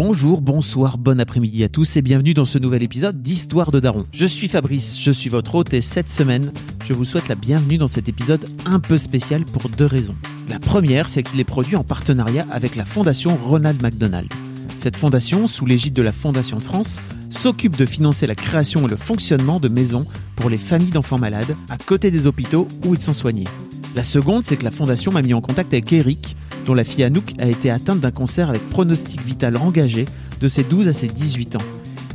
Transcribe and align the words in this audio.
Bonjour, 0.00 0.40
bonsoir, 0.40 0.96
bon 0.96 1.18
après-midi 1.18 1.64
à 1.64 1.68
tous 1.68 1.96
et 1.96 2.02
bienvenue 2.02 2.32
dans 2.32 2.44
ce 2.44 2.56
nouvel 2.56 2.84
épisode 2.84 3.20
d'Histoire 3.20 3.72
de 3.72 3.80
Daron. 3.80 4.06
Je 4.12 4.26
suis 4.26 4.46
Fabrice, 4.46 4.96
je 4.96 5.10
suis 5.10 5.28
votre 5.28 5.56
hôte 5.56 5.74
et 5.74 5.80
cette 5.80 6.08
semaine, 6.08 6.52
je 6.86 6.92
vous 6.92 7.04
souhaite 7.04 7.26
la 7.26 7.34
bienvenue 7.34 7.78
dans 7.78 7.88
cet 7.88 8.08
épisode 8.08 8.48
un 8.64 8.78
peu 8.78 8.96
spécial 8.96 9.44
pour 9.44 9.68
deux 9.68 9.86
raisons. 9.86 10.14
La 10.48 10.60
première, 10.60 11.08
c'est 11.08 11.24
qu'il 11.24 11.40
est 11.40 11.44
produit 11.44 11.74
en 11.74 11.82
partenariat 11.82 12.46
avec 12.52 12.76
la 12.76 12.84
fondation 12.84 13.36
Ronald 13.36 13.82
McDonald. 13.82 14.32
Cette 14.78 14.96
fondation, 14.96 15.48
sous 15.48 15.66
l'égide 15.66 15.94
de 15.94 16.02
la 16.02 16.12
Fondation 16.12 16.58
de 16.58 16.62
France, 16.62 17.00
s'occupe 17.28 17.76
de 17.76 17.84
financer 17.84 18.28
la 18.28 18.36
création 18.36 18.86
et 18.86 18.90
le 18.90 18.96
fonctionnement 18.96 19.58
de 19.58 19.68
maisons 19.68 20.06
pour 20.36 20.48
les 20.48 20.58
familles 20.58 20.92
d'enfants 20.92 21.18
malades 21.18 21.56
à 21.68 21.76
côté 21.76 22.12
des 22.12 22.28
hôpitaux 22.28 22.68
où 22.84 22.94
ils 22.94 23.00
sont 23.00 23.14
soignés. 23.14 23.48
La 23.94 24.02
seconde, 24.02 24.42
c'est 24.44 24.56
que 24.56 24.64
la 24.64 24.70
fondation 24.70 25.12
m'a 25.12 25.22
mis 25.22 25.34
en 25.34 25.40
contact 25.40 25.72
avec 25.72 25.92
Eric, 25.92 26.36
dont 26.66 26.74
la 26.74 26.84
fille 26.84 27.04
Anouk 27.04 27.32
a 27.38 27.46
été 27.46 27.70
atteinte 27.70 28.00
d'un 28.00 28.10
cancer 28.10 28.50
avec 28.50 28.68
pronostic 28.68 29.20
vital 29.24 29.56
engagé 29.56 30.04
de 30.40 30.48
ses 30.48 30.62
12 30.64 30.88
à 30.88 30.92
ses 30.92 31.08
18 31.08 31.56
ans. 31.56 31.62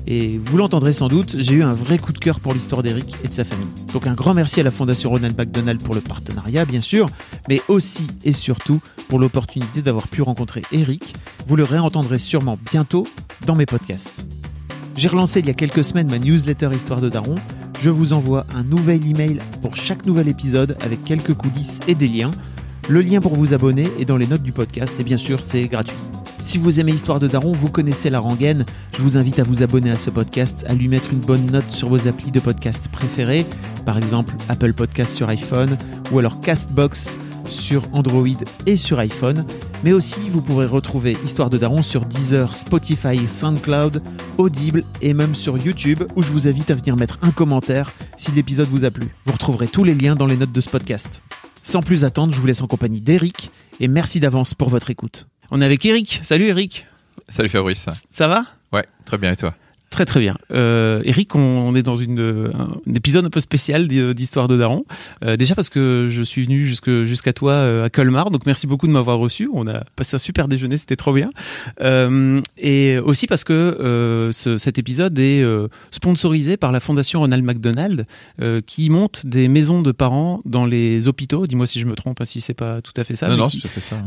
Et 0.06 0.38
vous 0.44 0.58
l'entendrez 0.58 0.92
sans 0.92 1.08
doute, 1.08 1.38
j'ai 1.40 1.54
eu 1.54 1.64
un 1.64 1.72
vrai 1.72 1.98
coup 1.98 2.12
de 2.12 2.18
cœur 2.18 2.40
pour 2.40 2.54
l'histoire 2.54 2.84
d'Eric 2.84 3.16
et 3.24 3.28
de 3.28 3.34
sa 3.34 3.46
famille. 3.46 3.68
Donc 3.94 4.06
un 4.06 4.14
grand 4.14 4.34
merci 4.34 4.60
à 4.60 4.64
la 4.64 4.72
Fondation 4.72 5.10
Ronald 5.10 5.38
McDonald 5.38 5.82
pour 5.82 5.96
le 5.96 6.02
partenariat, 6.02 6.66
bien 6.66 6.82
sûr, 6.82 7.10
mais 7.48 7.62
aussi 7.70 8.08
et 8.24 8.34
surtout 8.34 8.82
pour 9.08 9.20
l'opportunité 9.20 9.82
d'avoir 9.82 10.08
pu 10.08 10.22
rencontrer 10.22 10.62
Eric. 10.72 11.16
Vous 11.48 11.56
le 11.56 11.64
réentendrez 11.64 12.20
sûrement 12.20 12.58
bientôt 12.70 13.08
dans 13.46 13.56
mes 13.56 13.66
podcasts. 13.66 14.26
J'ai 14.96 15.08
relancé 15.08 15.40
il 15.40 15.48
y 15.48 15.50
a 15.50 15.54
quelques 15.54 15.84
semaines 15.84 16.10
ma 16.10 16.20
newsletter 16.20 16.70
Histoire 16.74 17.02
de 17.02 17.10
Daron. 17.10 17.36
Je 17.80 17.90
vous 17.90 18.14
envoie 18.14 18.46
un 18.56 18.64
nouvel 18.64 19.06
email 19.10 19.40
pour 19.62 19.76
chaque 19.76 20.06
nouvel 20.06 20.28
épisode 20.28 20.78
avec 20.82 21.04
quelques 21.04 21.34
coulisses 21.34 21.80
et 21.88 21.96
des 21.96 22.08
liens. 22.08 22.32
Le 22.90 23.02
lien 23.02 23.20
pour 23.20 23.34
vous 23.34 23.54
abonner 23.54 23.88
est 24.00 24.06
dans 24.06 24.18
les 24.18 24.28
notes 24.28 24.44
du 24.44 24.52
podcast 24.52 25.00
et 25.00 25.04
bien 25.04 25.18
sûr 25.18 25.42
c'est 25.42 25.68
gratuit. 25.68 25.98
Si 26.40 26.58
vous 26.58 26.80
aimez 26.80 26.92
Histoire 26.92 27.20
de 27.20 27.28
Daron, 27.28 27.54
vous 27.54 27.70
connaissez 27.70 28.10
la 28.10 28.20
rengaine, 28.20 28.66
je 28.98 29.02
vous 29.02 29.18
invite 29.18 29.40
à 29.40 29.44
vous 29.44 29.64
abonner 29.64 29.90
à 29.90 29.96
ce 29.96 30.10
podcast, 30.10 30.66
à 30.68 30.76
lui 30.76 30.90
mettre 30.90 31.12
une 31.12 31.20
bonne 31.20 31.46
note 31.46 31.72
sur 31.72 31.90
vos 31.90 32.08
applis 32.08 32.32
de 32.32 32.42
podcast 32.42 32.88
préférés, 32.92 33.46
par 33.86 33.98
exemple 33.98 34.34
Apple 34.50 34.74
Podcast 34.74 35.16
sur 35.16 35.30
iPhone 35.30 35.78
ou 36.12 36.20
alors 36.20 36.40
Castbox 36.42 37.18
sur 37.46 37.84
Android 37.94 38.28
et 38.66 38.78
sur 38.78 39.00
iPhone. 39.00 39.46
Mais 39.84 39.94
aussi, 39.94 40.30
vous 40.30 40.42
pourrez 40.42 40.66
retrouver 40.66 41.18
Histoire 41.24 41.50
de 41.50 41.58
Daron 41.58 41.82
sur 41.82 42.06
Deezer, 42.06 42.54
Spotify, 42.56 43.28
SoundCloud, 43.28 44.02
Audible 44.38 44.84
et 45.02 45.14
même 45.14 45.36
sur 45.36 45.58
YouTube 45.58 46.04
où 46.16 46.22
je 46.22 46.30
vous 46.30 46.48
invite 46.48 46.72
à 46.72 46.74
venir 46.74 46.96
mettre 46.96 47.20
un 47.22 47.32
commentaire 47.32 47.92
si 48.18 48.32
l'épisode 48.32 48.68
vous 48.70 48.86
a 48.86 48.92
plu. 48.92 49.08
Vous 49.26 49.34
retrouverez 49.34 49.68
tous 49.68 49.84
les 49.84 49.96
liens 49.96 50.16
dans 50.16 50.26
les 50.26 50.38
notes 50.38 50.52
de 50.52 50.62
ce 50.62 50.70
podcast. 50.70 51.22
Sans 51.62 51.82
plus 51.82 52.04
attendre, 52.04 52.34
je 52.34 52.40
vous 52.40 52.48
laisse 52.48 52.62
en 52.62 52.68
compagnie 52.68 53.02
d'Eric 53.02 53.52
et 53.80 53.88
merci 53.88 54.20
d'avance 54.20 54.54
pour 54.54 54.70
votre 54.70 54.90
écoute. 54.90 55.28
On 55.52 55.62
est 55.62 55.66
avec 55.66 55.86
Eric. 55.86 56.20
Salut 56.24 56.48
Eric. 56.48 56.86
Salut 57.30 57.50
Fabrice. 57.50 57.88
Ça 58.12 58.28
va? 58.28 58.46
Ouais, 58.72 58.86
très 59.06 59.18
bien 59.18 59.32
et 59.32 59.36
toi? 59.36 59.56
Très 59.94 60.06
très 60.06 60.20
bien. 60.20 60.36
Euh, 60.52 61.02
Eric, 61.06 61.36
on, 61.36 61.40
on 61.40 61.76
est 61.76 61.84
dans 61.84 61.96
une, 61.98 62.20
euh, 62.20 62.52
un 62.90 62.94
épisode 62.96 63.26
un 63.26 63.30
peu 63.30 63.40
spécial 63.40 63.88
d'hi- 63.88 64.16
d'Histoire 64.16 64.48
de 64.48 64.58
Daron. 64.58 64.86
Euh, 65.24 65.38
déjà 65.38 65.54
parce 65.54 65.70
que 65.70 66.08
je 66.10 66.24
suis 66.24 66.44
venu 66.46 66.66
jusqu'à 66.66 67.32
toi 67.32 67.52
euh, 67.54 67.86
à 67.86 67.92
Colmar, 67.92 68.32
donc 68.32 68.48
merci 68.48 68.66
beaucoup 68.66 68.88
de 68.88 68.92
m'avoir 68.92 69.20
reçu. 69.20 69.48
On 69.54 69.68
a 69.68 69.84
passé 69.96 70.16
un 70.16 70.20
super 70.20 70.48
déjeuner, 70.48 70.78
c'était 70.78 70.96
trop 70.96 71.14
bien. 71.14 71.30
Et 72.58 72.98
aussi 73.06 73.28
parce 73.28 73.44
que 73.44 74.30
ce- 74.34 74.58
cet 74.58 74.80
épisode 74.80 75.18
est 75.20 75.44
sponsorisé 75.92 76.58
par 76.58 76.72
la 76.72 76.80
Fondation 76.80 77.20
Ronald 77.20 77.44
McDonald, 77.44 78.08
qui 78.66 78.90
monte 78.90 79.28
des 79.28 79.48
maisons 79.48 79.84
de 79.84 79.92
parents 79.92 80.42
dans 80.46 80.66
les 80.66 81.08
hôpitaux. 81.08 81.46
Dis-moi 81.46 81.68
si 81.68 81.80
je 81.80 81.86
me 81.86 81.94
trompe, 81.94 82.20
hein, 82.20 82.26
si 82.26 82.42
c'est 82.42 82.56
pas 82.56 82.82
tout 82.82 82.94
à 82.98 83.04
fait 83.04 83.16
ça. 83.16 83.28
Non, 83.28 83.38
non, 83.38 83.48
qui- 83.48 83.58
c'est 83.58 83.68
tout 83.68 83.68
à 83.68 83.70
fait 83.70 83.82
ça. 83.82 83.98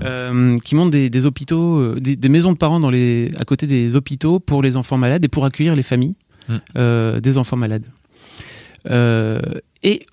qui 0.64 0.74
montent 0.74 0.90
des, 0.90 1.10
des 1.10 1.26
hôpitaux, 1.26 1.94
des, 1.94 2.16
des 2.16 2.28
maisons 2.28 2.50
de 2.50 2.58
parents 2.58 2.80
dans 2.80 2.90
les, 2.90 3.30
à 3.38 3.44
côté 3.44 3.68
des 3.68 3.94
hôpitaux 3.94 4.40
pour 4.40 4.62
les 4.64 4.76
enfants 4.76 4.98
malades 4.98 5.24
et 5.24 5.28
pour 5.28 5.44
accueillir 5.44 5.75
les 5.76 5.82
familles 5.84 6.14
Mm. 6.48 6.56
euh, 6.76 7.20
des 7.20 7.38
enfants 7.38 7.56
malades. 7.56 7.86
Euh, 8.88 9.40
et, 9.82 10.06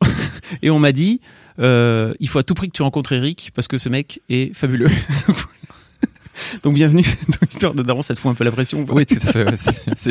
et 0.62 0.70
on 0.70 0.80
m'a 0.80 0.90
dit, 0.90 1.20
euh, 1.60 2.14
il 2.18 2.28
faut 2.28 2.40
à 2.40 2.42
tout 2.42 2.54
prix 2.54 2.66
que 2.68 2.72
tu 2.72 2.82
rencontres 2.82 3.12
Eric 3.12 3.52
parce 3.54 3.68
que 3.68 3.78
ce 3.78 3.88
mec 3.88 4.20
est 4.28 4.52
fabuleux. 4.54 4.90
Donc 6.62 6.74
bienvenue 6.74 7.02
dans 7.28 7.38
l'histoire 7.42 7.74
de 7.74 7.82
Daron, 7.82 8.02
ça 8.02 8.14
te 8.14 8.20
fout 8.20 8.30
un 8.30 8.34
peu 8.34 8.44
la 8.44 8.52
pression. 8.52 8.84
Oui, 8.88 9.04
tout 9.06 9.16
à 9.22 9.32
fait. 9.32 9.44
ouais, 9.48 9.56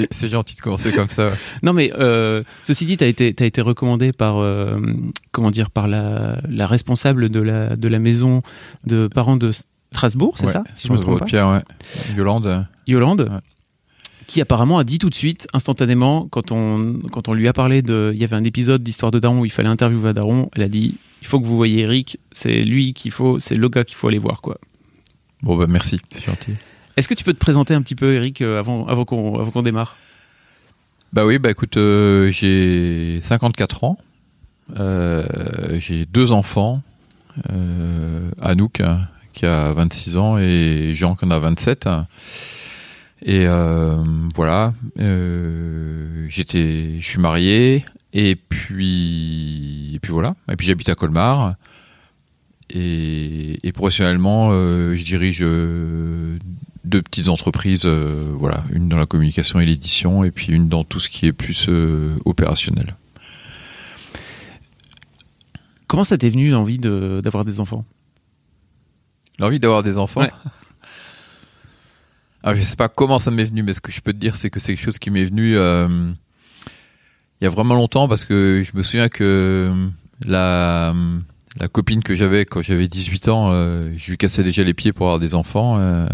c'est- 0.09 0.27
gentil 0.27 0.55
de 0.55 0.61
commencer 0.61 0.91
comme 0.91 1.07
ça. 1.07 1.27
ouais. 1.27 1.33
Non 1.63 1.71
mais 1.73 1.91
euh, 1.97 2.43
ceci 2.63 2.85
dit, 2.85 2.97
tu 2.97 3.03
as 3.03 3.07
été, 3.07 3.33
t'as 3.33 3.45
été 3.45 3.61
recommandé 3.61 4.11
par, 4.11 4.37
euh, 4.37 4.77
comment 5.31 5.51
dire, 5.51 5.69
par 5.71 5.87
la, 5.87 6.37
la 6.49 6.67
responsable 6.67 7.29
de 7.29 7.39
la, 7.41 7.75
de 7.77 7.87
la 7.87 7.99
maison 7.99 8.41
de 8.85 9.07
parents 9.07 9.37
de 9.37 9.51
Strasbourg, 9.93 10.35
c'est 10.37 10.45
Ouais, 10.47 10.51
ça? 10.51 10.63
Si 10.75 10.87
je 10.87 10.91
me 10.93 10.97
Sans 10.97 11.01
trompe 11.03 11.13
doute, 11.15 11.19
pas. 11.21 11.25
Pierre, 11.25 11.49
ouais. 11.49 12.15
Yolande. 12.17 12.67
Yolande. 12.87 13.41
Qui 14.27 14.41
apparemment 14.41 14.77
a 14.77 14.83
dit 14.83 14.99
tout 14.99 15.09
de 15.09 15.15
suite, 15.15 15.47
instantanément, 15.53 16.27
quand 16.27 16.51
on, 16.51 16.99
quand 17.11 17.29
on 17.29 17.33
lui 17.33 17.47
a 17.47 17.53
parlé 17.53 17.81
de. 17.81 18.11
Il 18.13 18.19
y 18.19 18.23
avait 18.23 18.35
un 18.35 18.43
épisode 18.43 18.83
d'Histoire 18.83 19.11
de 19.11 19.19
Daron 19.19 19.39
où 19.39 19.45
il 19.45 19.51
fallait 19.51 19.69
interviewer 19.69 20.13
Daron, 20.13 20.49
elle 20.55 20.63
a 20.63 20.69
dit 20.69 20.97
il 21.21 21.27
faut 21.27 21.39
que 21.39 21.45
vous 21.45 21.57
voyez 21.57 21.81
Eric, 21.81 22.19
c'est 22.31 22.61
lui 22.61 22.93
qu'il 22.93 23.11
faut, 23.11 23.39
c'est 23.39 23.55
le 23.55 23.69
gars 23.69 23.83
qu'il 23.83 23.95
faut 23.95 24.07
aller 24.07 24.19
voir, 24.19 24.41
quoi. 24.41 24.59
Bon, 25.41 25.55
bah 25.55 25.65
merci, 25.67 25.99
c'est 26.11 26.25
gentil. 26.25 26.53
Est-ce 26.95 27.07
que 27.07 27.13
tu 27.13 27.23
peux 27.23 27.33
te 27.33 27.39
présenter 27.39 27.73
un 27.73 27.81
petit 27.81 27.95
peu, 27.95 28.15
Eric, 28.15 28.41
euh, 28.41 28.59
avant, 28.59 28.87
avant 28.87 29.05
qu'on 29.05 29.39
avant 29.39 29.51
qu'on 29.51 29.61
démarre? 29.61 29.95
Bah 31.13 31.25
oui, 31.25 31.39
bah 31.39 31.49
écoute, 31.49 31.77
euh, 31.77 32.31
j'ai 32.31 33.21
54 33.21 33.83
ans. 33.83 33.97
Euh, 34.77 35.25
j'ai 35.79 36.05
deux 36.05 36.31
enfants. 36.31 36.81
Euh, 37.51 38.29
Anouk, 38.41 38.81
hein, 38.81 39.07
qui 39.33 39.45
a 39.45 39.71
26 39.73 40.17
ans, 40.17 40.37
et 40.37 40.91
Jean, 40.93 41.15
qui 41.15 41.25
en 41.25 41.31
a 41.31 41.39
27. 41.39 41.87
Et 43.23 43.47
euh, 43.47 44.03
voilà, 44.35 44.73
euh, 44.99 46.25
j'étais, 46.29 46.99
je 46.99 47.05
suis 47.05 47.19
marié, 47.19 47.83
et 48.13 48.35
puis, 48.35 49.95
et 49.95 49.99
puis 49.99 50.11
voilà. 50.11 50.35
Et 50.51 50.55
puis 50.55 50.67
j'habite 50.67 50.89
à 50.89 50.95
Colmar. 50.95 51.55
Et, 52.69 53.65
et 53.67 53.71
professionnellement, 53.71 54.49
euh, 54.51 54.95
je 54.95 55.03
dirige 55.03 55.39
deux 55.39 57.01
petites 57.01 57.29
entreprises, 57.29 57.85
voilà, 57.85 58.63
une 58.71 58.87
dans 58.87 58.97
la 58.97 59.05
communication 59.05 59.59
et 59.59 59.65
l'édition, 59.65 60.23
et 60.23 60.31
puis 60.31 60.53
une 60.53 60.67
dans 60.69 60.83
tout 60.83 60.99
ce 60.99 61.09
qui 61.09 61.25
est 61.25 61.33
plus 61.33 61.69
opérationnel. 62.25 62.95
Comment 65.87 66.03
ça 66.03 66.17
t'est 66.17 66.29
venu 66.29 66.49
l'envie 66.49 66.77
de- 66.77 67.21
d'avoir 67.23 67.45
des 67.45 67.59
enfants? 67.61 67.85
L'envie 69.39 69.59
d'avoir 69.59 69.83
des 69.83 69.97
enfants? 69.97 70.21
Ouais. 70.21 70.31
Alors, 72.43 72.57
je 72.57 72.63
sais 72.63 72.75
pas 72.75 72.87
comment 72.89 73.19
ça 73.19 73.31
m'est 73.31 73.43
venu, 73.43 73.63
mais 73.63 73.73
ce 73.73 73.81
que 73.81 73.91
je 73.91 73.99
peux 74.01 74.13
te 74.13 74.17
dire, 74.17 74.35
c'est 74.35 74.49
que 74.49 74.59
c'est 74.59 74.73
quelque 74.75 74.83
chose 74.85 74.99
qui 74.99 75.09
m'est 75.09 75.25
venu 75.25 75.57
euh, 75.57 75.87
il 77.41 77.43
y 77.43 77.47
a 77.47 77.49
vraiment 77.49 77.75
longtemps, 77.75 78.07
parce 78.07 78.25
que 78.25 78.63
je 78.65 78.75
me 78.77 78.83
souviens 78.83 79.09
que 79.09 79.71
la, 80.25 80.93
la 81.59 81.67
copine 81.67 82.01
que 82.03 82.15
j'avais 82.15 82.45
quand 82.45 82.61
j'avais 82.61 82.87
18 82.87 83.27
ans, 83.27 83.49
euh, 83.51 83.91
je 83.97 84.11
lui 84.11 84.17
cassais 84.17 84.43
déjà 84.43 84.63
les 84.63 84.73
pieds 84.73 84.93
pour 84.93 85.07
avoir 85.07 85.19
des 85.19 85.35
enfants. 85.35 85.77
euh, 85.79 86.07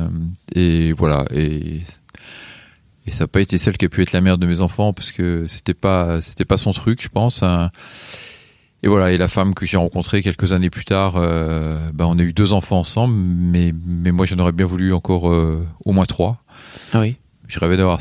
et 0.56 0.92
voilà. 0.94 1.26
Et, 1.32 1.84
et 3.06 3.12
ça 3.12 3.26
n'a 3.26 3.28
pas 3.28 3.42
été 3.42 3.58
celle 3.58 3.78
qui 3.78 3.86
a 3.86 3.90
pu 3.90 4.02
être 4.02 4.14
la 4.14 4.22
mère 4.22 4.38
de 4.38 4.48
mes 4.48 4.60
enfants, 4.62 4.94
parce 4.94 5.12
que 5.12 5.46
c'était 5.48 5.74
pas, 5.74 6.22
c'était 6.22 6.46
pas 6.46 6.58
son 6.58 6.72
truc, 6.72 7.02
je 7.02 7.10
pense. 7.10 7.44
hein. 7.44 7.70
Et 8.84 8.90
voilà, 8.90 9.14
et 9.14 9.18
la 9.18 9.30
femme 9.30 9.54
que 9.56 9.66
j'ai 9.66 9.78
rencontrée 9.78 10.22
quelques 10.22 10.52
années 10.52 10.70
plus 10.70 10.84
tard, 10.84 11.14
euh, 11.16 11.90
ben 11.94 12.04
on 12.06 12.20
a 12.20 12.22
eu 12.22 12.34
deux 12.34 12.52
enfants 12.52 12.80
ensemble, 12.80 13.16
mais, 13.16 13.74
mais 13.86 14.12
moi 14.12 14.26
j'en 14.26 14.38
aurais 14.40 14.52
bien 14.52 14.66
voulu 14.66 14.94
encore 14.94 15.30
euh, 15.32 15.66
au 15.86 15.94
moins 15.94 16.06
trois. 16.06 16.44
Ah 16.92 17.00
oui. 17.00 17.16
Je 17.48 17.60
rêvais 17.60 17.78
d'avoir 17.78 18.00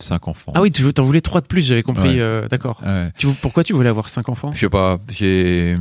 cinq 0.00 0.26
enfants. 0.26 0.50
Ah 0.56 0.60
oui, 0.60 0.72
tu 0.72 0.92
t'en 0.92 1.04
voulais 1.04 1.20
trois 1.20 1.40
de 1.40 1.46
plus, 1.46 1.62
j'avais 1.62 1.84
compris. 1.84 2.16
Ouais. 2.16 2.20
euh, 2.20 2.48
D'accord. 2.48 2.82
Ouais. 2.84 3.12
Pourquoi 3.40 3.62
tu 3.62 3.74
voulais 3.74 3.88
avoir 3.88 4.08
cinq 4.08 4.28
enfants? 4.28 4.50
Je 4.52 4.58
sais 4.58 4.68
pas, 4.68 4.98
j'ai. 5.08 5.76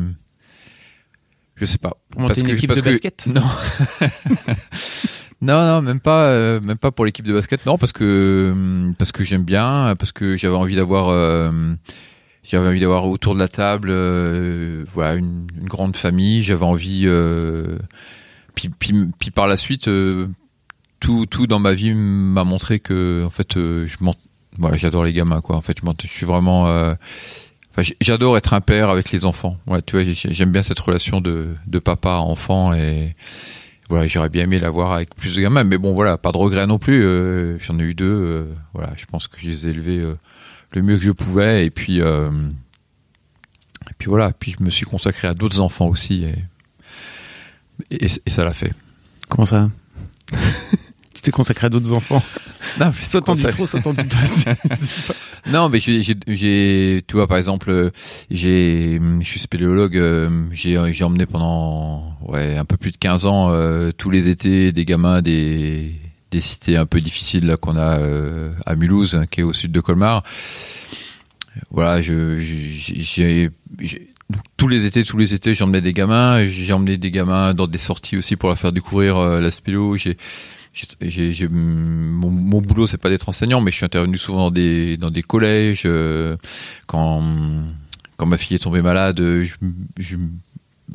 Je 1.56 1.66
sais 1.66 1.80
pas. 1.80 1.94
Pour 2.12 2.22
monter 2.22 2.42
une 2.42 2.50
équipe 2.52 2.72
de 2.72 2.82
basket? 2.82 3.26
Non. 3.28 3.42
non, 5.42 5.68
non, 5.68 5.82
même 5.82 6.00
pas, 6.00 6.26
euh, 6.28 6.62
même 6.62 6.78
pas 6.78 6.92
pour 6.92 7.06
l'équipe 7.06 7.26
de 7.26 7.34
basket. 7.34 7.66
Non, 7.66 7.80
parce 7.80 7.92
que 7.92 8.94
parce 9.00 9.12
que 9.12 9.24
j'aime 9.24 9.44
bien, 9.44 9.96
parce 9.98 10.12
que 10.12 10.38
j'avais 10.38 10.56
envie 10.56 10.76
d'avoir. 10.76 11.08
euh, 11.10 11.74
j'avais 12.48 12.68
envie 12.68 12.80
d'avoir 12.80 13.06
autour 13.06 13.34
de 13.34 13.40
la 13.40 13.50
table, 13.50 13.90
euh, 13.92 14.86
voilà, 14.94 15.16
une, 15.16 15.48
grande 15.64 15.98
famille. 15.98 16.42
J'avais 16.42 16.64
envie, 16.64 17.04
euh, 17.06 17.78
puis, 18.56 18.72
par 19.36 19.48
la 19.48 19.58
suite, 19.58 19.90
euh, 19.90 20.28
tout, 21.02 21.26
tout 21.26 21.46
dans 21.46 21.60
ma 21.60 21.74
vie 21.74 21.94
m'a 21.94 22.46
montré 22.46 22.80
que, 22.80 23.26
en 23.26 23.30
fait, 23.30 23.60
voilà, 24.58 24.78
j'adore 24.78 25.04
les 25.04 25.12
gamins, 25.12 25.42
quoi. 25.42 25.58
En 25.58 25.62
fait, 25.62 25.80
je, 26.04 26.08
suis 26.08 26.26
vraiment, 26.26 26.96
j'adore 28.00 28.38
être 28.38 28.54
un 28.54 28.62
père 28.62 28.90
avec 28.90 29.12
les 29.12 29.26
enfants. 29.26 29.58
Tu 29.86 30.02
vois, 30.02 30.14
j'aime 30.14 30.52
bien 30.52 30.64
cette 30.64 30.80
relation 30.80 31.20
de, 31.20 31.80
papa 31.84 32.12
à 32.12 32.20
enfant 32.20 32.74
et 32.74 33.14
voilà, 33.90 34.08
j'aurais 34.08 34.30
bien 34.30 34.44
aimé 34.44 34.60
l'avoir 34.60 34.94
avec 34.94 35.16
plus 35.16 35.36
de 35.36 35.42
gamins, 35.42 35.66
mais 35.66 35.78
bon, 35.78 35.94
voilà, 35.94 36.18
pas 36.18 36.32
de 36.32 36.38
regret 36.38 36.66
non 36.66 36.80
plus. 36.80 37.60
J'en 37.60 37.78
ai 37.78 37.84
eu 37.84 37.94
deux. 37.94 38.48
Voilà, 38.74 38.94
je 38.96 39.06
pense 39.06 39.28
que 39.28 39.38
je 39.38 39.50
les 39.50 39.68
ai 39.68 39.72
élevés 39.72 40.06
le 40.72 40.82
mieux 40.82 40.98
que 40.98 41.04
je 41.04 41.12
pouvais, 41.12 41.66
et 41.66 41.70
puis, 41.70 42.02
euh, 42.02 42.30
et 43.90 43.94
puis 43.98 44.10
voilà. 44.10 44.32
Puis 44.32 44.56
je 44.58 44.64
me 44.64 44.70
suis 44.70 44.86
consacré 44.86 45.28
à 45.28 45.34
d'autres 45.34 45.60
enfants 45.60 45.88
aussi, 45.88 46.26
et, 46.26 46.36
et, 47.92 48.08
et 48.26 48.30
ça 48.30 48.44
l'a 48.44 48.54
fait. 48.54 48.74
Comment 49.30 49.46
ça? 49.46 49.70
Tu 51.14 51.24
t'es 51.24 51.32
consacré 51.32 51.66
à 51.66 51.70
d'autres 51.72 51.94
enfants? 51.94 52.22
Non, 52.80 52.92
mais 52.96 53.04
soit 53.04 53.22
t'en 53.22 53.34
dis 53.34 53.42
trop, 53.42 53.66
soit 53.66 53.82
t'en 53.82 53.92
dis 53.92 54.04
pas. 54.04 54.54
non, 55.52 55.68
mais 55.68 55.80
j'ai, 55.80 57.04
tu 57.08 57.16
vois, 57.16 57.26
par 57.26 57.40
exemple, 57.40 57.92
j'ai, 58.30 59.00
je 59.22 59.28
suis 59.28 59.40
spéléologue, 59.40 59.98
euh, 59.98 60.46
j'ai, 60.52 60.80
j'ai 60.94 61.04
emmené 61.04 61.26
pendant, 61.26 62.16
ouais, 62.28 62.56
un 62.56 62.66
peu 62.66 62.78
plus 62.78 62.92
de 62.92 62.98
15 62.98 63.26
ans, 63.26 63.48
euh, 63.50 63.92
tous 63.98 64.12
les 64.12 64.30
étés, 64.30 64.72
des 64.72 64.86
gamins 64.86 65.24
des, 65.24 65.96
des 66.32 66.42
cités 66.42 66.78
un 66.78 66.86
peu 66.86 67.02
difficiles 67.02 67.56
qu'on 67.62 67.78
a 67.78 68.00
euh, 68.00 68.52
à 68.66 68.76
Mulhouse, 68.76 69.22
qui 69.32 69.42
est 69.42 69.44
au 69.44 69.54
sud 69.54 69.72
de 69.72 69.80
Colmar. 69.80 70.24
Voilà, 71.72 72.02
j'ai, 72.02 73.50
tous 74.58 74.68
les 74.68 74.86
étés, 74.86 75.04
tous 75.04 75.18
les 75.18 75.34
étés, 75.34 75.56
j'emmenais 75.56 75.82
des 75.82 75.94
gamins. 75.94 76.46
J'ai 76.46 76.74
emmené 76.74 76.98
des 76.98 77.12
gamins 77.12 77.54
dans 77.54 77.68
des 77.68 77.78
sorties 77.78 78.18
aussi 78.18 78.36
pour 78.36 78.50
leur 78.50 78.58
faire 78.58 78.72
découvrir 78.72 79.20
la 79.20 79.52
spélo. 79.52 79.98
Mon, 81.50 82.30
mon, 82.30 82.62
boulot 82.62 82.86
c'est 82.86 83.00
pas 83.00 83.10
d'être 83.10 83.30
enseignant 83.30 83.62
mais 83.62 83.72
je 83.72 83.78
suis 83.78 83.86
intervenu 83.86 84.16
souvent 84.18 84.38
dans 84.38 84.52
des 84.52 84.96
dans 84.98 85.10
des 85.10 85.24
collèges 85.24 85.84
euh, 85.86 86.38
quand 86.86 87.24
quand 88.16 88.28
ma 88.28 88.38
fille 88.38 88.56
est 88.56 88.60
tombée 88.60 88.84
malade 88.84 89.18
je, 89.18 89.56
je, 89.98 90.18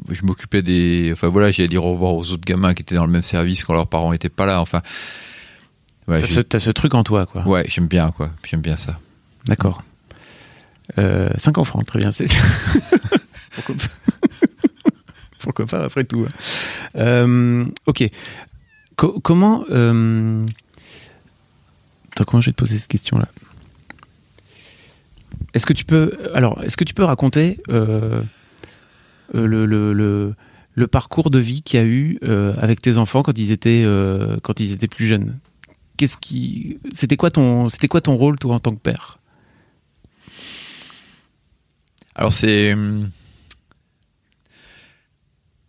je 0.08 0.22
m'occupais 0.24 0.62
des 0.62 1.10
enfin 1.12 1.28
voilà 1.28 1.50
j'ai 1.50 1.68
dire 1.68 1.84
au 1.84 1.92
revoir 1.92 2.14
aux 2.14 2.30
autres 2.32 2.44
gamins 2.44 2.74
qui 2.74 2.82
étaient 2.82 2.94
dans 2.94 3.06
le 3.06 3.12
même 3.12 3.22
service 3.22 3.64
quand 3.64 3.74
leurs 3.74 3.86
parents 3.86 4.12
étaient 4.12 4.28
pas 4.28 4.46
là 4.46 4.60
enfin. 4.60 4.82
Ouais, 6.08 6.20
t'as, 6.20 6.26
ce, 6.26 6.40
t'as 6.40 6.58
ce 6.58 6.70
truc 6.70 6.94
en 6.94 7.04
toi 7.04 7.26
quoi. 7.26 7.46
Ouais 7.46 7.64
j'aime 7.68 7.86
bien 7.86 8.08
quoi. 8.08 8.30
J'aime 8.44 8.60
bien 8.60 8.76
ça. 8.76 8.98
D'accord. 9.46 9.82
Euh, 10.98 11.30
cinq 11.36 11.58
enfants 11.58 11.80
très 11.82 11.98
bien. 11.98 12.12
C'est 12.12 12.26
pourquoi 13.54 13.74
pas? 13.76 13.82
Pourquoi 15.38 15.66
pas 15.66 15.84
après 15.84 16.04
tout 16.04 16.24
hein. 16.26 16.32
euh, 16.96 17.64
ok. 17.86 18.04
Comment, 18.96 19.64
euh... 19.70 20.46
comment 22.26 22.40
je 22.40 22.46
vais 22.46 22.52
te 22.52 22.58
poser 22.58 22.78
cette 22.78 22.88
question-là? 22.88 23.26
Est-ce 25.54 25.66
que 25.66 25.72
tu 25.72 25.84
peux, 25.84 26.12
alors, 26.34 26.62
est-ce 26.62 26.76
que 26.76 26.84
tu 26.84 26.94
peux 26.94 27.04
raconter 27.04 27.58
euh, 27.68 28.22
euh 29.34 29.46
le, 29.46 29.66
le, 29.66 30.34
le, 30.74 30.86
parcours 30.86 31.30
de 31.30 31.38
vie 31.38 31.62
qu'il 31.62 31.80
y 31.80 31.82
a 31.82 31.86
eu 31.86 32.18
euh, 32.24 32.54
avec 32.58 32.80
tes 32.80 32.98
enfants 32.98 33.22
quand 33.22 33.38
ils 33.38 33.50
étaient, 33.50 33.82
euh, 33.84 34.38
quand 34.42 34.60
ils 34.60 34.72
étaient 34.72 34.88
plus 34.88 35.06
jeunes 35.06 35.38
Qu'est-ce 35.96 36.16
qui, 36.16 36.78
c'était 36.92 37.16
quoi 37.16 37.30
ton, 37.30 37.68
c'était 37.68 37.88
quoi 37.88 38.00
ton 38.00 38.16
rôle 38.16 38.38
toi 38.38 38.54
en 38.54 38.60
tant 38.60 38.74
que 38.74 38.80
père? 38.80 39.18
Alors 42.14 42.32
c'est 42.32 42.74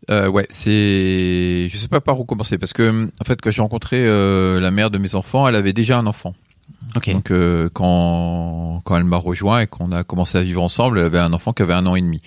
euh, 0.09 0.27
ouais, 0.27 0.47
c'est. 0.49 1.69
Je 1.69 1.77
sais 1.77 1.87
pas 1.87 2.01
par 2.01 2.19
où 2.19 2.25
commencer 2.25 2.57
parce 2.57 2.73
que 2.73 3.09
en 3.19 3.23
fait, 3.23 3.39
quand 3.41 3.51
j'ai 3.51 3.61
rencontré 3.61 3.97
euh, 4.05 4.59
la 4.59 4.71
mère 4.71 4.89
de 4.91 4.97
mes 4.97 5.15
enfants, 5.15 5.47
elle 5.47 5.55
avait 5.55 5.73
déjà 5.73 5.97
un 5.97 6.05
enfant. 6.07 6.33
Donc 6.93 7.31
euh, 7.31 7.69
quand 7.73 8.81
quand 8.83 8.97
elle 8.97 9.05
m'a 9.05 9.17
rejoint 9.17 9.61
et 9.61 9.67
qu'on 9.67 9.91
a 9.91 10.03
commencé 10.03 10.37
à 10.37 10.43
vivre 10.43 10.61
ensemble, 10.61 10.99
elle 10.99 11.05
avait 11.05 11.19
un 11.19 11.33
enfant 11.33 11.53
qui 11.53 11.61
avait 11.61 11.73
un 11.73 11.85
an 11.85 11.95
et 11.95 12.01
demi. 12.01 12.21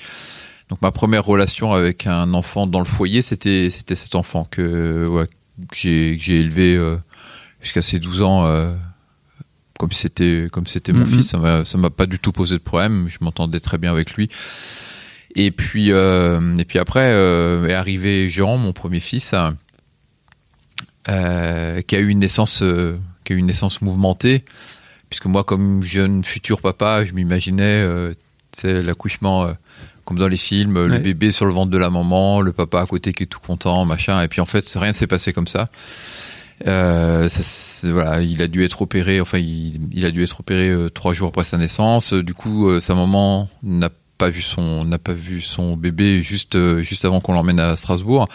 Donc 0.69 0.83
ma 0.83 0.91
première 0.91 1.25
relation 1.25 1.73
avec 1.73 2.07
un 2.07 2.35
enfant 2.35 2.67
dans 2.67 2.81
le 2.81 2.85
foyer, 2.85 3.23
c'était 3.23 3.71
c'était 3.71 3.95
cet 3.95 4.15
enfant 4.15 4.45
que 4.51 5.07
ouais, 5.07 5.29
j'ai 5.73 6.19
j'ai 6.19 6.41
élevé 6.41 6.75
euh, 6.75 6.97
jusqu'à 7.61 7.83
ses 7.83 7.99
12 8.01 8.23
ans 8.23 8.47
euh, 8.47 8.75
comme 9.79 9.93
c'était 9.93 10.49
comme 10.51 10.67
c'était 10.67 10.93
mon 10.93 11.05
mm-hmm. 11.05 11.63
fils. 11.63 11.69
Ça 11.71 11.79
m'a 11.79 11.91
pas 11.91 12.07
du 12.07 12.19
tout 12.19 12.33
posé 12.33 12.55
de 12.55 12.63
problème. 12.63 13.07
Je 13.09 13.19
m'entendais 13.21 13.61
très 13.61 13.79
bien 13.79 13.93
avec 13.93 14.15
lui. 14.15 14.29
Et 15.37 15.51
puis, 15.51 15.93
euh, 15.93 16.57
et 16.57 16.65
puis 16.65 16.79
après 16.79 17.11
est 17.69 17.75
arrivé 17.75 18.31
Jean, 18.31 18.57
mon 18.57 18.73
premier 18.73 19.01
fils, 19.01 19.35
euh, 21.09 21.83
qui 21.83 21.95
a 21.95 22.01
eu 22.01 22.09
une 22.09 22.21
naissance, 22.21 22.65
qui 23.25 23.33
a 23.33 23.37
eu 23.37 23.39
une 23.39 23.47
naissance 23.47 23.83
mouvementée, 23.83 24.47
puisque 25.11 25.27
moi, 25.27 25.45
comme 25.45 25.83
jeune 25.83 26.25
futur 26.25 26.62
papa, 26.62 27.05
je 27.05 27.12
m'imaginais, 27.12 27.87
l'accouchement 28.65 29.53
comme 30.06 30.19
dans 30.19 30.29
les 30.29 30.38
films, 30.38 30.76
ouais. 30.76 30.88
le 30.88 30.99
bébé 30.99 31.31
sur 31.31 31.44
le 31.44 31.53
ventre 31.53 31.70
de 31.70 31.76
la 31.76 31.91
maman, 31.91 32.41
le 32.41 32.53
papa 32.53 32.81
à 32.81 32.87
côté 32.87 33.12
qui 33.12 33.25
est 33.25 33.26
tout 33.26 33.41
content, 33.41 33.85
machin. 33.85 34.23
Et 34.23 34.29
puis 34.29 34.41
en 34.41 34.47
fait, 34.47 34.64
rien 34.75 34.94
s'est 34.94 35.06
passé 35.06 35.35
comme 35.35 35.47
ça. 35.47 35.69
Euh, 36.67 37.29
ça, 37.29 37.91
voilà, 37.91 38.23
il 38.23 38.41
a 38.41 38.47
dû 38.47 38.64
être 38.64 38.81
opéré. 38.81 39.20
Enfin, 39.20 39.38
il, 39.38 39.81
il 39.93 40.06
a 40.06 40.11
dû 40.11 40.23
être 40.23 40.41
opéré 40.41 40.70
euh, 40.70 40.88
trois 40.88 41.12
jours 41.12 41.29
après 41.29 41.44
sa 41.44 41.58
naissance. 41.58 42.14
Du 42.14 42.32
coup, 42.32 42.70
euh, 42.70 42.81
sa 42.81 42.94
maman 42.94 43.50
n'a 43.62 43.91
pas 44.17 44.31
vu 44.31 44.41
son 44.41 44.87
n'a 44.87 44.99
pas 44.99 45.12
vu 45.12 45.43
son 45.43 45.76
bébé 45.76 46.23
juste 46.23 46.55
euh, 46.55 46.82
juste 46.82 47.05
avant 47.05 47.20
qu'on 47.20 47.35
l'emmène 47.35 47.61
à 47.61 47.76
Strasbourg. 47.76 48.29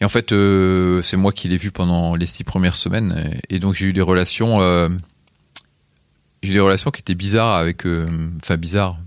Et 0.00 0.04
en 0.04 0.08
fait, 0.08 0.32
euh, 0.32 1.02
c'est 1.02 1.16
moi 1.16 1.32
qui 1.32 1.48
l'ai 1.48 1.56
vu 1.56 1.70
pendant 1.72 2.14
les 2.14 2.26
six 2.26 2.44
premières 2.44 2.76
semaines. 2.76 3.40
Et, 3.48 3.58
donc 3.58 3.74
j'ai 3.74 3.86
eu 3.86 3.92
des 3.92 4.00
relations, 4.00 4.60
euh, 4.60 4.88
j'ai 6.42 6.50
eu 6.50 6.54
des 6.54 6.60
relations 6.60 6.90
qui 6.90 7.00
étaient 7.00 7.16
bizarres 7.16 7.56
avec, 7.56 7.84
euh, 7.86 8.06
enfin 8.40 8.56
bizarres, 8.56 8.98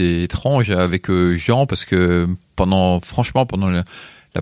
étranges 0.00 0.70
avec 0.70 1.10
euh, 1.10 1.36
Jean 1.36 1.66
parce 1.66 1.84
que 1.84 2.28
pendant, 2.56 3.00
franchement, 3.00 3.46
pendant 3.46 3.68
la, 3.68 3.84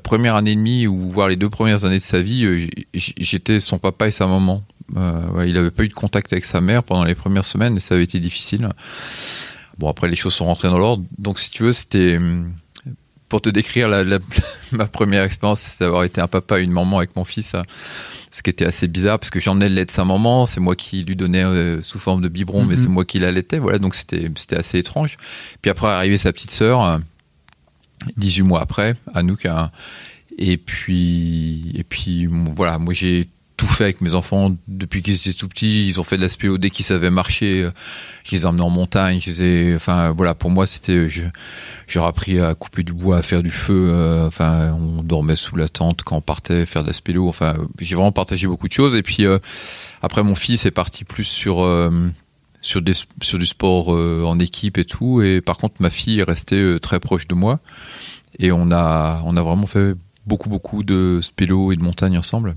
première 0.03 0.37
année 0.37 0.53
et 0.53 0.57
demie 0.57 0.87
ou 0.87 1.11
voire 1.11 1.29
les 1.29 1.37
deux 1.37 1.49
premières 1.49 1.87
années 1.87 1.99
de 1.99 2.03
sa 2.03 2.21
vie, 2.21 2.45
euh, 2.45 2.67
j'étais 2.95 3.61
son 3.61 3.79
papa 3.79 4.09
et 4.09 4.11
sa 4.11 4.27
maman. 4.27 4.63
Ouais, 4.95 5.49
il 5.49 5.55
n'avait 5.55 5.71
pas 5.71 5.85
eu 5.85 5.89
de 5.89 5.95
contact 5.95 6.33
avec 6.33 6.45
sa 6.45 6.61
mère 6.61 6.83
pendant 6.83 7.05
les 7.05 7.15
premières 7.15 7.47
semaines 7.47 7.77
et 7.77 7.81
ça 7.81 7.95
avait 7.95 8.05
été 8.05 8.21
difficile. 8.21 8.69
Bon, 9.79 9.89
après, 9.89 10.09
les 10.09 10.17
choses 10.17 10.35
sont 10.35 10.45
rentrées 10.45 10.69
dans 10.69 10.79
l'ordre. 10.79 11.05
Donc, 11.19 11.39
si 11.39 11.51
tu 11.51 11.65
veux, 11.65 11.73
c'était 11.73 12.19
pour 13.29 13.41
te 13.41 13.49
décrire 13.49 13.89
ma 14.73 14.87
première 14.87 15.25
expérience, 15.25 15.61
c'est 15.61 15.85
d'avoir 15.85 16.05
été 16.05 16.21
un 16.21 16.29
papa 16.29 16.61
et 16.61 16.63
une 16.63 16.73
maman 16.73 16.99
avec 16.99 17.17
mon 17.17 17.25
fils. 17.25 17.57
Ce 18.31 18.43
qui 18.43 18.51
était 18.51 18.67
assez 18.67 18.89
bizarre 18.89 19.19
parce 19.19 19.31
que 19.31 19.41
j'emmenais 19.41 19.69
le 19.69 19.75
lait 19.77 19.85
de 19.85 19.91
sa 19.91 20.05
maman, 20.05 20.47
c'est 20.47 20.61
moi 20.61 20.75
qui 20.77 21.05
lui 21.05 21.17
donnais 21.17 21.45
euh, 21.45 21.83
sous 21.83 21.99
forme 21.99 22.23
de 22.23 22.29
biberon, 22.29 22.63
mm 22.63 22.65
-hmm. 22.65 22.69
mais 22.69 22.77
c'est 22.77 22.89
moi 22.89 23.05
qui 23.05 23.19
l'allaitais. 23.19 23.59
Voilà, 23.59 23.79
donc 23.79 23.95
c'était 23.95 24.31
c'était 24.37 24.57
assez 24.57 24.79
étrange. 24.79 25.17
Puis 25.63 25.71
après 25.71 25.89
arrivé 25.89 26.19
sa 26.19 26.33
petite 26.33 26.51
sœur, 26.51 27.01
18 28.17 28.43
mois 28.43 28.61
après, 28.61 28.97
Anouk. 29.15 29.47
Hein, 29.47 29.71
et 30.39 30.57
puis 30.57 31.73
et 31.75 31.85
puis 31.85 32.27
voilà, 32.27 32.79
moi 32.79 32.95
j'ai 32.95 33.29
tout 33.57 33.67
fait 33.67 33.85
avec 33.85 34.01
mes 34.01 34.15
enfants 34.15 34.55
depuis 34.69 35.03
qu'ils 35.03 35.15
étaient 35.15 35.33
tout 35.33 35.49
petits. 35.49 35.87
Ils 35.87 36.01
ont 36.01 36.03
fait 36.03 36.17
de 36.17 36.23
la 36.23 36.29
spéo 36.29 36.59
dès 36.59 36.71
qu'ils 36.71 36.85
savaient 36.85 37.11
marcher. 37.11 37.69
Je 38.25 38.31
les 38.33 38.43
ai 38.43 38.45
emmenés 38.47 38.63
en 38.63 38.71
montagne. 38.71 39.21
Je 39.21 39.31
les 39.31 39.43
ai, 39.43 39.75
enfin 39.75 40.11
voilà, 40.11 40.35
pour 40.35 40.51
moi 40.51 40.67
c'était, 40.67 41.09
j'ai 41.09 42.01
appris 42.01 42.41
à 42.41 42.55
couper 42.55 42.83
du 42.83 42.93
bois, 42.93 43.19
à 43.19 43.23
faire 43.23 43.43
du 43.43 43.51
feu. 43.51 43.89
Euh, 43.91 44.27
enfin, 44.27 44.73
on 44.73 45.03
dormait 45.03 45.37
sous 45.37 45.57
la 45.57 45.69
tente 45.69 46.03
quand 46.03 46.17
on 46.17 46.21
partait 46.21 46.67
faire 46.67 46.83
de 46.83 46.89
la 46.89 46.93
spélo. 46.93 47.29
Enfin, 47.29 47.55
j'ai 47.81 47.95
vraiment 47.95 48.13
partagé 48.13 48.47
beaucoup 48.47 48.69
de 48.69 48.73
choses. 48.73 48.95
Et 48.95 49.03
puis 49.03 49.25
euh, 49.25 49.39
après, 50.03 50.23
mon 50.23 50.35
fils 50.35 50.67
est 50.67 50.71
parti 50.71 51.05
plus 51.05 51.25
sur 51.25 51.63
euh, 51.63 51.91
sur 52.61 52.83
des 52.83 52.95
sur 52.95 53.39
du 53.39 53.47
sport 53.47 53.95
euh, 53.95 54.25
en 54.25 54.39
équipe 54.39 54.79
et 54.79 54.85
tout. 54.85 55.23
Et 55.23 55.41
par 55.41 55.57
contre, 55.57 55.77
ma 55.81 55.91
fille 55.91 56.21
est 56.21 56.25
restée 56.25 56.61
euh, 56.61 56.79
très 56.79 57.01
proche 57.01 57.27
de 57.27 57.35
moi. 57.35 57.61
Et 58.39 58.53
on 58.53 58.71
a 58.71 59.23
on 59.25 59.37
a 59.37 59.43
vraiment 59.43 59.67
fait 59.67 59.95
beaucoup 60.27 60.49
beaucoup 60.49 60.83
de 60.83 61.21
spélo 61.23 61.73
et 61.73 61.77
de 61.77 61.83
montagne 61.83 62.19
ensemble. 62.19 62.57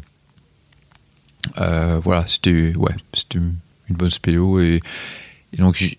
Euh, 1.60 2.00
voilà, 2.04 2.26
c'était 2.28 2.76
ouais, 2.76 2.96
une 3.34 3.56
bonne 3.90 4.10
spéléo 4.10 4.60
et, 4.60 4.82
et 5.54 5.58
donc 5.58 5.98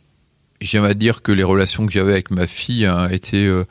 j'aime 0.61 0.85
à 0.85 0.94
dire 0.94 1.23
que 1.23 1.32
les 1.32 1.42
relations 1.44 1.87
que 1.87 1.92
j'avais 1.92 2.12
avec 2.12 2.30
ma 2.30 2.47
fille 2.47 2.87
hein, 2.87 3.09
étaient 3.11 3.47
euh, 3.47 3.64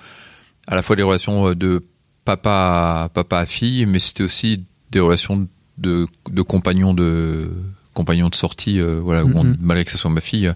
à 0.67 0.75
la 0.75 0.81
fois 0.81 0.95
des 0.95 1.03
relations 1.03 1.53
de 1.53 1.83
papa 2.25 3.05
à, 3.05 3.09
papa 3.09 3.39
à 3.39 3.45
fille, 3.45 3.85
mais 3.85 3.99
c'était 3.99 4.23
aussi 4.23 4.63
des 4.91 4.99
relations 4.99 5.47
de, 5.77 6.07
de 6.29 6.41
compagnons 6.41 6.93
de 6.93 7.51
compagnons 7.93 8.29
de 8.29 8.35
sortie, 8.35 8.79
euh, 8.79 8.99
voilà, 9.01 9.23
mm 9.23 9.27
-hmm. 9.27 9.33
où 9.33 9.39
on, 9.39 9.43
mm-hmm. 9.45 9.57
malgré 9.59 9.85
que 9.85 9.91
ce 9.91 9.97
soit 9.97 10.11
ma 10.11 10.21
fille. 10.21 10.51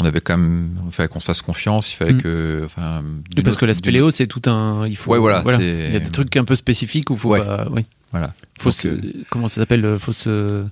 On 0.00 0.04
avait 0.04 0.20
quand 0.20 0.38
même, 0.38 0.78
il 0.86 0.92
fallait 0.92 1.08
qu'on 1.08 1.18
se 1.18 1.24
fasse 1.24 1.42
confiance, 1.42 1.92
il 1.92 1.96
fallait 1.96 2.12
mm. 2.14 2.22
que, 2.22 2.62
enfin. 2.64 3.02
Parce 3.42 3.56
que 3.56 3.66
la 3.66 3.74
spéléo, 3.74 4.12
c'est 4.12 4.28
tout 4.28 4.42
un, 4.48 4.86
il 4.86 4.96
faut. 4.96 5.10
Ouais, 5.10 5.18
voilà. 5.18 5.40
voilà. 5.40 5.58
Il 5.60 5.92
y 5.92 5.96
a 5.96 5.98
des 5.98 6.10
trucs 6.10 6.36
un 6.36 6.44
peu 6.44 6.54
spécifiques 6.54 7.10
où 7.10 7.16
faut 7.16 7.30
ouais. 7.30 7.40
pas, 7.40 7.66
oui. 7.72 7.84
Voilà. 8.10 8.32
Faut 8.58 8.70
se, 8.70 8.88
comment 9.30 9.48
ça 9.48 9.60
s'appelle 9.60 9.98
Faut 9.98 10.12
se. 10.12 10.64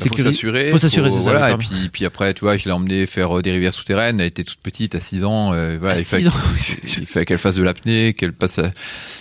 Il 0.00 0.08
faut 0.08 0.18
s'assurer. 0.18 0.70
faut 0.72 0.78
s'assurer, 0.78 1.08
c'est 1.08 1.20
voilà, 1.20 1.50
ça. 1.50 1.54
Et 1.54 1.56
puis, 1.56 1.88
puis 1.92 2.04
après, 2.04 2.34
tu 2.34 2.40
vois, 2.40 2.56
je 2.56 2.64
l'ai 2.64 2.72
emmené 2.72 3.06
faire 3.06 3.38
euh, 3.38 3.42
des 3.42 3.52
rivières 3.52 3.72
souterraines. 3.72 4.18
Elle 4.20 4.26
était 4.26 4.42
toute 4.42 4.58
petite, 4.58 4.96
à 4.96 5.00
6 5.00 5.24
ans. 5.24 5.52
euh, 5.54 5.76
voilà, 5.78 5.94
À 5.94 5.98
il 6.00 6.04
6 6.04 6.10
fallait, 6.10 6.28
ans. 6.28 6.32
il 6.98 7.06
fallait 7.06 7.26
qu'elle 7.26 7.38
fasse 7.38 7.54
de 7.54 7.62
l'apnée, 7.62 8.12
qu'elle 8.14 8.32
passe. 8.32 8.58
à- 8.58 8.72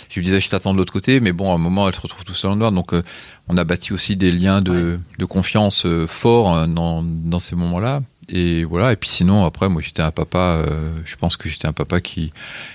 Je 0.10 0.16
lui 0.16 0.24
disais, 0.24 0.40
je 0.42 0.50
t'attends 0.50 0.74
de 0.74 0.80
l'autre 0.80 0.92
côté, 0.94 1.20
mais 1.20 1.32
bon, 1.32 1.52
à 1.52 1.56
un 1.56 1.60
moment, 1.60 1.88
elle 1.88 1.94
se 1.96 2.02
retrouve 2.02 2.24
tout 2.24 2.34
seul 2.34 2.50
en 2.52 2.56
noir. 2.56 2.72
Donc, 2.72 2.94
euh, 2.94 3.04
on 3.50 3.58
a 3.58 3.64
bâti 3.66 3.94
aussi 3.94 4.16
des 4.16 4.32
liens 4.32 4.62
de, 4.64 5.00
de 5.20 5.26
confiance 5.26 5.86
euh, 5.86 6.08
forts 6.08 6.56
euh, 6.56 6.66
dans, 6.66 7.04
dans 7.04 7.40
ces 7.40 7.56
moments-là. 7.56 8.02
Et 8.30 8.64
voilà. 8.64 8.92
Et 8.94 8.96
puis 8.96 9.10
sinon, 9.10 9.46
après, 9.46 9.70
moi, 9.70 9.82
j'étais 9.82 10.02
un 10.02 10.12
papa. 10.12 10.64
euh, 10.68 10.92
je 11.06 11.16
pense 11.16 11.36
que 11.38 11.50
j'étais 11.50 11.68
un 11.68 11.74
papa 11.74 12.00
qui 12.02 12.32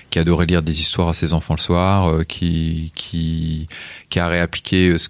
qui 0.09 0.19
adorait 0.19 0.45
lire 0.45 0.61
des 0.61 0.79
histoires 0.79 1.09
à 1.09 1.13
ses 1.13 1.33
enfants 1.33 1.55
le 1.55 1.61
soir, 1.61 2.09
euh, 2.09 2.23
qui 2.23 2.91
qui 2.95 3.67
qui 4.09 4.19
a 4.19 4.27
réappliqué 4.27 4.89
euh, 4.89 4.97
ce 4.97 5.09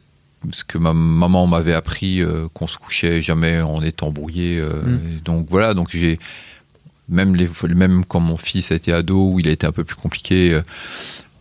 ce 0.51 0.63
que 0.63 0.77
ma 0.77 0.93
maman 0.93 1.47
m'avait 1.47 1.73
appris, 1.73 2.21
euh, 2.21 2.47
qu'on 2.53 2.67
se 2.67 2.77
couchait 2.77 3.21
jamais 3.21 3.59
en 3.61 3.81
étant 3.83 4.09
brouillé. 4.11 4.57
euh, 4.57 4.81
Mm. 4.83 4.99
et 5.17 5.19
donc 5.25 5.47
voilà, 5.49 5.73
donc 5.73 5.89
j'ai 5.91 6.17
même 7.09 7.35
les 7.35 7.49
même 7.75 8.05
quand 8.05 8.21
mon 8.21 8.37
fils 8.37 8.71
a 8.71 8.75
été 8.75 8.93
ado 8.93 9.31
où 9.33 9.39
il 9.41 9.47
a 9.49 9.51
été 9.51 9.67
un 9.67 9.73
peu 9.73 9.83
plus 9.83 9.97
compliqué, 9.97 10.57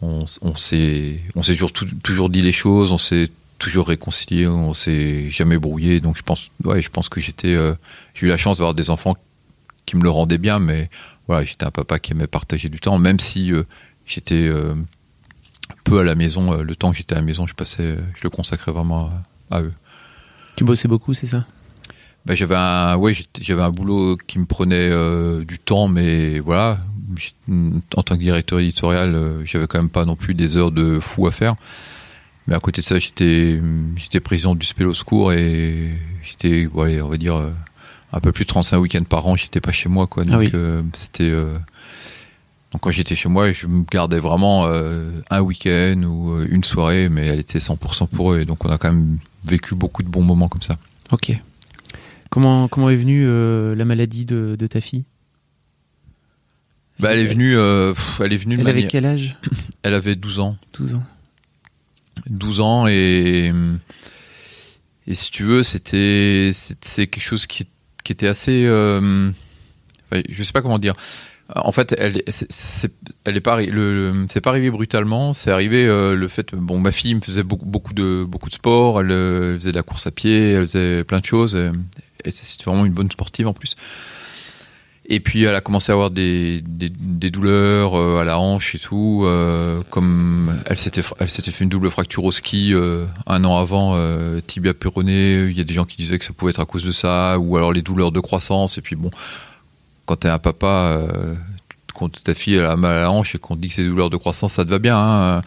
on, 0.03 0.25
on 0.43 0.57
s'est 0.57 1.21
on 1.37 1.43
s'est 1.43 1.53
toujours 1.53 1.73
tou- 1.73 1.87
toujours 2.03 2.29
dit 2.29 2.43
les 2.43 2.53
choses, 2.53 2.91
on 2.91 2.99
s'est 2.99 3.29
toujours 3.59 3.89
réconcilié, 3.89 4.47
on 4.47 4.73
s'est 4.73 5.31
jamais 5.31 5.59
brouillé. 5.59 6.01
Donc 6.01 6.17
je 6.17 6.23
pense 6.23 6.51
ouais, 6.65 6.81
je 6.81 6.91
pense 6.91 7.09
que 7.09 7.21
j'étais 7.21 7.55
euh, 7.55 7.75
j'ai 8.15 8.27
eu 8.27 8.29
la 8.29 8.37
chance 8.37 8.59
d'avoir 8.59 8.75
des 8.75 8.91
enfants 8.91 9.17
qui 9.85 9.97
me 9.97 10.03
le 10.03 10.11
rendaient 10.11 10.39
bien, 10.39 10.59
mais 10.59 10.89
voilà, 11.27 11.45
j'étais 11.45 11.65
un 11.65 11.71
papa 11.71 11.99
qui 11.99 12.13
aimait 12.13 12.27
partager 12.27 12.69
du 12.69 12.79
temps, 12.79 12.99
même 12.99 13.19
si 13.19 13.53
euh, 13.53 13.65
j'étais 14.07 14.47
euh, 14.47 14.75
peu 15.85 15.99
à 15.99 16.05
la 16.05 16.15
maison. 16.15 16.63
le 16.63 16.77
temps 16.77 16.93
que 16.93 16.97
j'étais 16.97 17.15
à 17.15 17.19
la 17.19 17.25
maison, 17.25 17.47
je 17.47 17.55
passais, 17.55 17.97
je 18.15 18.23
le 18.23 18.31
consacrais 18.31 18.73
vraiment 18.73 19.11
à, 19.51 19.57
à 19.57 19.63
eux. 19.63 19.73
Tu 20.57 20.65
bossais 20.65 20.89
beaucoup, 20.89 21.15
c'est 21.15 21.27
ça? 21.27 21.45
Ben, 22.27 22.35
j'avais 22.35 22.57
un, 22.57 22.97
ouais, 22.97 23.15
j'avais 23.41 23.63
un 23.63 23.71
boulot 23.71 24.19
qui 24.27 24.39
me 24.39 24.45
prenait 24.45 24.91
du 25.45 25.59
temps, 25.59 25.89
mais 25.89 26.41
voilà, 26.41 26.81
en 27.97 28.03
tant 28.03 28.17
que 28.17 28.21
directeur 28.21 28.59
éditorial, 28.59 29.41
j'avais 29.45 29.67
quand 29.67 29.79
même 29.79 29.89
pas 29.89 30.05
non 30.05 30.17
plus 30.17 30.35
des 30.35 30.59
heures 30.59 30.73
de 30.73 31.01
fou 31.01 31.27
à 31.27 31.33
faire. 31.33 31.57
Mais 32.49 32.55
à 32.55 32.61
côté 32.61 32.81
de 32.81 32.87
ça, 32.87 32.99
j'étais, 32.99 33.61
j'étais 33.97 34.21
président 34.21 34.55
du 34.55 34.67
Spélo 34.67 34.95
Secours 34.95 35.33
et 35.33 35.91
j'étais, 36.25 36.67
ouais, 36.67 37.01
on 37.03 37.09
va 37.09 37.19
dire, 37.19 37.37
euh, 37.37 37.51
un 38.13 38.21
peu 38.21 38.33
plus 38.33 38.45
de 38.45 38.49
35 38.49 38.79
week-ends 38.79 39.05
par 39.05 39.27
an, 39.27 39.35
j'étais 39.35 39.61
pas 39.61 39.71
chez 39.71 39.91
moi, 39.91 40.07
quoi. 40.07 40.25
Donc, 40.25 40.33
Ah 40.33 40.39
oui. 40.39 40.51
euh, 40.55 40.83
c'était, 40.95 41.25
euh, 41.31 41.59
donc 42.73 42.81
quand 42.81 42.91
j'étais 42.91 43.15
chez 43.15 43.29
moi, 43.29 43.53
je 43.53 43.67
me 43.67 43.85
gardais 43.91 44.19
vraiment 44.19 44.65
euh, 44.67 45.11
un 45.29 45.41
week-end 45.41 46.03
ou 46.05 46.41
une 46.43 46.65
soirée, 46.65 47.11
mais 47.11 47.27
elle 47.27 47.39
était 47.39 47.59
100% 47.59 48.09
pour 48.09 48.33
eux. 48.33 48.41
Et 48.41 48.45
donc 48.47 48.65
on 48.65 48.71
a 48.71 48.79
quand 48.79 48.91
même 48.93 49.19
vécu 49.45 49.75
beaucoup 49.75 50.03
de 50.03 50.09
bons 50.09 50.23
moments 50.23 50.49
comme 50.49 50.63
ça. 50.63 50.79
Ok. 51.13 51.33
Comment, 52.31 52.67
comment 52.69 52.89
est 52.89 52.97
venue 52.97 53.27
la 53.77 53.85
maladie 53.85 54.25
de, 54.25 54.57
de 54.59 54.67
ta 54.67 54.81
fille? 54.81 55.05
Bah, 57.01 57.13
elle 57.13 57.21
est 57.21 57.27
venue, 57.27 57.57
elle 57.59 58.33
est 58.33 58.37
venue 58.39 58.55
Elle 58.55 58.61
avait 58.63 58.73
manière- 58.73 58.89
quel 58.91 59.05
âge? 59.07 59.37
Elle 59.83 59.95
avait 59.95 60.17
12 60.17 60.41
ans. 60.41 60.57
12 60.79 60.95
ans. 60.95 61.03
12 62.27 62.61
ans 62.61 62.87
et 62.87 63.53
et 65.07 65.15
si 65.15 65.31
tu 65.31 65.43
veux, 65.45 65.63
c'était 65.63 66.53
quelque 66.95 67.21
chose 67.21 67.47
qui 67.47 67.67
qui 68.05 68.13
était 68.13 68.29
assez 68.29 68.65
euh, 68.67 69.31
je 70.29 70.43
sais 70.43 70.53
pas 70.53 70.63
comment 70.63 70.79
dire. 70.79 70.95
En 71.57 71.73
fait, 71.73 71.95
elle 71.97 72.23
c'est- 72.27 72.93
est 73.25 73.41
pas 73.41 73.63
le, 73.63 74.27
c'est 74.29 74.43
pas 74.43 74.51
arrivé 74.51 74.71
brutalement, 74.71 75.33
c'est 75.33 75.51
arrivé 75.51 75.87
euh, 75.87 76.15
le 76.15 76.29
fait 76.29 76.55
bon 76.55 76.79
ma 76.79 76.93
fille 76.93 77.15
me 77.15 77.23
faisait 77.23 77.43
beaucoup 77.43 77.65
beaucoup 77.65 77.95
de 77.95 78.25
beaucoup 78.29 78.51
de 78.51 78.55
sport, 78.55 79.01
elle, 79.01 79.11
euh, 79.11 79.55
faisait 79.59 79.71
de 79.71 79.77
la 79.77 79.83
course 79.83 80.07
à 80.07 80.11
pied, 80.11 80.53
elle 80.53 80.67
faisait 80.67 81.05
plein 81.05 81.21
de 81.21 81.25
choses 81.25 81.57
et, 81.57 81.71
et 82.27 82.31
vraiment 82.67 82.85
une 82.85 82.93
bonne 82.93 83.11
sportive 83.11 83.49
en 83.49 83.55
plus. 83.55 83.77
Et 85.11 85.21
puis 85.21 85.45
elle 85.45 85.55
a 85.55 85.63
commencé 85.63 85.91
à 85.91 85.95
avoir 85.95 86.11
des, 86.11 86.61
des, 86.63 87.31
douleurs 87.31 87.99
euh, 87.99 88.21
à 88.21 88.25
la 88.25 88.39
hanche 88.39 88.75
et 88.75 88.79
tout. 88.79 89.23
euh, 89.25 89.81
comme 89.89 90.55
elle 90.67 90.77
s'était 90.77 91.01
elle 91.19 91.31
s'était 91.31 91.51
fait 91.51 91.65
une 91.65 91.71
double 91.71 91.89
fracture 91.89 92.25
au 92.25 92.31
ski 92.31 92.75
euh, 92.75 93.07
un 93.27 93.43
an 93.45 93.57
avant, 93.57 93.99
tibia 94.47 94.75
péroné. 94.75 95.45
Il 95.49 95.57
y 95.57 95.63
a 95.63 95.65
des 95.65 95.73
gens 95.73 95.87
qui 95.87 95.97
disaient 95.97 96.19
que 96.19 96.27
ça 96.27 96.35
pouvait 96.35 96.51
être 96.51 96.61
à 96.61 96.67
cause 96.67 96.85
de 96.85 96.93
ça, 96.93 97.39
ou 97.39 97.57
alors 97.57 97.73
les 97.73 97.81
douleurs 97.81 98.13
de 98.13 98.21
croissance. 98.21 98.77
Et 98.77 98.83
puis 98.83 98.97
bon, 98.97 99.11
quand 100.05 100.17
t'es 100.17 100.29
un 100.29 100.39
papa, 100.39 101.01
quand 101.95 102.23
ta 102.23 102.35
fille 102.35 102.59
a 102.59 102.77
mal 102.77 102.93
à 102.93 103.01
la 103.03 103.11
hanche 103.11 103.35
et 103.35 103.39
qu'on 103.39 103.57
te 103.57 103.63
dit 103.63 103.69
que 103.69 103.75
c'est 103.75 103.83
des 103.85 103.89
douleurs 103.89 104.11
de 104.11 104.19
croissance, 104.19 104.53
ça 104.53 104.65
te 104.67 104.71
va 104.71 104.79
bien. 104.79 104.99
hein. 104.99 105.43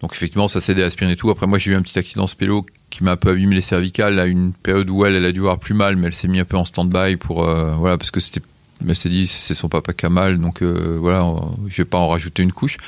Donc 0.00 0.14
effectivement, 0.14 0.48
ça 0.48 0.62
s'aidait 0.62 0.82
à 0.82 0.86
aspirer 0.86 1.12
et 1.12 1.16
tout. 1.16 1.28
Après 1.28 1.46
moi, 1.46 1.58
j'ai 1.58 1.72
eu 1.72 1.74
un 1.74 1.82
petit 1.82 1.98
accident 1.98 2.26
spélo 2.26 2.64
qui 2.88 3.04
m'a 3.04 3.12
un 3.12 3.16
peu 3.16 3.30
abîmé 3.30 3.54
les 3.56 3.60
cervicales 3.60 4.18
à 4.18 4.24
une 4.24 4.54
période 4.54 4.88
où 4.88 5.04
elle, 5.04 5.14
elle 5.16 5.24
a 5.26 5.32
dû 5.32 5.40
avoir 5.40 5.58
plus 5.58 5.74
mal, 5.74 5.96
mais 5.96 6.06
elle 6.06 6.14
s'est 6.14 6.28
mis 6.28 6.40
un 6.40 6.44
peu 6.46 6.56
en 6.56 6.64
stand-by 6.64 7.16
pour 7.16 7.44
voilà 7.44 7.98
parce 7.98 8.10
que 8.10 8.20
c'était 8.20 8.40
mais 8.84 8.94
s'est 8.94 9.08
dit 9.08 9.26
c'est 9.26 9.54
son 9.54 9.68
papa 9.68 9.92
qui 9.92 10.06
a 10.06 10.10
mal 10.10 10.38
donc 10.38 10.62
euh, 10.62 10.96
voilà 11.00 11.34
je 11.68 11.76
vais 11.78 11.84
pas 11.84 11.98
en 11.98 12.08
rajouter 12.08 12.42
une 12.42 12.52
couche. 12.52 12.78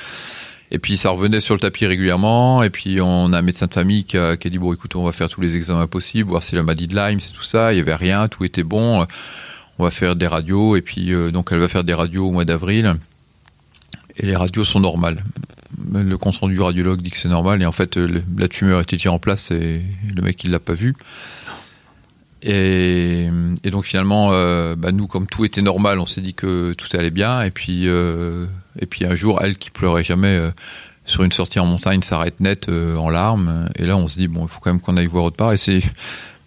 Et 0.71 0.77
puis 0.77 0.97
ça 0.97 1.09
revenait 1.09 1.39
sur 1.39 1.55
le 1.55 1.59
tapis 1.59 1.87
régulièrement. 1.87 2.61
Et 2.61 2.69
puis 2.69 3.01
on 3.01 3.33
a 3.33 3.39
un 3.39 3.41
médecin 3.41 3.65
de 3.65 3.73
famille 3.73 4.03
qui 4.03 4.17
a, 4.17 4.37
qui 4.37 4.47
a 4.47 4.49
dit 4.51 4.59
bon 4.59 4.73
écoute 4.73 4.95
on 4.95 5.03
va 5.03 5.11
faire 5.11 5.29
tous 5.29 5.41
les 5.41 5.55
examens 5.55 5.87
possibles 5.87 6.29
voir 6.29 6.43
si 6.43 6.55
la 6.55 6.63
maladie 6.63 6.87
de 6.87 6.95
Lyme 6.95 7.19
c'est 7.19 7.33
tout 7.33 7.43
ça. 7.43 7.73
Il 7.73 7.77
y 7.77 7.79
avait 7.79 7.95
rien 7.95 8.27
tout 8.27 8.45
était 8.45 8.63
bon. 8.63 9.05
On 9.79 9.83
va 9.83 9.91
faire 9.91 10.15
des 10.15 10.27
radios. 10.27 10.75
Et 10.75 10.81
puis 10.81 11.11
euh, 11.11 11.31
donc 11.31 11.49
elle 11.51 11.59
va 11.59 11.67
faire 11.67 11.83
des 11.83 11.93
radios 11.93 12.27
au 12.27 12.31
mois 12.31 12.45
d'avril. 12.45 12.95
Et 14.17 14.25
les 14.25 14.35
radios 14.35 14.65
sont 14.65 14.79
normales. 14.79 15.23
Le 15.93 16.17
compte 16.17 16.37
rendu 16.37 16.55
du 16.55 16.61
radiologue 16.61 17.01
dit 17.01 17.09
que 17.09 17.17
c'est 17.17 17.29
normal. 17.29 17.61
Et 17.63 17.65
en 17.65 17.71
fait 17.71 17.97
la 17.97 18.47
tumeur 18.47 18.79
était 18.81 18.97
déjà 18.97 19.11
en 19.11 19.19
place 19.19 19.49
et 19.49 19.81
le 20.13 20.21
mec 20.21 20.43
il 20.43 20.51
l'a 20.51 20.59
pas 20.59 20.73
vu 20.73 20.93
et, 22.41 23.29
donc 23.65 23.85
finalement, 23.85 24.29
euh, 24.31 24.75
bah, 24.75 24.91
nous, 24.91 25.07
comme 25.07 25.27
tout 25.27 25.45
était 25.45 25.61
normal, 25.61 25.99
on 25.99 26.05
s'est 26.05 26.21
dit 26.21 26.33
que 26.33 26.73
tout 26.73 26.87
allait 26.93 27.11
bien. 27.11 27.41
Et 27.41 27.51
puis, 27.51 27.87
euh, 27.87 28.45
et 28.79 28.85
puis 28.85 29.05
un 29.05 29.15
jour, 29.15 29.39
elle 29.41 29.57
qui 29.57 29.69
pleurait 29.71 30.03
jamais 30.03 30.37
euh, 30.37 30.51
sur 31.05 31.23
une 31.23 31.31
sortie 31.31 31.59
en 31.59 31.65
montagne 31.65 32.01
s'arrête 32.01 32.39
net 32.39 32.69
en 32.69 33.09
larmes. 33.09 33.69
Et 33.75 33.85
là, 33.85 33.97
on 33.97 34.07
se 34.07 34.17
dit 34.17 34.27
bon, 34.27 34.43
il 34.43 34.49
faut 34.49 34.59
quand 34.59 34.71
même 34.71 34.81
qu'on 34.81 34.97
aille 34.97 35.07
voir 35.07 35.25
autre 35.25 35.37
part. 35.37 35.53
Et 35.53 35.57
c'est 35.57 35.81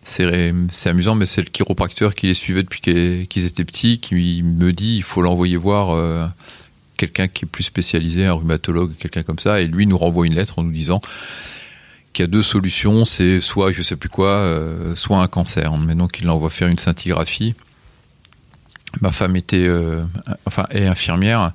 c'est 0.04 0.88
amusant, 0.88 1.14
mais 1.14 1.26
c'est 1.26 1.42
le 1.42 1.50
chiropracteur 1.50 2.16
qui 2.16 2.26
les 2.26 2.34
suivait 2.34 2.64
depuis 2.64 2.80
qu'ils 2.80 3.46
étaient 3.46 3.64
petits 3.64 4.00
qui 4.00 4.42
me 4.42 4.72
dit 4.72 4.96
il 4.96 5.04
faut 5.04 5.22
l'envoyer 5.22 5.56
voir 5.56 5.96
quelqu'un 6.96 7.28
qui 7.28 7.44
est 7.44 7.48
plus 7.48 7.62
spécialisé, 7.62 8.26
un 8.26 8.32
rhumatologue, 8.32 8.96
quelqu'un 8.98 9.22
comme 9.22 9.38
ça. 9.38 9.60
Et 9.60 9.68
lui 9.68 9.86
nous 9.86 9.98
renvoie 9.98 10.26
une 10.26 10.34
lettre 10.34 10.58
en 10.58 10.64
nous 10.64 10.72
disant 10.72 11.00
qu'il 12.12 12.22
y 12.22 12.28
a 12.28 12.28
deux 12.28 12.42
solutions, 12.42 13.04
c'est 13.04 13.40
soit 13.40 13.72
je 13.72 13.82
sais 13.82 13.96
plus 13.96 14.08
quoi, 14.08 14.28
euh, 14.28 14.94
soit 14.94 15.18
un 15.18 15.28
cancer. 15.28 15.76
Mais 15.78 15.94
donc 15.94 16.20
il 16.20 16.26
l'envoie 16.26 16.50
faire 16.50 16.68
une 16.68 16.78
scintigraphie. 16.78 17.54
Ma 19.00 19.10
femme 19.10 19.36
était, 19.36 19.66
euh, 19.66 20.04
enfin, 20.46 20.66
est 20.70 20.86
infirmière. 20.86 21.52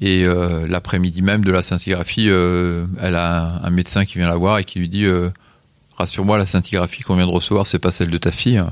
Et 0.00 0.24
euh, 0.24 0.66
l'après-midi 0.68 1.22
même 1.22 1.44
de 1.44 1.50
la 1.50 1.62
scintigraphie, 1.62 2.28
elle 2.28 3.16
a 3.16 3.60
un 3.64 3.70
médecin 3.70 4.04
qui 4.04 4.18
vient 4.18 4.28
la 4.28 4.36
voir 4.36 4.58
et 4.58 4.64
qui 4.64 4.78
lui 4.78 4.88
dit 4.88 5.06
Rassure-moi, 5.96 6.38
la 6.38 6.46
scintigraphie 6.46 7.02
qu'on 7.02 7.16
vient 7.16 7.26
de 7.26 7.32
recevoir, 7.32 7.66
c'est 7.66 7.80
pas 7.80 7.90
celle 7.90 8.10
de 8.10 8.18
ta 8.18 8.30
fille. 8.30 8.62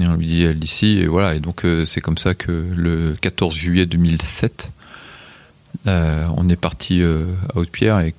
Et 0.00 0.06
on 0.06 0.14
lui 0.16 0.26
dit 0.26 0.42
Elle 0.42 0.58
d'ici, 0.58 0.98
et 0.98 1.06
voilà. 1.06 1.34
Et 1.34 1.40
donc 1.40 1.64
c'est 1.84 2.00
comme 2.00 2.18
ça 2.18 2.34
que 2.34 2.50
le 2.50 3.16
14 3.20 3.54
juillet 3.54 3.86
2007, 3.86 4.70
euh, 5.86 6.26
on 6.36 6.48
est 6.48 6.56
parti 6.56 7.02
à 7.02 7.58
Haute-Pierre 7.58 8.00
et 8.00 8.14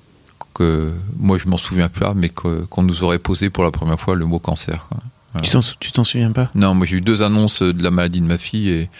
que 0.54 0.92
moi 1.16 1.38
je 1.38 1.48
m'en 1.48 1.56
souviens 1.56 1.88
pas, 1.88 2.14
mais 2.14 2.28
qu'on 2.28 2.82
nous 2.82 3.02
aurait 3.02 3.18
posé 3.18 3.50
pour 3.50 3.64
la 3.64 3.70
première 3.70 3.98
fois 3.98 4.14
le 4.14 4.24
mot 4.24 4.38
cancer. 4.38 4.86
quoi. 4.88 4.98
Voilà. 5.32 5.48
Tu 5.80 5.92
t'en 5.92 6.04
souviens 6.04 6.32
pas? 6.32 6.50
Non, 6.54 6.74
moi 6.74 6.86
j'ai 6.86 6.98
eu 6.98 7.00
deux 7.00 7.22
annonces 7.22 7.62
de 7.62 7.82
la 7.82 7.90
maladie 7.90 8.20
de 8.20 8.26
ma 8.26 8.38
fille 8.38 8.68
et 8.68 8.90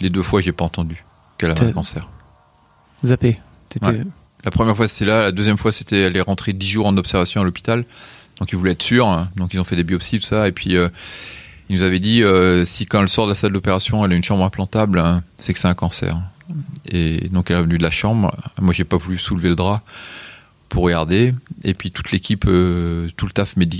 les 0.00 0.10
deux 0.10 0.22
fois 0.22 0.40
j'ai 0.40 0.52
pas 0.52 0.64
entendu 0.64 1.04
qu'elle 1.38 1.50
avait 1.50 1.66
un 1.66 1.72
cancer. 1.72 2.08
Zappé. 3.04 3.38
Ouais. 3.82 4.02
La 4.44 4.50
première 4.50 4.76
fois 4.76 4.88
c'était 4.88 5.04
là, 5.04 5.22
la 5.22 5.32
deuxième 5.32 5.58
fois 5.58 5.70
c'était 5.70 6.00
elle 6.00 6.16
est 6.16 6.20
rentrée 6.20 6.52
dix 6.52 6.68
jours 6.68 6.86
en 6.86 6.96
observation 6.96 7.40
à 7.40 7.44
l'hôpital, 7.44 7.84
donc 8.40 8.50
ils 8.50 8.56
voulaient 8.56 8.72
être 8.72 8.82
sûrs, 8.82 9.06
hein. 9.06 9.28
donc 9.36 9.54
ils 9.54 9.60
ont 9.60 9.64
fait 9.64 9.76
des 9.76 9.84
biopsies 9.84 10.18
tout 10.18 10.26
ça 10.26 10.48
et 10.48 10.52
puis 10.52 10.76
euh, 10.76 10.88
ils 11.68 11.76
nous 11.76 11.82
avaient 11.82 12.00
dit 12.00 12.22
euh, 12.22 12.64
si 12.64 12.86
quand 12.86 13.00
elle 13.02 13.08
sort 13.08 13.26
de 13.26 13.32
la 13.32 13.34
salle 13.34 13.52
d'opération 13.52 14.04
elle 14.04 14.12
a 14.12 14.14
une 14.14 14.24
chambre 14.24 14.44
implantable, 14.44 14.98
hein, 14.98 15.22
c'est 15.38 15.52
que 15.52 15.58
c'est 15.58 15.68
un 15.68 15.74
cancer. 15.74 16.16
Et 16.86 17.28
donc 17.28 17.50
elle 17.50 17.58
est 17.58 17.62
venue 17.62 17.78
de 17.78 17.82
la 17.82 17.90
chambre, 17.90 18.34
moi 18.60 18.72
j'ai 18.72 18.84
pas 18.84 18.96
voulu 18.96 19.18
soulever 19.18 19.50
le 19.50 19.54
drap 19.56 19.82
pour 20.68 20.84
regarder 20.84 21.34
et 21.64 21.74
puis 21.74 21.90
toute 21.90 22.12
l'équipe, 22.12 22.44
euh, 22.46 23.08
tout 23.16 23.26
le 23.26 23.32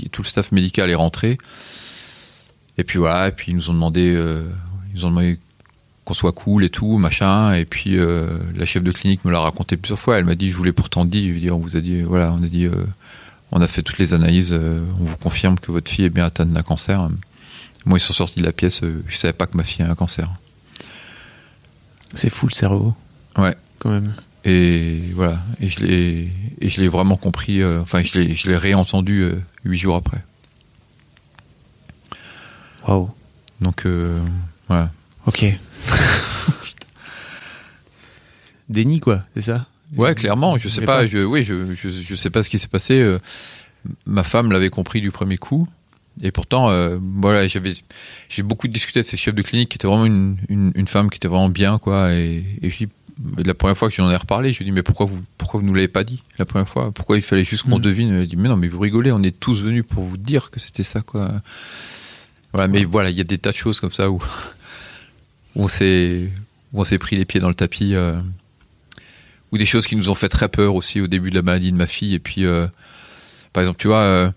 tout 0.09 0.21
le 0.21 0.27
staff 0.27 0.51
médical 0.51 0.89
est 0.89 0.95
rentré 0.95 1.37
et 2.77 2.83
puis 2.83 2.99
voilà 2.99 3.27
et 3.27 3.31
puis 3.31 3.51
ils 3.51 3.55
nous 3.55 3.69
ont 3.69 3.73
demandé, 3.73 4.13
euh, 4.15 4.43
ils 4.89 4.95
nous 4.95 5.05
ont 5.05 5.09
demandé 5.09 5.39
qu'on 6.05 6.13
soit 6.13 6.31
cool 6.31 6.63
et 6.63 6.69
tout, 6.69 6.97
machin. 6.97 7.53
Et 7.53 7.65
puis 7.65 7.97
euh, 7.97 8.39
la 8.55 8.65
chef 8.65 8.83
de 8.83 8.91
clinique 8.91 9.25
me 9.25 9.31
l'a 9.31 9.39
raconté 9.39 9.77
plusieurs 9.77 9.99
fois. 9.99 10.17
Elle 10.17 10.25
m'a 10.25 10.35
dit, 10.35 10.49
je 10.49 10.57
vous 10.57 10.63
l'ai 10.63 10.71
pourtant 10.71 11.05
dit. 11.05 11.49
On 11.51 11.57
vous 11.57 11.77
a 11.77 11.81
dit, 11.81 12.01
voilà, 12.01 12.31
on 12.31 12.41
a 12.41 12.47
dit, 12.47 12.67
on 13.51 13.61
a 13.61 13.67
fait 13.67 13.83
toutes 13.83 13.99
les 13.99 14.13
analyses. 14.13 14.53
on 14.53 15.03
vous 15.03 15.17
confirme 15.17 15.59
que 15.59 15.71
votre 15.71 15.91
fille 15.91 16.05
est 16.05 16.09
bien 16.09 16.25
atteinte 16.25 16.51
d'un 16.51 16.63
cancer. 16.63 17.09
Moi, 17.85 17.97
ils 17.97 18.01
sont 18.01 18.13
sortis 18.13 18.39
de 18.39 18.45
la 18.45 18.51
pièce. 18.51 18.81
je 18.81 19.15
savais 19.15 19.33
pas 19.33 19.45
que 19.45 19.55
ma 19.55 19.63
fille 19.63 19.85
a 19.85 19.91
un 19.91 19.95
cancer. 19.95 20.29
C'est 22.13 22.29
fou 22.29 22.47
le 22.47 22.53
cerveau. 22.53 22.95
Ouais. 23.37 23.55
Quand 23.79 23.91
même. 23.91 24.13
Et 24.45 25.01
voilà. 25.15 25.39
Et 25.59 25.69
je 25.69 25.79
l'ai, 25.81 26.29
et 26.61 26.69
je 26.69 26.79
l'ai 26.81 26.87
vraiment 26.87 27.17
compris. 27.17 27.61
euh, 27.61 27.81
enfin, 27.81 28.01
je 28.03 28.17
l'ai, 28.17 28.35
je 28.35 28.47
l'ai 28.49 28.57
réentendu 28.57 29.21
euh, 29.21 29.39
huit 29.65 29.77
jours 29.77 29.95
après. 29.95 30.23
Waouh. 32.87 33.09
Donc, 33.61 33.85
euh, 33.85 34.19
voilà. 34.67 34.91
Ok. 35.25 35.45
Déni, 38.69 38.99
quoi, 38.99 39.23
c'est 39.35 39.41
ça? 39.41 39.65
Ouais, 39.95 40.13
clairement. 40.15 40.57
Je 40.57 40.69
sais 40.69 40.81
Mais 40.81 40.87
pas. 40.87 41.07
Je, 41.07 41.19
oui, 41.19 41.43
je, 41.43 41.73
je, 41.75 41.89
je 41.89 42.15
sais 42.15 42.29
pas 42.29 42.43
ce 42.43 42.49
qui 42.49 42.59
s'est 42.59 42.67
passé. 42.67 42.99
euh, 42.99 43.19
ma 44.05 44.23
femme 44.23 44.51
l'avait 44.51 44.69
compris 44.69 45.01
du 45.01 45.11
premier 45.11 45.37
coup. 45.37 45.67
Et 46.21 46.31
pourtant, 46.31 46.69
euh, 46.69 46.97
voilà, 47.01 47.47
j'avais, 47.47 47.73
j'ai 48.27 48.43
beaucoup 48.43 48.67
discuté 48.67 48.99
avec 48.99 49.07
ces 49.07 49.17
chefs 49.17 49.35
de 49.35 49.41
clinique 49.41 49.69
qui 49.69 49.75
étaient 49.77 49.87
vraiment 49.87 50.05
une, 50.05 50.37
une, 50.49 50.71
une 50.75 50.87
femme 50.87 51.09
qui 51.09 51.17
était 51.17 51.27
vraiment 51.29 51.49
bien, 51.49 51.77
quoi. 51.79 52.13
Et, 52.13 52.43
et 52.61 52.69
je 52.69 52.77
dis, 52.77 52.89
la 53.37 53.53
première 53.53 53.77
fois 53.77 53.89
que 53.89 53.95
j'en 53.95 54.09
ai 54.09 54.15
reparlé, 54.15 54.51
je 54.51 54.59
lui 54.59 54.65
ai 54.65 54.69
dit, 54.69 54.71
mais 54.73 54.83
pourquoi 54.83 55.05
vous, 55.05 55.21
pourquoi 55.37 55.59
vous 55.61 55.65
nous 55.65 55.73
l'avez 55.73 55.87
pas 55.87 56.03
dit 56.03 56.21
la 56.37 56.45
première 56.45 56.67
fois? 56.67 56.91
Pourquoi 56.91 57.15
il 57.17 57.21
fallait 57.21 57.43
juste 57.43 57.63
qu'on 57.63 57.77
Mm. 57.77 57.81
devine? 57.81 58.13
Elle 58.13 58.21
a 58.23 58.25
dit, 58.25 58.35
mais 58.35 58.49
non, 58.49 58.57
mais 58.57 58.67
vous 58.67 58.79
rigolez, 58.79 59.11
on 59.11 59.23
est 59.23 59.37
tous 59.39 59.61
venus 59.61 59.83
pour 59.87 60.03
vous 60.03 60.17
dire 60.17 60.51
que 60.51 60.59
c'était 60.59 60.83
ça, 60.83 61.01
quoi. 61.01 61.31
Voilà, 62.53 62.67
mais 62.67 62.83
voilà, 62.83 63.09
il 63.11 63.17
y 63.17 63.21
a 63.21 63.25
des 63.25 63.37
tas 63.37 63.51
de 63.51 63.55
choses 63.55 63.79
comme 63.79 63.91
ça 63.91 64.09
où, 64.09 64.21
où 65.55 65.63
on 65.63 65.67
s'est, 65.67 66.29
où 66.73 66.81
on 66.81 66.83
s'est 66.83 66.97
pris 66.97 67.15
les 67.15 67.25
pieds 67.25 67.39
dans 67.39 67.49
le 67.49 67.55
tapis. 67.55 67.95
euh, 67.95 68.19
ou 69.51 69.57
des 69.57 69.65
choses 69.65 69.87
qui 69.87 69.95
nous 69.95 70.09
ont 70.09 70.15
fait 70.15 70.29
très 70.29 70.47
peur 70.47 70.75
aussi 70.75 71.01
au 71.01 71.07
début 71.07 71.31
de 71.31 71.35
la 71.35 71.41
maladie 71.41 71.71
de 71.71 71.77
ma 71.77 71.87
fille. 71.87 72.13
Et 72.13 72.19
puis, 72.19 72.45
euh, 72.45 72.67
par 73.51 73.61
exemple, 73.63 73.79
tu 73.79 73.87
vois, 73.87 74.31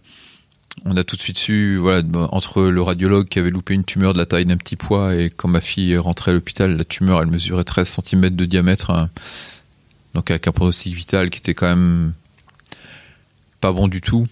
on 0.84 0.96
a 0.96 1.04
tout 1.04 1.16
de 1.16 1.20
suite 1.20 1.38
su, 1.38 1.76
voilà, 1.76 2.02
entre 2.30 2.62
le 2.62 2.82
radiologue 2.82 3.28
qui 3.28 3.38
avait 3.38 3.50
loupé 3.50 3.74
une 3.74 3.84
tumeur 3.84 4.12
de 4.12 4.18
la 4.18 4.26
taille 4.26 4.46
d'un 4.46 4.56
petit 4.56 4.76
pois 4.76 5.14
et 5.14 5.30
quand 5.30 5.48
ma 5.48 5.60
fille 5.60 5.96
rentrée 5.96 6.30
à 6.32 6.34
l'hôpital, 6.34 6.76
la 6.76 6.84
tumeur, 6.84 7.22
elle 7.22 7.28
mesurait 7.28 7.64
13 7.64 8.00
cm 8.04 8.30
de 8.30 8.44
diamètre. 8.44 8.90
hein. 8.90 9.10
donc 10.14 10.30
avec 10.30 10.48
un 10.48 10.52
pronostic 10.52 10.94
vital 10.94 11.30
qui 11.30 11.38
était 11.38 11.54
quand 11.54 11.68
même 11.68 12.12
pas 13.60 13.72
bon 13.72 13.88
du 13.88 14.00
tout. 14.00 14.26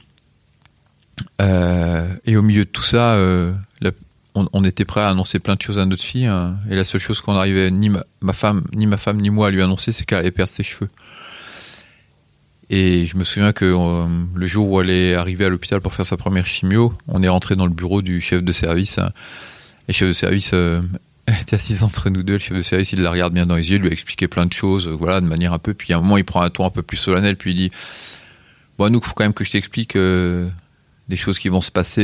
Euh, 1.41 2.09
et 2.27 2.37
au 2.37 2.43
milieu 2.43 2.65
de 2.65 2.71
tout 2.71 2.83
ça, 2.83 3.15
euh, 3.15 3.53
on, 4.35 4.65
était 4.65 4.85
prêt 4.85 5.01
à 5.01 5.09
annoncer 5.09 5.39
plein 5.39 5.57
de 5.57 5.63
choses 5.63 5.79
à 5.79 5.87
notre 5.87 6.03
fille. 6.05 6.27
hein. 6.27 6.57
et 6.71 6.77
la 6.77 6.85
seule 6.85 7.01
chose 7.01 7.21
qu'on 7.21 7.35
arrivait, 7.35 7.71
ni 7.71 7.89
ma, 7.89 8.05
ma 8.21 8.33
femme, 8.33 8.65
ni 8.73 8.87
ma 8.87 8.97
femme, 8.97 9.21
ni 9.21 9.31
moi, 9.31 9.49
à 9.49 9.51
lui 9.51 9.63
annoncer, 9.63 9.93
c'est 9.93 10.05
qu'elle 10.05 10.19
allait 10.19 10.31
perdre 10.31 10.53
ses 10.53 10.63
cheveux. 10.63 10.89
Et 12.73 13.05
je 13.05 13.17
me 13.17 13.25
souviens 13.25 13.53
que 13.53 13.65
euh, 13.65 14.07
le 14.33 14.47
jour 14.47 14.71
où 14.71 14.81
elle 14.81 14.91
est 14.91 15.17
arrivée 15.17 15.45
à 15.45 15.49
l'hôpital 15.49 15.81
pour 15.81 15.93
faire 15.93 16.07
sa 16.07 16.17
première 16.17 16.47
chimio, 16.47 16.95
on 17.09 17.21
est 17.21 17.29
rentré 17.29 17.57
dans 17.57 17.67
le 17.67 17.73
bureau 17.73 18.01
du 18.01 18.21
chef 18.21 18.45
de 18.45 18.53
service. 18.53 18.97
hein. 18.99 19.11
et 19.89 19.93
le 19.93 19.93
chef 19.93 20.07
de 20.07 20.13
service 20.13 20.53
euh, 20.55 20.81
était 21.27 21.57
assis 21.57 21.83
entre 21.83 22.11
nous 22.11 22.23
deux. 22.23 22.35
Le 22.35 22.39
chef 22.39 22.57
de 22.57 22.63
service, 22.63 22.93
il 22.93 23.03
la 23.03 23.11
regarde 23.11 23.35
bien 23.35 23.45
dans 23.45 23.57
les 23.57 23.71
yeux, 23.73 23.79
lui 23.79 23.89
a 23.89 23.93
expliqué 23.93 24.29
plein 24.29 24.47
de 24.47 24.53
choses, 24.53 24.87
euh, 24.87 24.93
voilà, 24.93 25.21
de 25.21 25.27
manière 25.27 25.53
un 25.53 25.59
peu. 25.59 25.75
Puis 25.75 25.93
à 25.93 25.99
un 25.99 26.01
moment, 26.01 26.17
il 26.17 26.25
prend 26.25 26.43
un 26.43 26.51
ton 26.51 26.65
un 26.65 26.71
peu 26.71 26.83
plus 26.83 26.97
solennel, 26.97 27.37
puis 27.37 27.51
il 27.51 27.57
dit 27.57 27.71
Bon, 28.79 28.89
nous, 28.89 29.01
il 29.01 29.05
faut 29.05 29.15
quand 29.15 29.25
même 29.25 29.35
que 29.35 29.45
je 29.45 29.51
t'explique 29.51 29.97
euh, 29.97 30.49
des 31.09 31.17
choses 31.17 31.41
qui 31.41 31.49
vont 31.49 31.61
se 31.61 31.73
passer. 31.73 32.01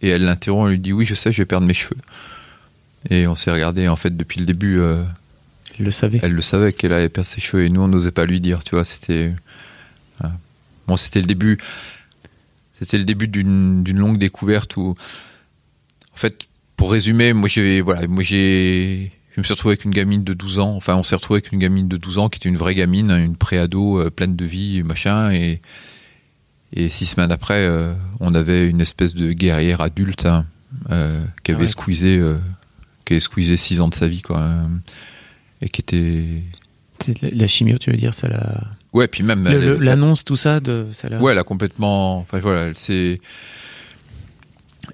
et 0.00 0.08
elle 0.08 0.24
l'interrompt, 0.24 0.68
elle 0.68 0.72
lui 0.72 0.78
dit 0.78 0.94
Oui, 0.94 1.04
je 1.04 1.14
sais, 1.14 1.30
je 1.30 1.36
vais 1.42 1.46
perdre 1.46 1.66
mes 1.66 1.74
cheveux. 1.74 2.00
Et 3.10 3.26
on 3.26 3.36
s'est 3.36 3.50
regardé, 3.52 3.86
en 3.86 3.96
fait, 3.96 4.16
depuis 4.16 4.40
le 4.40 4.46
début. 4.46 4.80
Euh, 5.72 5.76
Il 5.78 5.84
le 5.84 5.90
savait. 5.90 6.20
elle 6.22 6.32
le 6.32 6.42
savait 6.42 6.72
qu'elle 6.72 6.92
allait 6.92 7.08
perdre 7.08 7.28
ses 7.28 7.40
cheveux 7.40 7.64
et 7.64 7.68
nous 7.70 7.80
on 7.82 7.88
n'osait 7.88 8.10
pas 8.12 8.26
lui 8.26 8.40
dire 8.40 8.62
tu 8.64 8.74
vois 8.74 8.84
c'était 8.84 9.32
voilà. 10.20 10.34
bon 10.86 10.96
c'était 10.96 11.20
le 11.20 11.26
début 11.26 11.58
c'était 12.78 12.98
le 12.98 13.04
début 13.04 13.28
d'une 13.28 13.84
longue 13.98 14.18
découverte 14.18 14.76
où 14.76 14.94
en 16.12 16.16
fait 16.16 16.46
pour 16.76 16.92
résumer 16.92 17.32
moi 17.32 17.48
j'ai 17.48 17.80
voilà 17.80 18.06
moi 18.08 18.22
j'ai 18.22 19.12
je 19.34 19.40
me 19.40 19.44
suis 19.44 19.54
retrouvé 19.54 19.72
avec 19.72 19.84
une 19.84 19.92
gamine 19.92 20.24
de 20.24 20.34
12 20.34 20.58
ans 20.58 20.74
enfin 20.76 20.94
on 20.96 21.02
s'est 21.02 21.14
retrouvé 21.14 21.38
avec 21.38 21.52
une 21.52 21.58
gamine 21.58 21.88
de 21.88 21.96
12 21.96 22.18
ans 22.18 22.28
qui 22.28 22.38
était 22.38 22.48
une 22.48 22.56
vraie 22.56 22.74
gamine 22.74 23.10
une 23.10 23.36
préado 23.36 23.98
euh, 24.00 24.10
pleine 24.10 24.36
de 24.36 24.44
vie 24.44 24.82
machin 24.82 25.30
et 25.30 25.60
et 26.74 26.88
six 26.90 27.06
semaines 27.06 27.30
après 27.32 27.66
euh, 27.66 27.94
on 28.20 28.34
avait 28.34 28.68
une 28.68 28.80
espèce 28.80 29.14
de 29.14 29.32
guerrière 29.32 29.80
adulte 29.82 30.26
hein, 30.26 30.46
euh, 30.90 31.22
qui 31.44 31.52
Ah 31.52 31.54
avait 31.54 31.62
ouais. 31.64 31.66
squeezé 31.68 32.16
euh, 32.18 32.36
qui 33.04 33.12
avait 33.14 33.20
squeezé 33.20 33.56
six 33.56 33.80
ans 33.80 33.88
de 33.88 33.94
sa 33.94 34.08
vie 34.08 34.22
quoi 34.22 34.48
et 35.62 35.68
qui 35.68 35.80
était 35.80 36.42
C'est 37.02 37.22
La, 37.22 37.46
chimio, 37.46 37.78
tu 37.78 37.90
veux 37.90 37.96
dire, 37.96 38.12
ça 38.12 38.28
l'a. 38.28 38.60
Ouais, 38.92 39.06
puis 39.08 39.22
même. 39.22 39.48
L'annonce, 39.80 40.24
tout 40.24 40.36
ça, 40.36 40.60
de, 40.60 40.86
ça 40.92 41.08
l'a. 41.08 41.18
Ouais, 41.18 41.32
elle 41.32 41.38
a 41.38 41.44
complètement. 41.44 42.18
Enfin 42.18 42.40
voilà, 42.40 42.74
s'est. 42.74 43.20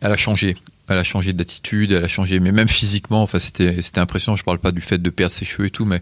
Elle 0.00 0.12
a 0.12 0.16
changé. 0.16 0.56
Elle 0.90 0.96
a 0.98 1.04
changé 1.04 1.32
d'attitude, 1.34 1.92
elle 1.92 2.04
a 2.04 2.08
changé, 2.08 2.40
mais 2.40 2.50
même 2.50 2.68
physiquement, 2.68 3.22
enfin 3.22 3.38
c'était 3.38 3.82
c'était 3.82 4.00
impressionnant. 4.00 4.36
Je 4.36 4.44
parle 4.44 4.58
pas 4.58 4.72
du 4.72 4.80
fait 4.80 4.96
de 4.98 5.10
perdre 5.10 5.34
ses 5.34 5.44
cheveux 5.44 5.66
et 5.66 5.70
tout, 5.70 5.84
mais 5.84 6.00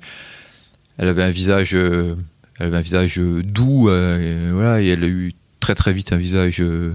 elle 0.98 1.08
avait 1.08 1.24
un 1.24 1.30
visage, 1.30 1.74
euh, 1.74 2.14
elle 2.60 2.66
avait 2.66 2.76
un 2.76 2.82
visage 2.82 3.18
euh, 3.18 3.42
doux, 3.42 3.88
euh, 3.88 4.46
et 4.48 4.52
voilà, 4.52 4.80
et 4.80 4.86
elle 4.86 5.02
a 5.02 5.08
eu 5.08 5.32
très 5.58 5.74
très 5.74 5.92
vite 5.92 6.12
un 6.12 6.16
visage, 6.18 6.60
euh, 6.60 6.94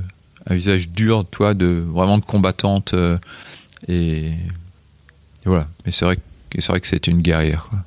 un 0.49 0.55
visage 0.55 0.87
dur, 0.87 1.25
toi, 1.29 1.53
de 1.53 1.83
vraiment 1.85 2.17
de 2.17 2.23
combattante, 2.23 2.95
et, 3.89 4.27
et 4.27 4.33
voilà. 5.45 5.67
Mais 5.85 5.91
c'est 5.91 6.05
vrai, 6.05 6.15
que- 6.15 6.21
c'est 6.59 6.67
vrai 6.67 6.81
que 6.81 6.87
c'était 6.87 7.11
une 7.11 7.21
guerrière. 7.21 7.63
Quoi. 7.69 7.79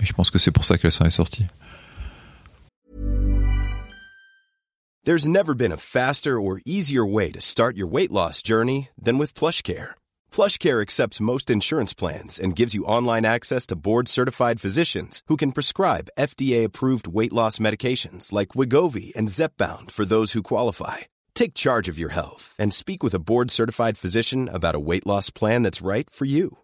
Je 0.00 0.12
pense 0.12 0.30
que 0.30 0.38
c'est 0.38 0.50
pour 0.50 0.64
ça 0.64 0.76
qu'elle 0.76 0.92
s'en 0.92 1.06
est 1.06 1.10
sortie. 1.10 1.46
There's 5.04 5.28
never 5.28 5.54
been 5.54 5.72
a 5.72 5.76
faster 5.76 6.40
or 6.40 6.62
easier 6.64 7.04
way 7.04 7.30
to 7.32 7.40
start 7.40 7.76
your 7.76 7.86
weight 7.86 8.10
loss 8.10 8.40
journey 8.42 8.88
than 8.96 9.18
with 9.18 9.34
PlushCare. 9.34 9.92
PlushCare 10.32 10.80
accepts 10.80 11.20
most 11.20 11.50
insurance 11.50 11.92
plans 11.92 12.40
and 12.40 12.56
gives 12.56 12.72
you 12.72 12.86
online 12.86 13.26
access 13.26 13.66
to 13.66 13.76
board-certified 13.76 14.62
physicians 14.62 15.20
who 15.28 15.36
can 15.36 15.52
prescribe 15.52 16.08
FDA-approved 16.18 17.06
weight 17.06 17.34
loss 17.34 17.58
medications 17.58 18.32
like 18.32 18.56
Wigovi 18.56 19.14
and 19.14 19.28
Zepbound 19.28 19.90
for 19.90 20.06
those 20.06 20.32
who 20.32 20.42
qualify. 20.42 20.98
Take 21.34 21.52
charge 21.52 21.86
of 21.90 21.98
your 21.98 22.14
health 22.14 22.56
and 22.58 22.72
speak 22.72 23.02
with 23.02 23.12
a 23.12 23.20
board-certified 23.20 23.98
physician 23.98 24.48
about 24.48 24.74
a 24.74 24.80
weight 24.80 25.06
loss 25.06 25.28
plan 25.28 25.62
that's 25.62 25.86
right 25.86 26.08
for 26.08 26.24
you. 26.24 26.63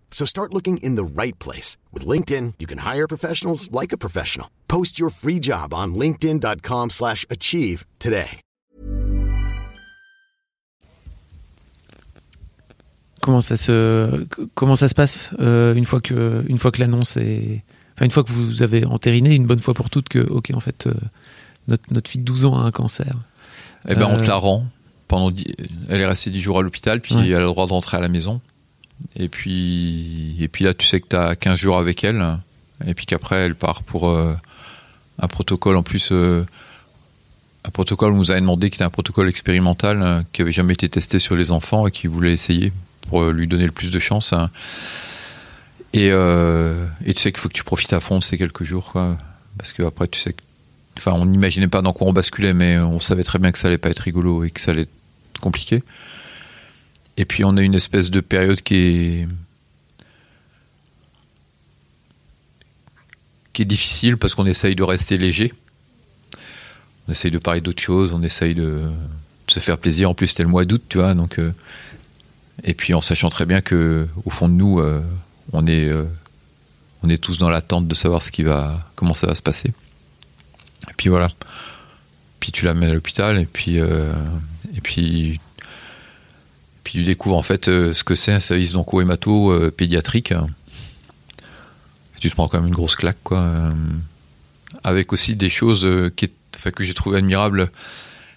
So 0.11 0.25
start 0.25 0.53
looking 0.53 0.77
in 0.83 0.95
the 0.95 1.03
right 1.05 1.37
place. 1.39 1.77
With 1.91 2.05
LinkedIn, 2.05 2.55
you 2.59 2.67
can 2.67 2.79
hire 2.85 3.07
professionals 3.07 3.69
like 3.71 3.91
a 3.91 3.97
professional. 3.97 4.47
Post 4.67 4.99
your 4.99 5.09
free 5.09 5.39
job 5.39 5.73
on 5.73 5.95
linkedin.com 5.95 6.89
slash 6.91 7.25
achieve 7.31 7.85
today. 7.97 8.39
Comment 13.21 13.41
ça 13.41 13.55
se 13.55 14.25
comment 14.55 14.75
ça 14.75 14.87
se 14.87 14.95
passe 14.95 15.29
euh, 15.39 15.75
une 15.75 15.85
fois 15.85 16.01
que 16.01 16.43
une 16.47 16.57
fois 16.57 16.71
que 16.71 16.79
l'annonce 16.79 17.17
est 17.17 17.63
enfin 17.95 18.05
une 18.05 18.09
fois 18.11 18.23
que 18.23 18.31
vous 18.31 18.63
avez 18.63 18.83
entériné 18.83 19.35
une 19.35 19.45
bonne 19.45 19.59
fois 19.59 19.75
pour 19.75 19.91
toutes 19.91 20.09
que 20.09 20.17
ok 20.19 20.49
en 20.55 20.59
fait 20.59 20.87
euh, 20.87 20.93
notre 21.67 21.83
notre 21.93 22.09
fille 22.09 22.21
de 22.21 22.25
12 22.25 22.45
ans 22.45 22.57
a 22.59 22.63
un 22.63 22.71
cancer. 22.71 23.13
Eh 23.87 23.93
ben, 23.95 24.07
on 24.09 24.17
te 24.17 24.23
Euh, 24.23 24.27
la 24.27 24.35
rend. 24.37 24.65
Pendant 25.07 25.29
dix- 25.29 25.53
elle 25.89 26.01
est 26.01 26.05
restée 26.07 26.31
10 26.31 26.41
jours 26.41 26.57
à 26.57 26.61
l'hôpital, 26.63 26.99
puis 27.01 27.13
Ouais. 27.15 27.27
elle 27.27 27.35
a 27.35 27.39
le 27.41 27.45
droit 27.45 27.67
de 27.67 27.73
rentrer 27.73 27.97
à 27.97 27.99
la 27.99 28.07
maison. 28.07 28.41
Et 29.15 29.27
puis, 29.27 30.35
et 30.39 30.47
puis 30.47 30.65
là, 30.65 30.73
tu 30.73 30.85
sais 30.85 30.99
que 30.99 31.07
tu 31.09 31.15
as 31.15 31.35
15 31.35 31.59
jours 31.59 31.77
avec 31.77 32.03
elle. 32.03 32.37
Et 32.85 32.93
puis 32.93 33.05
qu'après, 33.05 33.37
elle 33.37 33.55
part 33.55 33.83
pour 33.83 34.09
euh, 34.09 34.33
un 35.19 35.27
protocole. 35.27 35.75
En 35.75 35.83
plus, 35.83 36.09
euh, 36.11 36.45
un 37.65 37.69
protocole, 37.69 38.13
on 38.13 38.17
nous 38.17 38.31
avait 38.31 38.41
demandé 38.41 38.69
qui 38.69 38.77
était 38.77 38.83
un 38.83 38.89
protocole 38.89 39.29
expérimental 39.29 40.01
euh, 40.01 40.21
qui 40.33 40.41
avait 40.41 40.51
jamais 40.51 40.73
été 40.73 40.89
testé 40.89 41.19
sur 41.19 41.35
les 41.35 41.51
enfants 41.51 41.87
et 41.87 41.91
qui 41.91 42.07
voulait 42.07 42.33
essayer 42.33 42.71
pour 43.09 43.23
lui 43.25 43.47
donner 43.47 43.65
le 43.65 43.71
plus 43.71 43.91
de 43.91 43.99
chance. 43.99 44.33
hein. 44.33 44.49
Et, 45.93 46.09
tu 46.09 47.13
sais 47.15 47.31
qu'il 47.31 47.39
faut 47.41 47.49
que 47.49 47.53
tu 47.53 47.63
profites 47.63 47.93
à 47.93 47.99
fond 47.99 48.21
ces 48.21 48.37
quelques 48.37 48.63
jours. 48.63 48.93
Parce 49.57 49.73
que 49.73 49.83
après, 49.83 50.07
tu 50.07 50.19
sais 50.19 50.33
que 50.33 50.41
enfin 50.97 51.13
on 51.13 51.25
n'imaginait 51.25 51.69
pas 51.69 51.81
dans 51.81 51.93
quoi 51.93 52.07
on 52.07 52.13
basculait 52.13 52.53
mais 52.53 52.77
on 52.77 52.99
savait 52.99 53.23
très 53.23 53.39
bien 53.39 53.53
que 53.53 53.57
ça 53.57 53.67
allait 53.67 53.77
pas 53.77 53.89
être 53.89 53.99
rigolo 53.99 54.43
et 54.43 54.51
que 54.51 54.59
ça 54.59 54.71
allait 54.71 54.81
être 54.81 55.39
compliqué 55.39 55.83
et 57.21 57.25
puis 57.25 57.45
on 57.45 57.55
a 57.55 57.61
une 57.61 57.75
espèce 57.75 58.09
de 58.09 58.19
période 58.19 58.61
qui 58.61 58.75
est 58.75 59.27
qui 63.53 63.61
est 63.61 63.65
difficile 63.65 64.17
parce 64.17 64.33
qu'on 64.33 64.47
essaye 64.47 64.73
de 64.73 64.81
rester 64.81 65.17
léger. 65.17 65.53
On 67.07 67.11
essaye 67.11 67.29
de 67.29 67.37
parler 67.37 67.61
d'autres 67.61 67.81
choses 67.81 68.11
on 68.11 68.23
essaye 68.23 68.55
de, 68.55 68.89
se 69.47 69.59
faire 69.59 69.77
plaisir. 69.77 70.09
En 70.09 70.15
plus 70.15 70.29
c'était 70.29 70.41
le 70.41 70.49
mois 70.49 70.65
d'août 70.65 70.81
tu 70.89 70.97
vois 70.97 71.13
donc 71.13 71.37
euh, 71.37 71.53
et 72.63 72.73
puis 72.73 72.95
en 72.95 73.01
sachant 73.01 73.29
très 73.29 73.45
bien 73.45 73.61
que 73.61 74.07
au 74.25 74.31
fond 74.31 74.49
de 74.49 74.55
nous 74.55 74.79
euh, 74.79 75.03
on 75.53 75.67
est 75.67 75.85
euh, 75.85 76.05
on 77.03 77.09
est 77.09 77.19
tous 77.19 77.37
dans 77.37 77.49
l'attente 77.49 77.87
de 77.87 77.93
savoir 77.93 78.23
ce 78.23 78.31
qui 78.31 78.41
va 78.41 78.89
comment 78.95 79.13
ça 79.13 79.27
va 79.27 79.35
se 79.35 79.43
passer. 79.43 79.71
Et 80.89 80.93
puis 80.97 81.09
voilà. 81.09 81.29
Puis 82.39 82.51
tu 82.51 82.65
l'amènes 82.65 82.89
à 82.89 82.93
l'hôpital 82.95 83.37
et 83.37 83.45
puis 83.45 83.77
et 83.77 84.81
puis 84.81 85.39
Puis 86.83 86.93
tu 86.93 87.03
découvres 87.03 87.37
en 87.37 87.43
fait 87.43 87.67
euh, 87.67 87.93
ce 87.93 88.03
que 88.03 88.15
c'est 88.15 88.31
un 88.31 88.39
service 88.39 88.73
d'onco-hémato 88.73 89.51
euh, 89.51 89.71
pédiatrique. 89.71 90.33
Tu 92.19 92.29
te 92.29 92.35
prends 92.35 92.47
quand 92.47 92.59
même 92.59 92.67
une 92.67 92.73
grosse 92.73 92.95
claque, 92.95 93.17
quoi. 93.23 93.39
Euh, 93.39 93.71
avec 94.83 95.11
aussi 95.11 95.35
des 95.35 95.49
choses 95.49 95.81
que 95.81 96.83
j'ai 96.83 96.93
trouvé 96.93 97.17
admirables 97.17 97.71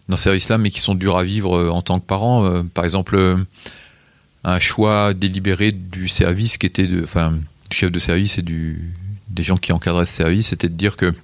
dans 0.09 0.17
ce 0.17 0.25
service-là, 0.25 0.59
mais 0.59 0.71
qui 0.71 0.81
sont 0.81 0.95
dures 0.95 1.19
à 1.19 1.25
vivre 1.25 1.71
en 1.71 1.83
tant 1.83 2.01
que 2.01 2.05
parent. 2.05 2.65
Par 2.75 2.85
exemple, 2.85 3.37
un 4.43 4.59
choix 4.59 5.15
délibéré 5.15 5.71
du 5.73 6.09
service 6.09 6.59
qui 6.59 6.67
était 6.67 6.87
de, 6.87 7.03
enfin, 7.05 7.33
du 7.71 7.77
chef 7.77 7.93
de 7.93 7.99
service 7.99 8.39
et 8.39 8.43
du, 8.43 8.93
des 9.29 9.43
gens 9.43 9.57
qui 9.57 9.73
encadraient 9.73 10.07
ce 10.07 10.15
service, 10.15 10.49
c'était 10.49 10.69
de 10.69 10.75
dire 10.75 10.97
que 10.97 11.15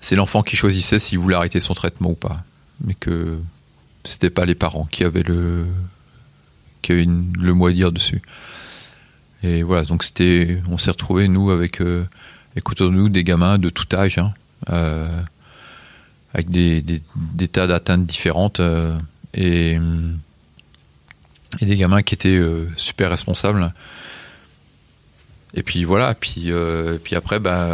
c'est 0.00 0.16
l'enfant 0.16 0.42
qui 0.42 0.56
choisissait 0.56 0.98
s'il 0.98 1.18
voulait 1.18 1.36
arrêter 1.36 1.60
son 1.60 1.74
traitement 1.74 2.10
ou 2.10 2.14
pas, 2.14 2.44
mais 2.84 2.94
que 2.94 3.38
c'était 4.04 4.30
pas 4.30 4.44
les 4.44 4.54
parents 4.54 4.84
qui 4.84 5.04
avaient 5.04 5.22
le 5.22 5.66
qui 6.82 7.06
mot 7.06 7.66
à 7.66 7.72
dire 7.72 7.92
dessus. 7.92 8.20
Et 9.42 9.62
voilà, 9.62 9.84
donc 9.84 10.04
c'était, 10.04 10.62
on 10.68 10.78
s'est 10.78 10.90
retrouvés 10.90 11.28
nous 11.28 11.50
avec, 11.50 11.80
euh, 11.80 12.04
nous 12.80 13.08
des 13.08 13.24
gamins 13.24 13.58
de 13.58 13.68
tout 13.70 13.86
âge, 13.94 14.18
hein, 14.18 14.34
euh, 14.70 15.20
avec 16.34 16.50
des, 16.50 16.82
des, 16.82 17.48
tas 17.48 17.66
d'atteintes 17.66 18.06
différentes 18.06 18.60
euh, 18.60 18.96
et, 19.34 19.78
des 21.60 21.76
gamins 21.76 22.02
qui 22.02 22.14
étaient 22.14 22.36
euh, 22.36 22.66
super 22.76 23.10
responsables. 23.10 23.72
Et 25.54 25.62
puis 25.62 25.84
voilà, 25.84 26.14
puis 26.14 26.50
puis 27.04 27.14
après 27.14 27.38
bah 27.38 27.68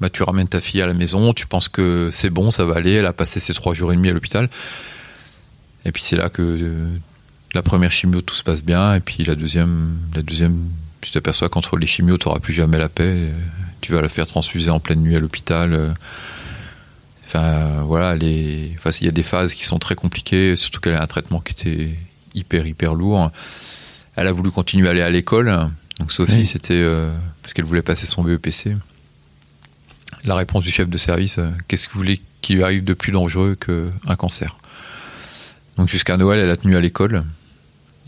bah, 0.00 0.08
tu 0.08 0.22
ramènes 0.22 0.46
ta 0.46 0.60
fille 0.60 0.80
à 0.80 0.86
la 0.86 0.94
maison, 0.94 1.32
tu 1.32 1.48
penses 1.48 1.68
que 1.68 2.10
c'est 2.12 2.30
bon, 2.30 2.52
ça 2.52 2.64
va 2.64 2.76
aller, 2.76 2.92
elle 2.92 3.06
a 3.06 3.12
passé 3.12 3.40
ses 3.40 3.54
trois 3.54 3.74
jours 3.74 3.92
et 3.92 3.96
demi 3.96 4.08
à 4.08 4.12
l'hôpital. 4.12 4.48
Et 5.84 5.92
puis 5.92 6.02
c'est 6.02 6.16
là 6.16 6.28
que 6.28 6.42
euh, 6.42 6.86
la 7.54 7.62
première 7.62 7.90
chimio, 7.92 8.20
tout 8.20 8.34
se 8.34 8.42
passe 8.42 8.62
bien, 8.62 8.94
et 8.94 9.00
puis 9.00 9.24
la 9.24 9.34
deuxième, 9.34 9.96
la 10.14 10.22
deuxième 10.22 10.68
tu 11.00 11.10
t'aperçois 11.12 11.48
qu'entre 11.48 11.78
les 11.78 11.86
chimios, 11.86 12.18
tu 12.18 12.28
n'auras 12.28 12.40
plus 12.40 12.52
jamais 12.52 12.76
la 12.78 12.90
paix. 12.90 13.04
euh, 13.06 13.32
Tu 13.80 13.92
vas 13.92 14.02
la 14.02 14.10
faire 14.10 14.26
transfuser 14.26 14.68
en 14.70 14.80
pleine 14.80 15.00
nuit 15.00 15.16
à 15.16 15.20
l'hôpital. 15.20 15.72
euh. 15.72 15.90
Enfin, 17.24 17.82
voilà, 17.84 18.16
les... 18.16 18.74
enfin, 18.76 18.90
il 19.00 19.04
y 19.06 19.08
a 19.08 19.12
des 19.12 19.22
phases 19.22 19.54
qui 19.54 19.64
sont 19.64 19.78
très 19.78 19.94
compliquées, 19.94 20.56
surtout 20.56 20.80
qu'elle 20.80 20.94
a 20.94 21.02
un 21.02 21.06
traitement 21.06 21.40
qui 21.40 21.52
était 21.52 21.96
hyper, 22.34 22.66
hyper 22.66 22.94
lourd. 22.94 23.30
Elle 24.16 24.26
a 24.26 24.32
voulu 24.32 24.50
continuer 24.50 24.88
à 24.88 24.90
aller 24.90 25.00
à 25.00 25.08
l'école, 25.10 25.46
donc 26.00 26.10
ça 26.12 26.24
aussi, 26.24 26.38
Oui. 26.38 26.46
c'était 26.46 26.74
euh, 26.74 27.10
parce 27.42 27.54
qu'elle 27.54 27.64
voulait 27.64 27.82
passer 27.82 28.06
son 28.06 28.22
BEPC 28.22 28.76
la 30.24 30.34
réponse 30.34 30.64
du 30.64 30.70
chef 30.70 30.88
de 30.88 30.98
service, 30.98 31.38
euh, 31.38 31.48
qu'est-ce 31.68 31.86
que 31.88 31.94
vous 31.94 32.00
voulez 32.00 32.20
qui 32.42 32.54
lui 32.54 32.62
arrive 32.62 32.84
de 32.84 32.92
plus 32.94 33.12
dangereux 33.12 33.54
qu'un 33.56 34.16
cancer? 34.16 34.58
Donc 35.76 35.88
jusqu'à 35.88 36.16
Noël, 36.16 36.38
elle 36.40 36.50
a 36.50 36.56
tenu 36.56 36.76
à 36.76 36.80
l'école. 36.80 37.24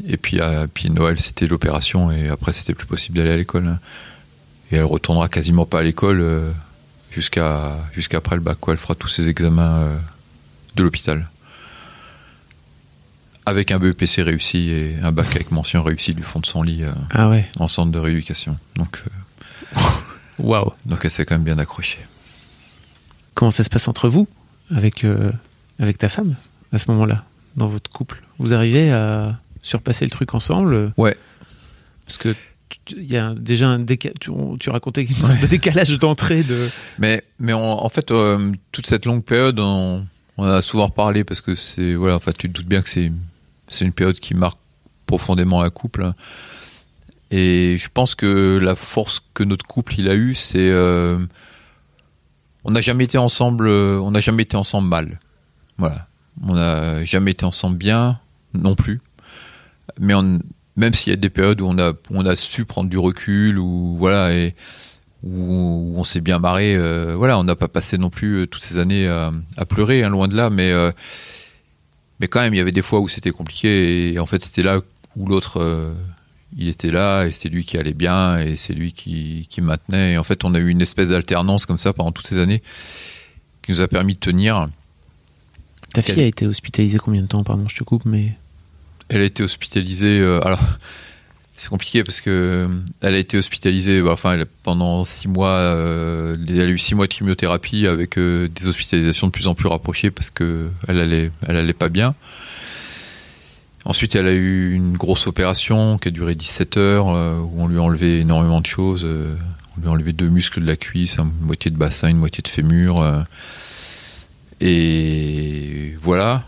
Et 0.06 0.16
puis, 0.16 0.40
euh, 0.40 0.66
puis 0.72 0.90
Noël, 0.90 1.18
c'était 1.20 1.46
l'opération, 1.46 2.10
et 2.10 2.28
après, 2.28 2.52
c'était 2.52 2.74
plus 2.74 2.86
possible 2.86 3.18
d'aller 3.18 3.30
à 3.30 3.36
l'école. 3.36 3.78
Et 4.70 4.76
elle 4.76 4.84
retournera 4.84 5.28
quasiment 5.28 5.66
pas 5.66 5.80
à 5.80 5.82
l'école 5.82 6.20
euh, 6.20 6.50
jusqu'à 7.10 7.76
jusqu'après 7.92 8.36
le 8.36 8.42
bac. 8.42 8.58
Quoi. 8.60 8.74
Elle 8.74 8.80
fera 8.80 8.94
tous 8.94 9.08
ses 9.08 9.28
examens 9.28 9.78
euh, 9.78 9.98
de 10.76 10.82
l'hôpital. 10.82 11.28
Avec 13.44 13.70
un 13.72 13.78
BEPC 13.78 14.22
réussi 14.22 14.70
et 14.70 14.96
un 15.02 15.10
bac 15.12 15.26
avec 15.34 15.50
mention 15.50 15.82
réussie 15.82 16.14
du 16.14 16.22
fond 16.22 16.38
de 16.40 16.46
son 16.46 16.62
lit 16.62 16.84
Ah 17.10 17.28
ouais. 17.28 17.48
en 17.58 17.66
centre 17.66 17.90
de 17.90 17.98
rééducation. 17.98 18.56
Donc, 18.76 19.02
Waouh. 20.38 20.72
donc 20.86 21.00
elle 21.04 21.10
s'est 21.10 21.24
quand 21.24 21.34
même 21.34 21.42
bien 21.44 21.58
accrochée. 21.58 21.98
Comment 23.34 23.50
ça 23.50 23.64
se 23.64 23.70
passe 23.70 23.88
entre 23.88 24.08
vous 24.08 24.28
avec, 24.74 25.04
euh, 25.04 25.32
avec 25.78 25.98
ta 25.98 26.08
femme 26.08 26.36
à 26.72 26.78
ce 26.78 26.90
moment-là, 26.92 27.24
dans 27.56 27.68
votre 27.68 27.90
couple 27.90 28.22
Vous 28.38 28.54
arrivez 28.54 28.90
à 28.90 29.38
surpasser 29.62 30.04
le 30.04 30.10
truc 30.10 30.34
ensemble 30.34 30.92
Ouais. 30.96 31.16
Parce 32.06 32.18
que 32.18 32.34
tu- 32.68 32.96
il 32.96 33.10
y 33.10 33.16
a 33.16 33.34
déjà 33.34 33.68
un 33.68 33.78
décalage. 33.78 34.16
Tu, 34.20 34.30
on- 34.30 34.56
tu 34.56 34.70
racontais 34.70 35.02
une 35.04 35.14
sorte 35.14 35.40
de 35.40 35.46
décalage 35.46 35.98
d'entrée 35.98 36.42
de. 36.42 36.68
Mais, 36.98 37.22
mais 37.38 37.52
on- 37.52 37.84
en 37.84 37.88
fait, 37.88 38.10
euh, 38.10 38.52
toute 38.72 38.86
cette 38.86 39.04
longue 39.06 39.22
période, 39.24 39.60
on, 39.60 40.04
on 40.38 40.44
a 40.44 40.62
souvent 40.62 40.86
reparlé 40.86 41.22
parce 41.24 41.40
que 41.40 41.54
c'est 41.54 41.94
voilà, 41.94 42.16
enfin, 42.16 42.32
tu 42.36 42.48
te 42.48 42.52
doutes 42.54 42.66
bien 42.66 42.80
que 42.82 42.88
c'est 42.88 43.12
c'est 43.68 43.84
une 43.84 43.92
période 43.92 44.18
qui 44.18 44.34
marque 44.34 44.58
profondément 45.06 45.62
un 45.62 45.70
couple. 45.70 46.12
Et 47.30 47.76
je 47.78 47.88
pense 47.92 48.14
que 48.14 48.58
la 48.60 48.74
force 48.74 49.20
que 49.32 49.42
notre 49.44 49.64
couple 49.66 49.94
il 49.98 50.08
a 50.08 50.14
eu, 50.14 50.34
c'est 50.34 50.58
euh, 50.70 51.18
on 52.64 52.70
n'a 52.72 52.80
jamais 52.80 53.04
été 53.04 53.16
ensemble, 53.18 53.68
on 53.68 54.10
n'a 54.10 54.20
jamais 54.20 54.42
été 54.42 54.56
ensemble 54.56 54.88
mal. 54.88 55.18
Voilà, 55.78 56.06
on 56.42 56.54
n'a 56.54 57.04
jamais 57.04 57.32
été 57.32 57.44
ensemble 57.44 57.76
bien 57.76 58.18
non 58.54 58.74
plus. 58.74 59.00
Mais 60.00 60.14
même 60.76 60.94
s'il 60.94 61.10
y 61.10 61.14
a 61.14 61.16
des 61.16 61.30
périodes 61.30 61.60
où 61.60 61.66
on 61.66 62.26
a 62.26 62.36
su 62.36 62.64
prendre 62.64 62.88
du 62.88 62.98
recul 62.98 63.58
ou 63.58 63.96
voilà 63.98 64.30
où, 65.22 65.94
on 65.96 66.04
s'est 66.04 66.20
bien 66.20 66.38
marré. 66.38 66.74
euh, 66.74 67.14
voilà, 67.16 67.38
on 67.38 67.44
n'a 67.44 67.54
pas 67.56 67.68
passé 67.68 67.96
non 67.96 68.10
plus 68.10 68.40
euh, 68.42 68.46
toutes 68.46 68.62
ces 68.62 68.78
années 68.78 69.06
à, 69.06 69.32
à 69.56 69.64
pleurer, 69.64 70.02
hein, 70.02 70.08
loin 70.08 70.26
de 70.26 70.36
là, 70.36 70.50
mais 70.50 70.72
euh, 70.72 70.90
mais 72.22 72.28
quand 72.28 72.40
même, 72.40 72.54
il 72.54 72.56
y 72.56 72.60
avait 72.60 72.72
des 72.72 72.82
fois 72.82 73.00
où 73.00 73.08
c'était 73.08 73.32
compliqué 73.32 74.12
et 74.12 74.18
en 74.20 74.26
fait, 74.26 74.40
c'était 74.42 74.62
là 74.62 74.78
où 75.16 75.26
l'autre, 75.26 75.60
euh, 75.60 75.92
il 76.56 76.68
était 76.68 76.92
là 76.92 77.24
et 77.24 77.32
c'est 77.32 77.48
lui 77.48 77.64
qui 77.64 77.76
allait 77.78 77.94
bien 77.94 78.38
et 78.38 78.54
c'est 78.54 78.74
lui 78.74 78.92
qui, 78.92 79.48
qui 79.50 79.60
maintenait. 79.60 80.12
Et 80.12 80.18
en 80.18 80.22
fait, 80.22 80.44
on 80.44 80.54
a 80.54 80.58
eu 80.60 80.68
une 80.68 80.82
espèce 80.82 81.08
d'alternance 81.08 81.66
comme 81.66 81.78
ça 81.78 81.92
pendant 81.92 82.12
toutes 82.12 82.28
ces 82.28 82.38
années 82.38 82.62
qui 83.62 83.72
nous 83.72 83.80
a 83.80 83.88
permis 83.88 84.14
de 84.14 84.20
tenir. 84.20 84.68
Ta 85.94 86.02
fille 86.02 86.22
a 86.22 86.26
été 86.26 86.46
hospitalisée 86.46 86.98
combien 86.98 87.22
de 87.22 87.26
temps 87.26 87.42
Pardon, 87.44 87.66
je 87.68 87.76
te 87.76 87.84
coupe, 87.84 88.04
mais. 88.04 88.32
Elle 89.08 89.20
a 89.20 89.24
été 89.24 89.42
hospitalisée. 89.42 90.20
euh, 90.20 90.40
alors, 90.44 90.60
c'est 91.56 91.68
compliqué 91.68 92.02
parce 92.02 92.20
que 92.20 92.30
euh, 92.30 92.68
elle 93.02 93.14
a 93.14 93.18
été 93.18 93.36
hospitalisée. 93.36 94.00
bah, 94.00 94.12
enfin, 94.12 94.32
elle 94.34 94.42
a- 94.42 94.46
pendant 94.62 95.04
six 95.04 95.28
mois, 95.28 95.50
euh, 95.50 96.36
elle 96.48 96.60
a 96.60 96.64
eu 96.66 96.78
six 96.78 96.94
mois 96.94 97.06
de 97.06 97.12
chimiothérapie 97.12 97.86
avec 97.86 98.16
euh, 98.18 98.48
des 98.48 98.68
hospitalisations 98.68 99.26
de 99.26 99.32
plus 99.32 99.46
en 99.48 99.54
plus 99.54 99.68
rapprochées 99.68 100.10
parce 100.10 100.30
que 100.30 100.70
elle 100.88 100.98
allait, 100.98 101.30
elle 101.46 101.56
allait 101.56 101.72
pas 101.74 101.88
bien. 101.90 102.14
Ensuite, 103.84 104.14
elle 104.14 104.28
a 104.28 104.32
eu 104.32 104.72
une 104.74 104.96
grosse 104.96 105.26
opération 105.26 105.98
qui 105.98 106.08
a 106.08 106.10
duré 106.12 106.34
17 106.36 106.76
heures 106.76 107.06
où 107.06 107.60
on 107.60 107.66
lui 107.66 107.78
a 107.78 107.82
enlevé 107.82 108.20
énormément 108.20 108.60
de 108.60 108.66
choses. 108.66 109.04
on 109.04 109.80
lui 109.80 109.88
a 109.88 109.90
enlevé 109.90 110.12
deux 110.12 110.28
muscles 110.28 110.60
de 110.60 110.66
la 110.66 110.76
cuisse, 110.76 111.16
une 111.18 111.32
moitié 111.40 111.70
de 111.72 111.76
bassin, 111.76 112.08
une 112.08 112.18
moitié 112.18 112.42
de 112.42 112.48
fémur. 112.48 113.02
Et 114.62 115.96
voilà. 116.00 116.44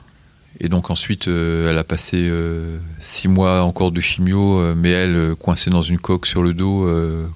Et 0.61 0.68
donc 0.68 0.90
ensuite, 0.90 1.27
euh, 1.27 1.68
elle 1.68 1.79
a 1.79 1.85
passé 1.85 2.16
euh, 2.16 2.79
six 3.00 3.27
mois 3.27 3.62
encore 3.62 3.90
de 3.90 4.00
chimio, 4.00 4.61
euh, 4.61 4.74
mais 4.77 4.90
elle 4.90 5.35
coincée 5.35 5.68
dans 5.68 5.83
une 5.83 5.98
coque 5.98 6.27
sur 6.27 6.42
le 6.42 6.55
dos, 6.55 6.88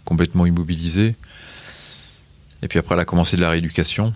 complètement 0.05 0.47
immobilisée. 0.47 1.17
Et 2.63 2.69
puis 2.69 2.79
après, 2.79 2.95
elle 2.95 3.01
a 3.01 3.05
commencé 3.05 3.37
de 3.37 3.41
la 3.41 3.51
rééducation 3.51 4.15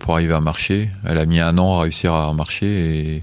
pour 0.00 0.14
arriver 0.14 0.34
à 0.34 0.40
marcher. 0.40 0.90
Elle 1.04 1.18
a 1.18 1.26
mis 1.26 1.40
un 1.40 1.58
an 1.58 1.78
à 1.78 1.82
réussir 1.82 2.14
à 2.14 2.32
marcher 2.32 2.66
et, 2.66 3.22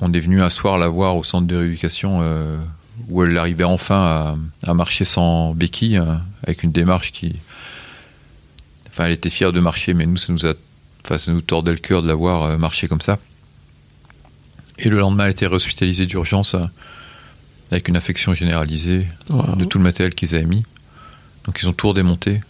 on 0.00 0.12
est 0.12 0.18
venu 0.18 0.42
un 0.42 0.48
soir 0.48 0.78
la 0.78 0.88
voir 0.88 1.16
au 1.16 1.22
centre 1.22 1.46
de 1.46 1.56
rééducation 1.56 2.22
où 3.08 3.22
elle 3.22 3.36
arrivait 3.36 3.64
enfin 3.64 4.36
à, 4.64 4.70
à 4.70 4.74
marcher 4.74 5.04
sans 5.04 5.54
béquille, 5.54 5.98
hein, 5.98 6.22
avec 6.42 6.62
une 6.62 6.72
démarche 6.72 7.12
qui... 7.12 7.36
Enfin, 8.92 9.06
elle 9.06 9.12
était 9.12 9.30
fière 9.30 9.52
de 9.52 9.60
marcher, 9.60 9.94
mais 9.94 10.06
nous, 10.06 10.16
ça 10.16 10.32
nous 10.32 10.46
a 10.46 10.54
Enfin, 11.04 11.18
ça 11.18 11.32
nous 11.32 11.40
tordait 11.40 11.72
le 11.72 11.78
cœur 11.78 12.00
de 12.00 12.06
la 12.06 12.14
voir 12.14 12.44
euh, 12.44 12.58
marcher 12.58 12.86
comme 12.86 13.00
ça. 13.00 13.18
Et 14.78 14.88
le 14.88 14.98
lendemain, 14.98 15.24
elle 15.24 15.32
était 15.32 15.48
réhospitalisée 15.48 16.06
d'urgence 16.06 16.54
euh, 16.54 16.60
avec 17.72 17.88
une 17.88 17.96
infection 17.96 18.34
généralisée 18.34 19.08
Wow. 19.28 19.56
de 19.56 19.64
tout 19.64 19.78
le 19.78 19.84
matériel 19.84 20.14
qu'ils 20.14 20.36
avaient 20.36 20.44
mis. 20.44 20.64
Donc 21.44 21.60
ils 21.60 21.68
ont 21.68 21.72
tout 21.72 21.88
redémonté. 21.88 22.40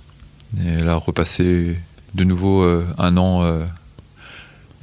Et 0.63 0.69
elle 0.81 0.89
a 0.89 0.97
repassé 0.97 1.79
de 2.15 2.25
nouveau 2.25 2.63
euh, 2.63 2.87
un 2.99 3.17
an 3.17 3.43
euh, 3.43 3.65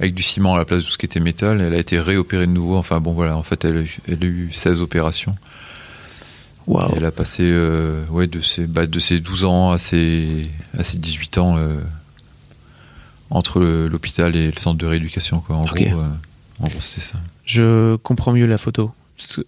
avec 0.00 0.14
du 0.14 0.22
ciment 0.24 0.54
à 0.54 0.58
la 0.58 0.64
place 0.64 0.80
de 0.80 0.86
tout 0.86 0.92
ce 0.92 0.98
qui 0.98 1.06
était 1.06 1.20
métal. 1.20 1.60
Elle 1.60 1.74
a 1.74 1.78
été 1.78 2.00
réopérée 2.00 2.46
de 2.48 2.52
nouveau. 2.52 2.76
Enfin 2.76 2.98
bon 2.98 3.12
voilà, 3.12 3.36
en 3.36 3.44
fait 3.44 3.64
elle, 3.64 3.86
elle 4.08 4.18
a 4.20 4.26
eu 4.26 4.50
16 4.52 4.80
opérations. 4.80 5.36
Elle 6.96 7.04
a 7.04 7.10
passé 7.10 7.42
euh, 7.44 8.04
ouais, 8.10 8.26
de, 8.26 8.40
ses, 8.40 8.66
bah, 8.66 8.86
de 8.86 8.98
ses 9.00 9.20
12 9.20 9.44
ans 9.44 9.70
à 9.72 9.78
ses, 9.78 10.48
à 10.78 10.82
ses 10.84 10.98
18 10.98 11.38
ans 11.38 11.56
euh, 11.58 11.80
entre 13.30 13.60
l'hôpital 13.60 14.34
et 14.36 14.46
le 14.50 14.56
centre 14.58 14.78
de 14.78 14.86
rééducation. 14.86 15.40
Quoi. 15.40 15.56
En, 15.56 15.64
gros, 15.64 15.76
euh, 15.78 16.08
en 16.60 16.64
gros, 16.68 16.80
c'était 16.80 17.00
ça. 17.00 17.18
Je 17.44 17.96
comprends 17.96 18.32
mieux 18.32 18.46
la 18.46 18.58
photo. 18.58 18.92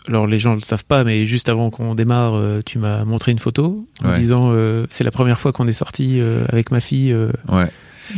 Alors 0.07 0.27
les 0.27 0.39
gens 0.39 0.51
ne 0.51 0.57
le 0.57 0.63
savent 0.63 0.85
pas, 0.85 1.03
mais 1.03 1.25
juste 1.25 1.49
avant 1.49 1.71
qu'on 1.71 1.95
démarre, 1.95 2.35
euh, 2.35 2.61
tu 2.65 2.79
m'as 2.79 3.05
montré 3.05 3.33
une 3.33 3.39
photo 3.39 3.87
en 4.05 4.11
Ouais. 4.11 4.19
disant 4.19 4.51
euh, 4.53 4.87
c'est 4.91 5.03
la 5.03 5.11
première 5.11 5.41
fois 5.41 5.53
qu'on 5.53 5.67
est 5.67 5.73
sorti 5.73 6.21
euh, 6.21 6.45
avec 6.51 6.71
ma 6.71 6.81
fille 6.81 7.11
euh, 7.11 7.33
Ouais. 7.49 7.71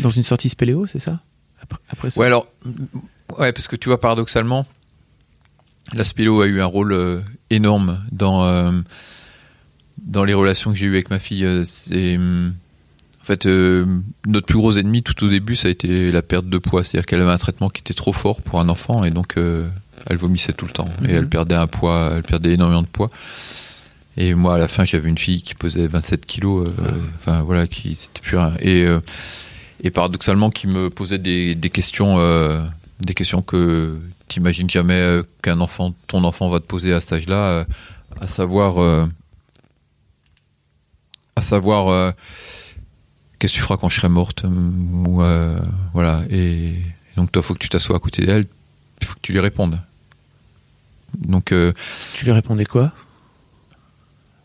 dans 0.03 0.11
une 0.11 0.25
sortie 0.25 0.49
spéléo, 0.49 0.87
c'est 0.89 0.99
ça? 0.99 1.21
Après, 1.63 1.79
après 1.91 2.11
ça 2.11 2.19
Ouais, 2.21 2.27
alors, 2.27 2.49
ouais, 3.39 3.53
parce 3.53 3.69
que 3.69 3.77
tu 3.77 3.89
vois, 3.89 4.01
paradoxalement, 4.01 4.67
la 5.93 6.05
spélo 6.05 6.41
a 6.41 6.47
eu 6.47 6.61
un 6.61 6.67
rôle 6.67 6.93
euh, 6.93 7.21
énorme 7.51 8.01
dans, 8.11 8.45
euh, 8.45 8.73
dans 9.99 10.25
les 10.25 10.35
relations 10.35 10.73
que 10.73 10.77
j'ai 10.79 10.87
eues 10.87 10.95
avec 10.95 11.11
ma 11.11 11.19
fille. 11.19 11.45
euh, 11.45 11.63
c'est, 11.65 12.17
En 12.17 13.25
fait, 13.25 13.47
notre 13.47 14.47
plus 14.47 14.57
gros 14.59 14.73
ennemi 14.73 15.03
tout 15.03 15.25
au 15.25 15.29
début, 15.29 15.57
ça 15.57 15.69
a 15.69 15.71
été 15.71 16.11
la 16.13 16.23
perte 16.23 16.47
de 16.49 16.59
poids. 16.59 16.85
C'est-à-dire 16.85 17.07
qu'elle 17.07 17.23
avait 17.23 17.31
un 17.33 17.39
traitement 17.39 17.71
qui 17.71 17.81
était 17.81 17.95
trop 17.95 18.13
fort 18.13 18.41
pour 18.43 18.61
un 18.61 18.69
enfant 18.69 19.05
et 19.05 19.11
donc 19.11 19.37
elle 19.39 20.17
vomissait 20.19 20.53
tout 20.53 20.67
le 20.67 20.73
temps 20.73 20.89
et 21.03 21.09
Mhm. 21.09 21.15
elle 21.17 21.29
perdait 21.29 21.55
un 21.55 21.67
poids, 21.67 22.13
elle 22.17 22.23
perdait 22.23 22.53
énormément 22.55 22.83
de 22.83 22.87
poids. 22.87 23.11
Et 24.17 24.35
moi, 24.35 24.55
à 24.57 24.59
la 24.59 24.69
fin, 24.69 24.85
j'avais 24.85 25.09
une 25.09 25.19
fille 25.19 25.43
qui 25.43 25.55
pesait 25.55 25.87
27 25.89 26.25
kilos. 26.27 26.69
euh, 26.79 26.91
Enfin 27.19 27.41
voilà, 27.43 27.67
qui 27.67 27.95
c'était 27.97 28.21
plus 28.21 28.37
rien. 28.37 28.53
Et 28.61 28.85
euh, 28.85 29.01
et 29.83 29.91
paradoxalement, 29.91 30.51
qui 30.51 30.67
me 30.67 30.89
posait 30.89 31.19
des, 31.19 31.55
des 31.55 31.69
questions, 31.71 32.17
euh, 32.19 32.61
des 33.01 33.13
questions 33.15 33.43
que 33.43 33.99
t'imagines 34.35 34.69
jamais 34.69 34.95
euh, 34.95 35.23
qu'un 35.43 35.61
enfant, 35.61 35.95
ton 36.09 36.25
enfant 36.25 36.49
va 36.49 36.59
te 36.59 36.67
poser 36.67 36.93
à 36.93 37.01
cet 37.01 37.13
âge-là, 37.13 37.37
euh, 37.37 37.65
à 38.21 38.27
savoir, 38.27 38.83
euh, 38.83 39.07
à 41.37 41.41
savoir, 41.41 42.13
qu'est-ce 43.39 43.53
que 43.53 43.59
tu 43.59 43.63
feras 43.63 43.77
quand 43.77 43.89
je 43.89 43.97
serai 43.97 44.09
morte, 44.09 44.45
ou 44.45 45.23
voilà. 45.93 46.23
Et, 46.31 46.71
et 46.71 47.17
donc 47.17 47.31
toi, 47.31 47.43
faut 47.43 47.55
que 47.55 47.61
tu 47.61 47.69
t'assoies 47.69 47.97
à 47.97 48.01
côté 48.01 48.27
d'elle, 48.27 48.47
il 49.01 49.07
faut 49.07 49.15
que 49.15 49.21
tu 49.23 49.33
lui 49.33 49.41
répondes. 49.41 49.81
Donc 51.17 51.53
euh, 51.53 51.73
Tu 52.15 52.25
lui 52.25 52.33
répondais 52.33 52.65
quoi? 52.65 52.93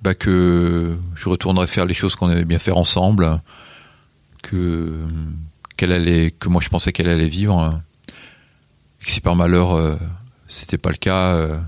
Bah, 0.04 0.14
que 0.14 0.98
je 1.16 1.30
retournerais 1.30 1.68
faire 1.68 1.86
les 1.86 1.96
choses 1.96 2.16
qu'on 2.16 2.30
avait 2.30 2.46
bien 2.46 2.60
faire 2.60 2.78
ensemble, 2.78 3.42
que 4.44 5.04
qu'elle 5.78 5.92
allait, 5.92 6.30
que 6.30 6.48
moi 6.48 6.62
je 6.62 6.70
pensais 6.70 6.92
qu'elle 6.92 7.10
allait 7.10 7.28
vivre, 7.28 7.82
que 9.04 9.10
si 9.12 9.22
par 9.22 9.36
malheur 9.36 9.74
euh, 9.76 9.96
c'était 10.48 10.78
pas 10.78 10.90
le 10.92 10.98
cas, 10.98 11.34
euh, 11.36 11.60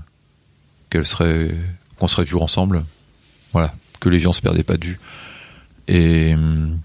qu'elle 0.90 1.06
serait, 1.06 1.54
qu'on 1.98 2.06
serait 2.08 2.24
toujours 2.24 2.42
ensemble, 2.42 2.84
voilà, 3.52 3.74
que 4.00 4.08
les 4.08 4.20
gens 4.20 4.32
se 4.32 4.40
perdaient 4.40 4.62
pas 4.64 4.76
de 4.76 4.86
vue. 4.86 5.00
Et 5.88 6.34
hum, 6.34 6.78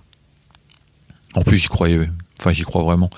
en 1.33 1.41
plus 1.43 1.57
j'y 1.57 1.67
croyais, 1.67 2.09
enfin 2.39 2.51
j'y 2.51 2.63
crois 2.63 2.83
vraiment, 2.83 3.09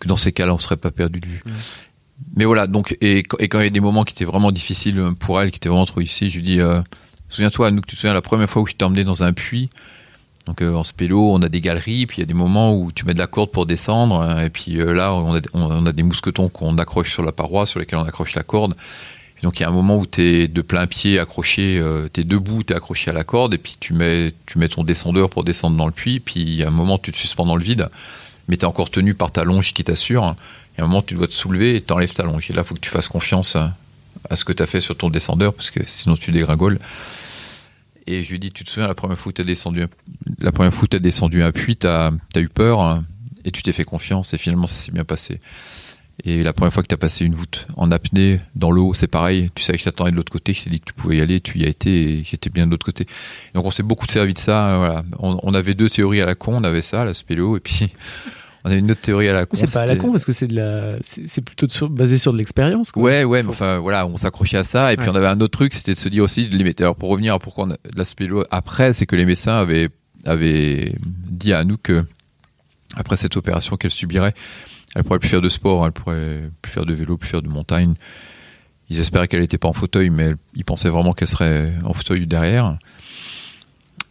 que 0.00 0.08
dans 0.08 0.16
ces 0.16 0.32
cas-là 0.32 0.54
on 0.54 0.58
serait 0.58 0.76
pas 0.76 0.90
perdu 0.90 1.20
de 1.20 1.26
vue. 1.26 1.42
Mais 2.36 2.44
voilà, 2.44 2.66
donc, 2.68 2.96
et, 3.00 3.24
quand- 3.24 3.38
et 3.40 3.48
quand 3.48 3.58
il 3.60 3.64
y 3.64 3.66
a 3.66 3.70
des 3.70 3.80
moments 3.80 4.04
qui 4.04 4.14
étaient 4.14 4.24
vraiment 4.24 4.52
difficiles 4.52 5.02
pour 5.18 5.40
elle, 5.40 5.50
qui 5.50 5.56
étaient 5.56 5.68
vraiment 5.68 5.84
trop 5.86 6.00
difficiles, 6.00 6.30
je 6.30 6.36
lui 6.36 6.44
dis, 6.44 6.60
euh, 6.60 6.80
souviens-toi, 7.28 7.72
nous, 7.72 7.80
tu 7.80 7.96
te 7.96 8.00
souviens 8.00 8.14
la 8.14 8.22
première 8.22 8.48
fois 8.48 8.62
où 8.62 8.66
je 8.66 8.74
t'ai 8.74 8.84
emmené 8.84 9.02
dans 9.02 9.22
un 9.24 9.32
puits, 9.32 9.68
donc 10.46 10.60
euh, 10.60 10.74
en 10.74 10.84
spélo, 10.84 11.32
on 11.32 11.40
a 11.42 11.48
des 11.48 11.60
galeries, 11.60 12.06
puis 12.06 12.18
il 12.18 12.20
y 12.20 12.22
a 12.22 12.26
des 12.26 12.34
moments 12.34 12.76
où 12.76 12.92
tu 12.92 13.06
mets 13.06 13.14
de 13.14 13.18
la 13.18 13.26
corde 13.26 13.50
pour 13.50 13.64
descendre, 13.64 14.20
hein, 14.20 14.42
et 14.42 14.50
puis 14.50 14.78
euh, 14.78 14.92
là, 14.92 15.14
on 15.14 15.86
a, 15.86 15.92
des 15.92 16.02
mousquetons 16.02 16.48
qu'on 16.48 16.76
accroche 16.76 17.12
sur 17.12 17.22
la 17.22 17.32
paroi, 17.32 17.64
sur 17.64 17.80
lesquels 17.80 17.98
on 17.98 18.04
accroche 18.04 18.34
la 18.34 18.42
corde. 18.42 18.74
Et 19.38 19.42
donc 19.42 19.58
il 19.58 19.62
y 19.62 19.66
a 19.66 19.68
un 19.68 19.72
moment 19.72 19.96
où 19.96 20.06
tu 20.06 20.22
es 20.22 20.48
de 20.48 20.60
plein 20.60 20.86
pied 20.86 21.18
accroché, 21.18 21.78
euh, 21.78 22.08
tu 22.12 22.20
es 22.20 22.24
debout, 22.24 22.62
tu 22.62 22.74
es 22.74 22.76
accroché 22.76 23.10
à 23.10 23.14
la 23.14 23.24
corde, 23.24 23.54
et 23.54 23.58
puis 23.58 23.76
tu 23.80 23.94
mets, 23.94 24.34
tu 24.44 24.58
mets 24.58 24.68
ton 24.68 24.84
descendeur 24.84 25.30
pour 25.30 25.44
descendre 25.44 25.78
dans 25.78 25.86
le 25.86 25.92
puits, 25.92 26.20
puis 26.20 26.40
il 26.40 26.54
y 26.54 26.62
a 26.62 26.68
un 26.68 26.72
moment 26.72 26.96
où 26.96 27.02
tu 27.02 27.12
te 27.12 27.16
suspends 27.16 27.46
dans 27.46 27.56
le 27.56 27.64
vide, 27.64 27.88
mais 28.48 28.58
tu 28.58 28.62
es 28.62 28.66
encore 28.66 28.90
tenu 28.90 29.14
par 29.14 29.32
ta 29.32 29.44
longe 29.44 29.72
qui 29.72 29.82
t'assure. 29.82 30.36
Et 30.76 30.82
un 30.82 30.86
moment, 30.86 31.02
tu 31.02 31.14
dois 31.14 31.28
te 31.28 31.32
soulever 31.32 31.76
et 31.76 31.80
t'enlèves 31.80 32.12
ta 32.12 32.24
longe. 32.24 32.50
Et 32.50 32.52
là, 32.52 32.62
il 32.62 32.66
faut 32.66 32.74
que 32.74 32.80
tu 32.80 32.90
fasses 32.90 33.06
confiance 33.06 33.54
à, 33.54 33.76
à 34.28 34.34
ce 34.34 34.44
que 34.44 34.52
tu 34.52 34.60
as 34.62 34.66
fait 34.66 34.80
sur 34.80 34.96
ton 34.96 35.08
descendeur, 35.08 35.54
parce 35.54 35.70
que 35.70 35.80
sinon 35.86 36.16
tu 36.16 36.32
dégringoles. 36.32 36.78
Et 38.06 38.22
je 38.22 38.30
lui 38.32 38.38
dis, 38.38 38.50
tu 38.52 38.64
te 38.64 38.70
souviens, 38.70 38.88
la 38.88 38.94
première 38.94 39.18
fois 39.18 39.30
où 39.30 39.32
tu 39.32 39.40
as 39.40 39.44
descendu, 39.44 39.86
la 40.38 40.52
première 40.52 40.74
fois 40.74 40.86
descendu 40.88 41.42
un 41.42 41.52
puits, 41.52 41.76
tu 41.76 41.86
as, 41.86 42.12
eu 42.36 42.48
peur 42.48 42.82
hein, 42.82 43.04
et 43.44 43.50
tu 43.50 43.62
t'es 43.62 43.72
fait 43.72 43.84
confiance 43.84 44.34
et 44.34 44.38
finalement 44.38 44.66
ça 44.66 44.74
s'est 44.74 44.92
bien 44.92 45.04
passé. 45.04 45.40
Et 46.22 46.44
la 46.44 46.52
première 46.52 46.72
fois 46.72 46.82
que 46.82 46.88
tu 46.88 46.94
as 46.94 46.98
passé 46.98 47.24
une 47.24 47.34
voûte 47.34 47.66
en 47.76 47.90
apnée 47.90 48.40
dans 48.54 48.70
l'eau, 48.70 48.94
c'est 48.94 49.08
pareil. 49.08 49.50
Tu 49.54 49.64
savais 49.64 49.78
que 49.78 49.80
je 49.80 49.84
t'attendais 49.86 50.12
de 50.12 50.16
l'autre 50.16 50.30
côté, 50.30 50.54
je 50.54 50.62
t'ai 50.62 50.70
dit 50.70 50.78
que 50.78 50.84
tu 50.84 50.92
pouvais 50.92 51.16
y 51.16 51.20
aller, 51.20 51.40
tu 51.40 51.58
y 51.58 51.64
as 51.64 51.68
été 51.68 52.18
et 52.18 52.24
j'étais 52.24 52.50
bien 52.50 52.66
de 52.66 52.70
l'autre 52.70 52.86
côté. 52.86 53.06
Donc 53.54 53.64
on 53.64 53.70
s'est 53.72 53.82
beaucoup 53.82 54.06
servi 54.08 54.32
de 54.32 54.38
ça. 54.38 54.84
euh, 54.84 55.02
on 55.18 55.54
avait 55.54 55.74
deux 55.74 55.90
théories 55.90 56.20
à 56.20 56.26
la 56.26 56.36
con, 56.36 56.54
on 56.54 56.64
avait 56.64 56.82
ça, 56.82 57.04
la 57.04 57.14
spéléo, 57.14 57.56
et 57.56 57.60
puis 57.60 57.90
on 58.64 58.70
avait 58.70 58.78
une 58.78 58.90
autre 58.90 59.00
théorie 59.02 59.28
à 59.28 59.32
la 59.34 59.46
con. 59.46 59.56
C'est 59.58 59.70
pas 59.72 59.82
à 59.82 59.86
la 59.86 59.96
con 59.96 60.10
parce 60.10 60.24
que 60.24 60.32
c'est 60.32 60.46
de 60.46 60.56
la, 60.56 60.96
c'est 61.00 61.42
plutôt 61.42 61.66
de 61.66 61.72
sur- 61.72 61.90
basé 61.90 62.16
sur 62.18 62.32
de 62.32 62.38
l'expérience. 62.38 62.90
Ouais, 62.96 63.24
ouais, 63.24 63.42
mais 63.42 63.50
enfin 63.50 63.78
voilà, 63.78 64.06
on 64.06 64.16
s'accrochait 64.16 64.56
à 64.56 64.64
ça. 64.64 64.92
Et 64.92 64.96
puis 64.96 65.06
Ouais. 65.06 65.12
on 65.12 65.16
avait 65.16 65.26
un 65.26 65.40
autre 65.40 65.56
truc, 65.58 65.72
c'était 65.74 65.92
de 65.94 65.98
se 65.98 66.08
dire 66.08 66.24
aussi 66.24 66.48
de 66.48 66.56
limiter. 66.56 66.82
Alors 66.82 66.96
pour 66.96 67.10
revenir 67.10 67.34
à 67.34 67.38
pourquoi 67.38 67.64
on 67.66 67.70
a 67.70 67.74
de 67.74 67.96
la 67.98 68.04
spélo 68.04 68.44
après, 68.50 68.92
c'est 68.92 69.06
que 69.06 69.16
les 69.16 69.26
médecins 69.26 69.56
avaient, 69.56 69.90
avaient 70.24 70.94
dit 71.04 71.52
à 71.52 71.64
nous 71.64 71.76
que 71.76 72.04
après 72.96 73.16
cette 73.16 73.36
opération 73.36 73.76
qu'elle 73.76 73.90
subirait, 73.90 74.32
elle 74.94 75.02
pourrait 75.04 75.18
plus 75.18 75.28
faire 75.28 75.40
de 75.42 75.48
sport, 75.48 75.84
elle 75.84 75.92
pourrait 75.92 76.50
plus 76.62 76.70
faire 76.72 76.86
de 76.86 76.94
vélo, 76.94 77.16
plus 77.18 77.28
faire 77.28 77.42
de 77.42 77.48
montagne. 77.48 77.94
Ils 78.90 79.00
espéraient 79.00 79.28
qu'elle 79.28 79.40
n'était 79.40 79.58
pas 79.58 79.68
en 79.68 79.72
fauteuil, 79.72 80.10
mais 80.10 80.32
ils 80.54 80.64
pensaient 80.64 80.90
vraiment 80.90 81.12
qu'elle 81.14 81.28
serait 81.28 81.72
en 81.84 81.92
fauteuil 81.92 82.26
derrière. 82.26 82.78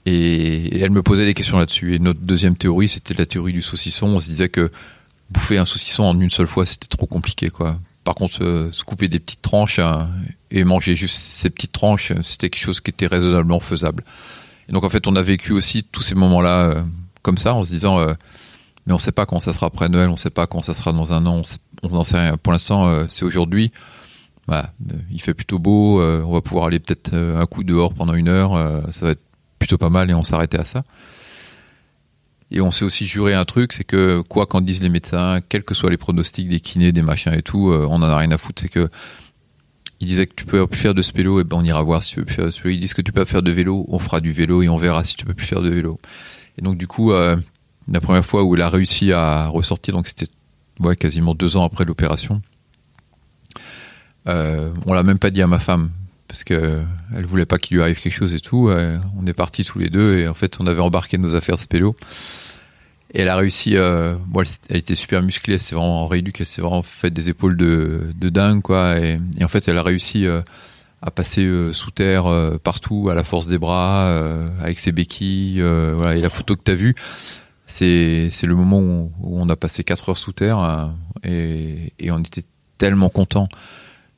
Et, 0.05 0.79
elle 0.79 0.91
me 0.91 1.03
posait 1.03 1.25
des 1.25 1.33
questions 1.33 1.57
là-dessus. 1.57 1.95
Et 1.95 1.99
notre 1.99 2.19
deuxième 2.19 2.55
théorie, 2.55 2.87
c'était 2.87 3.13
la 3.13 3.25
théorie 3.25 3.53
du 3.53 3.61
saucisson. 3.61 4.07
On 4.07 4.19
se 4.19 4.27
disait 4.27 4.49
que 4.49 4.71
bouffer 5.29 5.57
un 5.57 5.65
saucisson 5.65 6.03
en 6.03 6.19
une 6.19 6.29
seule 6.29 6.47
fois, 6.47 6.65
c'était 6.65 6.87
trop 6.87 7.05
compliqué, 7.05 7.49
quoi. 7.49 7.79
Par 8.03 8.15
contre, 8.15 8.33
se, 8.33 8.83
couper 8.83 9.07
des 9.07 9.19
petites 9.19 9.41
tranches 9.41 9.79
hein, 9.79 10.09
et 10.51 10.65
manger 10.65 10.95
juste 10.95 11.15
ces 11.15 11.49
petites 11.49 11.71
tranches, 11.71 12.11
c'était 12.21 12.49
quelque 12.49 12.63
chose 12.63 12.81
qui 12.81 12.91
était 12.91 13.07
raisonnablement 13.07 13.61
faisable. 13.61 14.03
Et 14.67 14.73
donc, 14.73 14.83
en 14.83 14.89
fait, 14.89 15.07
on 15.07 15.15
a 15.15 15.21
vécu 15.21 15.53
aussi 15.53 15.83
tous 15.83 16.01
ces 16.01 16.15
moments-là 16.15 16.65
euh, 16.65 16.81
comme 17.21 17.37
ça, 17.37 17.53
en 17.53 17.63
se 17.63 17.69
disant, 17.69 17.99
euh, 17.99 18.13
mais 18.85 18.93
on 18.93 18.99
sait 18.99 19.13
pas 19.13 19.25
quand 19.25 19.39
ça 19.39 19.53
sera 19.53 19.67
après 19.67 19.87
Noël, 19.87 20.09
on 20.09 20.17
sait 20.17 20.29
pas 20.29 20.47
quand 20.47 20.61
ça 20.61 20.73
sera 20.73 20.91
dans 20.91 21.13
un 21.13 21.25
an, 21.25 21.41
on 21.83 21.89
n'en 21.89 22.03
sait 22.03 22.19
rien. 22.19 22.37
Pour 22.37 22.51
l'instant, 22.51 22.87
euh, 22.87 23.05
c'est 23.09 23.23
aujourd'hui. 23.23 23.71
Bah, 24.47 24.73
euh, 24.91 24.97
il 25.09 25.21
fait 25.21 25.33
plutôt 25.33 25.57
beau, 25.57 26.01
euh, 26.01 26.21
on 26.25 26.33
va 26.33 26.41
pouvoir 26.41 26.65
aller 26.65 26.79
peut-être 26.79 27.13
euh, 27.13 27.39
un 27.39 27.45
coup 27.45 27.63
dehors 27.63 27.93
pendant 27.93 28.13
une 28.13 28.27
heure, 28.27 28.55
euh, 28.55 28.81
ça 28.91 29.05
va 29.05 29.11
être 29.11 29.23
plutôt 29.63 29.77
pas 29.77 29.89
mal 29.89 30.11
et 30.11 30.13
on 30.13 30.25
s'arrêtait 30.25 30.59
à 30.59 30.65
ça. 30.65 30.83
Et 32.51 32.59
on 32.59 32.69
s'est 32.69 32.83
aussi 32.83 33.07
juré 33.07 33.33
un 33.33 33.45
truc, 33.45 33.71
c'est 33.71 33.85
que 33.85 34.21
quoi 34.21 34.45
qu'en 34.45 34.59
disent 34.59 34.81
les 34.81 34.89
médecins, 34.89 35.39
quels 35.47 35.63
que 35.63 35.73
soient 35.73 35.89
les 35.89 35.97
pronostics 35.97 36.49
des 36.49 36.59
kinés, 36.59 36.91
des 36.91 37.01
machins 37.01 37.33
et 37.33 37.41
tout, 37.41 37.71
euh, 37.71 37.87
on 37.89 37.95
en 37.95 38.03
a 38.03 38.17
rien 38.17 38.29
à 38.31 38.37
foutre. 38.37 38.61
C'est 38.61 38.69
que 38.69 38.89
ils 40.01 40.07
disaient 40.07 40.27
que 40.27 40.35
tu 40.35 40.45
peux 40.45 40.67
plus 40.67 40.79
faire 40.79 40.93
de 40.93 41.01
spélo, 41.01 41.39
et 41.39 41.45
ben 41.45 41.55
on 41.57 41.63
ira 41.63 41.81
voir 41.81 42.03
si 42.03 42.09
tu 42.09 42.15
peux 42.17 42.25
plus 42.25 42.35
faire 42.35 42.45
de 42.45 42.49
spélo. 42.49 42.75
Ils 42.75 42.79
disent 42.79 42.93
que 42.93 43.01
tu 43.01 43.13
peux 43.13 43.23
faire 43.23 43.41
de 43.41 43.51
vélo, 43.51 43.85
on 43.87 43.99
fera 43.99 44.19
du 44.19 44.33
vélo 44.33 44.61
et 44.61 44.67
on 44.67 44.75
verra 44.75 45.05
si 45.05 45.15
tu 45.15 45.25
peux 45.25 45.33
plus 45.33 45.45
faire 45.45 45.61
de 45.61 45.69
vélo. 45.69 45.97
Et 46.57 46.61
donc 46.61 46.77
du 46.77 46.87
coup, 46.87 47.13
euh, 47.13 47.37
la 47.89 48.01
première 48.01 48.25
fois 48.25 48.43
où 48.43 48.53
elle 48.55 48.61
a 48.61 48.69
réussi 48.69 49.13
à 49.13 49.47
ressortir, 49.47 49.95
donc 49.95 50.07
c'était 50.07 50.27
quasiment 50.99 51.33
deux 51.35 51.55
ans 51.55 51.63
après 51.63 51.85
l'opération, 51.85 52.41
euh, 54.27 54.71
on 54.85 54.93
l'a 54.93 55.03
même 55.03 55.19
pas 55.19 55.31
dit 55.31 55.41
à 55.41 55.47
ma 55.47 55.59
femme 55.59 55.89
parce 56.27 56.43
que 56.43 56.81
elle 57.15 57.25
voulait 57.25 57.45
pas 57.45 57.57
qu'il 57.57 57.77
lui 57.77 57.83
arrive 57.83 57.99
quelque 57.99 58.13
chose 58.13 58.33
et 58.33 58.39
tout. 58.39 58.69
Euh, 58.69 58.97
on 59.19 59.27
est 59.27 59.33
partis 59.33 59.63
tous 59.63 59.79
les 59.79 59.89
deux 59.89 60.17
et 60.17 60.27
en 60.27 60.33
fait 60.33 60.57
on 60.59 60.67
avait 60.67 60.81
embarqué 60.81 61.17
nos 61.17 61.35
affaires 61.35 61.55
de 61.55 61.61
spélo. 61.61 61.95
Et 63.13 63.21
elle 63.21 63.29
a 63.29 63.35
réussi. 63.35 63.77
Euh, 63.77 64.15
elle, 64.69 64.77
était 64.77 64.95
super 64.95 65.21
musclée, 65.21 65.59
c'est 65.59 65.75
vraiment 65.75 66.05
en 66.05 66.11
elle 66.11 66.45
s'est 66.45 66.61
vraiment 66.61 66.81
fait 66.81 67.11
des 67.11 67.29
épaules 67.29 67.55
de, 67.55 68.13
dingue 68.29 68.61
quoi. 68.61 68.97
Et, 68.99 69.19
en 69.41 69.47
fait 69.47 69.67
elle 69.67 69.77
a 69.77 69.83
réussi 69.83 70.25
euh, 70.25 70.41
à 71.01 71.11
passer 71.11 71.45
euh, 71.45 71.73
sous 71.73 71.91
terre 71.91 72.25
partout 72.63 73.09
à 73.11 73.13
la 73.13 73.23
force 73.23 73.47
des 73.47 73.59
bras, 73.59 74.07
avec 74.59 74.79
ses 74.79 74.91
béquilles. 74.91 75.59
Et 75.59 76.19
la 76.19 76.29
photo 76.29 76.55
que 76.55 76.63
tu 76.63 76.71
as 76.71 76.75
vue, 76.75 76.95
c'est 77.67 78.31
le 78.43 78.55
moment 78.55 78.79
où, 78.79 79.11
on 79.21 79.47
a 79.49 79.55
passé 79.55 79.83
4 79.83 80.09
heures 80.09 80.17
sous 80.17 80.33
terre 80.33 80.91
et, 81.23 81.93
et 81.99 82.11
on 82.11 82.19
était 82.19 82.43
tellement 82.79 83.09
contents 83.09 83.47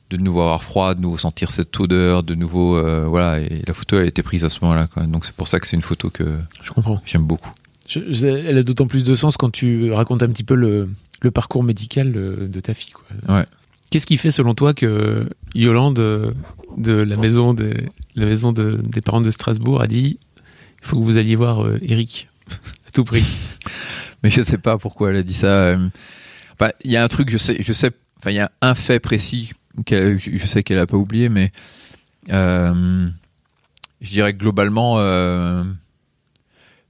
de 0.09 0.17
nouveau 0.17 0.41
avoir 0.41 0.63
froid, 0.63 0.93
de 0.95 1.01
nouveau 1.01 1.17
sentir 1.17 1.49
cette 1.51 1.77
odeur, 1.79 2.23
de 2.23 2.35
nouveau 2.35 2.77
euh, 2.77 3.05
voilà. 3.07 3.39
Et 3.39 3.63
la 3.67 3.73
photo 3.73 3.97
a 3.97 4.03
été 4.03 4.21
prise 4.23 4.43
à 4.45 4.49
ce 4.49 4.59
moment-là. 4.63 4.87
Donc 5.07 5.25
c'est 5.25 5.35
pour 5.35 5.47
ça 5.47 5.59
que 5.59 5.67
c'est 5.67 5.75
une 5.75 5.81
photo 5.81 6.09
que 6.09 6.37
Je 6.63 6.71
comprends. 6.71 7.01
j'aime 7.05 7.23
beaucoup. 7.23 7.51
Je- 7.87 7.99
je- 8.11 8.27
elle 8.27 8.57
a 8.57 8.63
d'autant 8.63 8.87
plus 8.87 9.03
de 9.03 9.15
sens 9.15 9.37
quand 9.37 9.51
tu 9.51 9.91
racontes 9.91 10.23
un 10.23 10.27
petit 10.29 10.43
peu 10.43 10.55
le, 10.55 10.89
le 11.21 11.31
parcours 11.31 11.63
médical 11.63 12.11
de, 12.11 12.47
de 12.51 12.59
ta 12.59 12.73
fille. 12.73 12.91
Quoi. 12.91 13.35
Ouais. 13.35 13.45
Qu'est-ce 13.89 14.05
qui 14.07 14.17
fait 14.17 14.31
selon 14.31 14.53
toi 14.55 14.73
que 14.73 15.27
Yolande 15.53 15.99
euh, 15.99 16.31
de 16.77 16.91
la 16.93 17.15
maison 17.15 17.53
des, 17.53 17.73
la 18.15 18.25
maison 18.25 18.51
de- 18.51 18.79
des 18.83 19.01
parents 19.01 19.21
de 19.21 19.29
Strasbourg 19.31 19.81
a 19.81 19.87
dit 19.87 20.17
il 20.81 20.87
faut 20.87 20.97
que 20.99 21.03
vous 21.03 21.17
alliez 21.17 21.35
voir 21.35 21.63
euh, 21.65 21.79
Eric 21.81 22.27
à 22.87 22.91
tout 22.91 23.03
prix? 23.03 23.23
Mais 24.23 24.29
je 24.29 24.41
sais 24.41 24.57
pas 24.57 24.77
pourquoi 24.77 25.09
elle 25.11 25.17
a 25.17 25.23
dit 25.23 25.33
ça. 25.33 25.47
euh. 25.47 25.87
Enfin, 26.53 26.71
il 26.83 26.91
y 26.91 26.97
a 26.97 27.03
un 27.03 27.07
truc, 27.07 27.29
je 27.29 27.37
sais, 27.37 27.57
je 27.59 27.73
sais. 27.73 27.91
Enfin, 28.19 28.31
il 28.31 28.35
y 28.35 28.39
a 28.39 28.51
un 28.61 28.75
fait 28.75 28.99
précis 28.99 29.51
qu'elle, 29.83 30.19
je 30.19 30.45
sais 30.45 30.63
qu'elle 30.63 30.79
a 30.79 30.87
pas 30.87 30.97
oublié, 30.97 31.29
mais 31.29 31.51
euh, 32.31 33.09
je 34.01 34.09
dirais 34.09 34.33
que 34.33 34.39
globalement, 34.39 34.99
euh, 34.99 35.63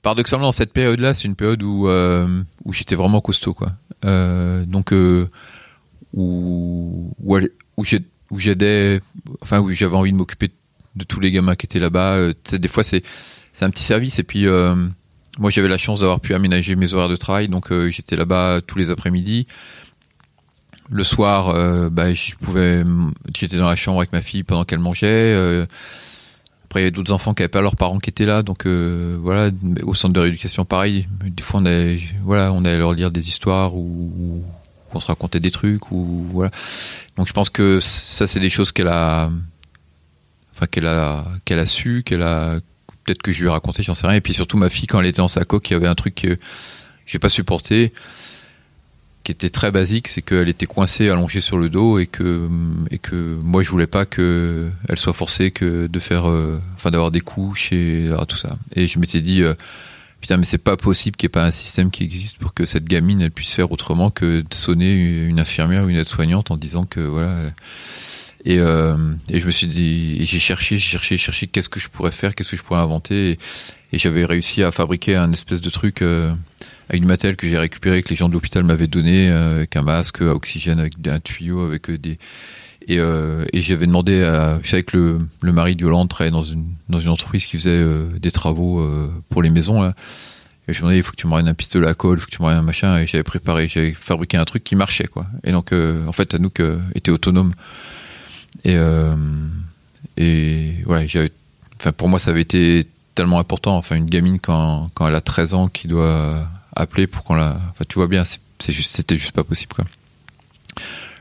paradoxalement, 0.02 0.46
dans 0.46 0.52
cette 0.52 0.74
période-là, 0.74 1.14
c'est 1.14 1.28
une 1.28 1.36
période 1.36 1.64
où 1.64 1.88
euh, 1.88 2.44
où 2.64 2.74
j'étais 2.74 2.96
vraiment 2.96 3.22
costaud, 3.22 3.54
quoi. 3.54 3.74
Euh, 4.04 4.66
donc 4.66 4.92
où 4.92 5.28
où, 6.14 7.16
où 7.20 7.86
enfin 9.42 9.60
où 9.60 9.70
j'avais 9.72 9.96
envie 9.96 10.12
de 10.12 10.18
m'occuper 10.18 10.52
de 10.96 11.04
tous 11.04 11.20
les 11.20 11.32
gamins 11.32 11.56
qui 11.56 11.66
étaient 11.66 11.80
là-bas. 11.80 12.34
Des 12.52 12.68
fois, 12.68 12.84
c'est 12.84 13.04
c'est 13.54 13.66
un 13.66 13.70
petit 13.70 13.84
service 13.84 14.20
et 14.20 14.24
puis. 14.24 14.46
moi, 15.38 15.50
j'avais 15.50 15.68
la 15.68 15.78
chance 15.78 16.00
d'avoir 16.00 16.22
pu 16.22 16.34
aménager 16.34 16.78
mes 16.78 16.94
horaires 16.94 17.10
de 17.10 17.18
travail, 17.18 17.50
donc 17.50 17.74
j'étais 17.90 18.16
là-bas 18.16 18.62
tous 18.66 18.78
les 18.78 18.90
après-midi. 18.90 19.48
Le 20.90 21.04
soir, 21.04 21.50
euh, 21.50 21.90
bah, 21.90 22.14
je 22.14 22.36
pouvais, 22.36 22.84
j'étais 23.34 23.58
dans 23.58 23.68
la 23.68 23.76
chambre 23.76 24.00
avec 24.00 24.14
ma 24.14 24.22
fille 24.22 24.44
pendant 24.44 24.66
qu'elle 24.66 24.80
mangeait. 24.80 25.08
euh, 25.08 25.66
après, 26.66 26.82
il 26.82 26.84
y 26.84 26.86
avait 26.86 26.92
d'autres 26.92 27.12
enfants 27.12 27.34
qui 27.34 27.42
n'avaient 27.42 27.50
pas 27.50 27.62
leurs 27.62 27.76
parents 27.76 28.00
qui 28.00 28.10
étaient 28.10 28.26
là, 28.26 28.44
donc 28.44 28.66
euh, 28.66 29.18
voilà. 29.22 29.50
Au 29.84 29.96
centre 29.96 30.14
de 30.14 30.20
rééducation, 30.20 30.66
pareil. 30.66 31.08
Des 31.24 31.42
fois, 31.42 31.60
on 31.62 31.66
allait, 31.66 32.00
voilà, 32.24 32.52
on 32.52 32.66
allait 32.66 32.78
leur 32.78 32.94
lire 32.94 33.12
des 33.12 33.28
histoires 33.28 33.76
ou, 33.76 34.44
on 34.94 35.00
se 35.02 35.08
racontait 35.08 35.42
des 35.42 35.52
trucs 35.52 35.92
ou 35.92 36.26
voilà. 36.32 36.52
Donc, 37.18 37.28
je 37.28 37.34
pense 37.34 37.50
que 37.50 37.80
ça, 37.82 38.28
c'est 38.28 38.40
des 38.40 38.50
choses 38.50 38.72
qu'elle 38.72 38.88
a, 38.88 39.30
enfin 40.54 40.68
qu'elle 40.68 40.88
a, 40.88 41.26
qu'elle 41.44 41.60
a 41.60 41.66
su, 41.66 42.04
qu'elle 42.06 42.22
a, 42.22 42.60
peut-être 43.04 43.22
que 43.22 43.32
je 43.32 43.42
lui 43.42 43.48
ai 43.48 43.52
raconté, 43.52 43.84
j'en 43.84 43.94
sais 43.94 44.08
rien. 44.08 44.18
Et 44.18 44.22
puis 44.22 44.34
surtout, 44.34 44.58
ma 44.58 44.70
fille, 44.70 44.88
quand 44.88 45.00
elle 45.00 45.08
était 45.08 45.22
en 45.22 45.28
saco, 45.28 45.60
il 45.66 45.72
y 45.72 45.74
avait 45.74 45.88
un 45.88 45.96
truc 45.96 46.16
que 46.16 46.38
j'ai 47.06 47.20
pas 47.20 47.30
supporté 47.30 47.94
qui 49.26 49.32
était 49.32 49.50
très 49.50 49.72
basique, 49.72 50.08
c'est 50.08 50.22
qu'elle 50.22 50.48
était 50.48 50.68
coincée, 50.68 51.10
allongée 51.10 51.42
sur 51.42 51.58
le 51.58 51.68
dos 51.68 51.98
et 51.98 52.06
que 52.06 52.48
et 52.92 53.00
que 53.00 53.40
moi 53.44 53.64
je 53.64 53.70
voulais 53.72 53.88
pas 53.88 54.06
que 54.06 54.70
elle 54.88 55.00
soit 55.00 55.14
forcée 55.14 55.50
que 55.50 55.88
de 55.88 56.00
faire, 56.00 56.30
euh, 56.30 56.62
enfin 56.76 56.92
d'avoir 56.92 57.10
des 57.10 57.22
couches 57.22 57.74
et 57.74 58.10
tout 58.28 58.38
ça. 58.38 58.56
Et 58.76 58.88
je 58.88 59.00
m'étais 59.00 59.22
dit 59.22 59.42
euh, 59.42 59.56
putain 60.22 60.38
mais 60.38 60.46
c'est 60.46 60.60
pas 60.60 60.78
possible 60.78 61.18
qu'il 61.18 61.26
n'y 61.26 61.32
ait 61.32 61.40
pas 61.40 61.46
un 61.46 61.52
système 61.52 61.90
qui 61.90 62.04
existe 62.04 62.38
pour 62.38 62.54
que 62.54 62.66
cette 62.66 62.86
gamine 62.86 63.20
elle 63.20 63.32
puisse 63.32 63.52
faire 63.52 63.72
autrement 63.72 64.12
que 64.12 64.42
de 64.42 64.54
sonner 64.54 64.94
une 64.94 65.40
infirmière 65.40 65.86
ou 65.86 65.90
une 65.90 65.98
aide-soignante 65.98 66.52
en 66.52 66.58
disant 66.58 66.86
que 66.86 67.00
voilà. 67.00 67.52
Et, 68.48 68.60
euh, 68.60 68.96
et 69.32 69.40
je 69.40 69.46
me 69.48 69.50
suis 69.50 69.66
dit, 69.66 70.24
j'ai 70.24 70.38
cherché, 70.38 70.78
j'ai 70.78 70.92
cherché, 70.92 71.18
cherché 71.18 71.48
qu'est-ce 71.48 71.68
que 71.68 71.80
je 71.80 71.90
pourrais 71.90 72.12
faire, 72.12 72.36
qu'est-ce 72.36 72.52
que 72.52 72.58
je 72.58 72.62
pourrais 72.62 72.80
inventer, 72.80 73.32
et, 73.32 73.40
et 73.92 73.98
j'avais 73.98 74.24
réussi 74.24 74.62
à 74.62 74.70
fabriquer 74.72 75.16
un 75.16 75.32
espèce 75.32 75.62
de 75.62 75.72
truc 75.72 76.04
avec 76.90 77.02
du 77.02 77.08
matériel 77.08 77.36
que 77.36 77.48
j'ai 77.48 77.58
récupéré 77.58 78.04
que 78.04 78.10
les 78.10 78.16
gens 78.16 78.30
de 78.30 78.34
l'hôpital 78.34 78.64
m'avaient 78.64 78.88
donné 78.88 79.30
euh, 79.30 79.58
avec 79.58 79.76
un 79.76 79.82
masque 79.82 80.22
à 80.22 80.34
oxygène 80.34 80.80
avec 80.80 80.94
un 81.08 81.20
tuyau 81.20 81.66
avec 81.66 81.90
euh, 81.90 81.98
des 81.98 82.18
et, 82.88 83.00
euh, 83.00 83.46
et 83.52 83.64
j'avais 83.64 83.88
demandé 83.88 84.22
à 84.22 84.60
je 84.62 84.70
savais 84.70 84.84
que 84.84 84.96
le, 84.96 85.20
le 85.42 85.52
mari 85.52 85.76
de 85.76 85.82
Yolande 85.82 86.08
travaillait 86.08 86.32
dans 86.32 86.44
une 86.44 86.66
dans 86.88 87.00
une 87.00 87.10
entreprise 87.10 87.46
qui 87.48 87.58
faisait 87.58 87.84
des 88.20 88.32
travaux 88.32 88.88
pour 89.30 89.42
les 89.42 89.50
maisons 89.50 89.82
là 89.82 89.96
et 90.68 90.74
je 90.74 90.80
me 90.80 90.82
demandais 90.82 90.98
il 91.00 91.04
faut 91.04 91.12
que 91.12 91.18
tu 91.18 91.26
m'emmènes 91.26 91.48
un 91.48 91.56
pistolet 91.56 91.88
à 91.88 91.96
colle 91.96 92.20
il 92.20 92.22
faut 92.22 92.28
que 92.28 92.36
tu 92.36 92.44
m'emmènes 92.44 92.60
un 92.60 92.64
machin 92.64 93.00
et 93.00 93.08
j'avais 93.08 93.24
préparé 93.24 93.68
j'avais 93.68 93.94
fabriqué 93.94 94.38
un 94.38 94.46
truc 94.46 94.64
qui 94.64 94.76
marchait 94.76 95.08
quoi. 95.08 95.26
Et 95.44 95.52
donc 95.52 95.74
en 95.74 96.12
fait 96.12 96.36
Anouk 96.36 96.62
était 96.94 97.12
autonome. 97.12 97.54
Et 98.64 98.78
et 100.18 100.74
voilà 100.86 101.08
j'avais 101.08 101.32
enfin 101.80 101.92
pour 101.92 102.08
moi 102.08 102.20
ça 102.20 102.30
avait 102.30 102.42
été 102.42 102.86
tellement 103.16 103.40
important 103.40 103.76
enfin 103.78 103.96
une 103.96 104.06
gamine 104.06 104.40
quand 104.40 104.92
quand 104.94 105.08
elle 105.08 105.16
a 105.16 105.22
13 105.22 105.56
ans 105.56 105.68
qui 105.70 105.88
doit 105.88 106.48
appeler 106.76 107.08
pour 107.08 107.24
qu'on 107.24 107.36
la. 107.36 107.60
Enfin, 107.72 107.86
tu 107.88 107.96
vois 107.96 108.08
bien, 108.08 108.24
c'est 108.26 108.72
juste, 108.74 108.96
c'était 108.96 109.18
juste 109.18 109.32
pas 109.32 109.44
possible, 109.44 109.74
quoi. 109.74 109.86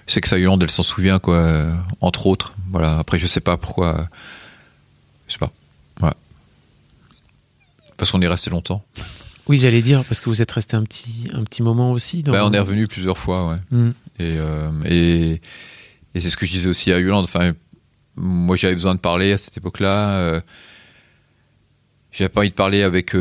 Je 0.07 0.13
sais 0.13 0.21
que 0.21 0.29
ça, 0.29 0.39
Yolande, 0.39 0.63
elle 0.63 0.71
s'en 0.71 0.83
souvient, 0.83 1.19
quoi, 1.19 1.37
euh, 1.37 1.75
entre 2.01 2.27
autres. 2.27 2.53
Voilà. 2.71 2.99
Après, 2.99 3.19
je 3.19 3.27
sais 3.27 3.41
pas 3.41 3.57
pourquoi. 3.57 4.09
Je 5.27 5.33
sais 5.33 5.39
pas. 5.39 5.53
Voilà. 5.99 6.15
Parce 7.97 8.11
qu'on 8.11 8.21
est 8.21 8.29
resté 8.29 8.51
longtemps. 8.51 8.85
Oui, 9.47 9.59
j'allais 9.59 9.83
dire, 9.83 10.05
parce 10.05 10.21
que 10.21 10.29
vous 10.29 10.43
êtes 10.43 10.51
resté 10.51 10.77
un 10.77 10.83
petit, 10.85 11.29
un 11.33 11.45
petit 11.45 11.63
moment 11.63 11.93
aussi. 11.93 12.23
Dans... 12.23 12.33
Ben, 12.33 12.45
on 12.45 12.53
est 12.53 12.59
revenu 12.59 12.89
plusieurs 12.89 13.19
fois, 13.19 13.49
ouais. 13.49 13.59
Mm. 13.71 13.91
Et, 14.19 14.37
euh, 14.39 14.71
et, 14.85 15.41
et 16.15 16.21
c'est 16.21 16.29
ce 16.29 16.37
que 16.37 16.47
je 16.47 16.51
disais 16.51 16.69
aussi 16.69 16.93
à 16.93 16.99
Yolande. 16.99 17.25
Enfin, 17.25 17.53
moi, 18.17 18.57
j'avais 18.57 18.75
besoin 18.75 18.95
de 18.95 19.01
parler 19.01 19.33
à 19.33 19.39
cette 19.39 19.57
époque-là. 19.57 20.17
Euh, 20.17 20.41
j'avais 22.13 22.29
pas 22.29 22.41
envie 22.41 22.51
de 22.51 22.55
parler 22.55 22.83
avec. 22.83 23.15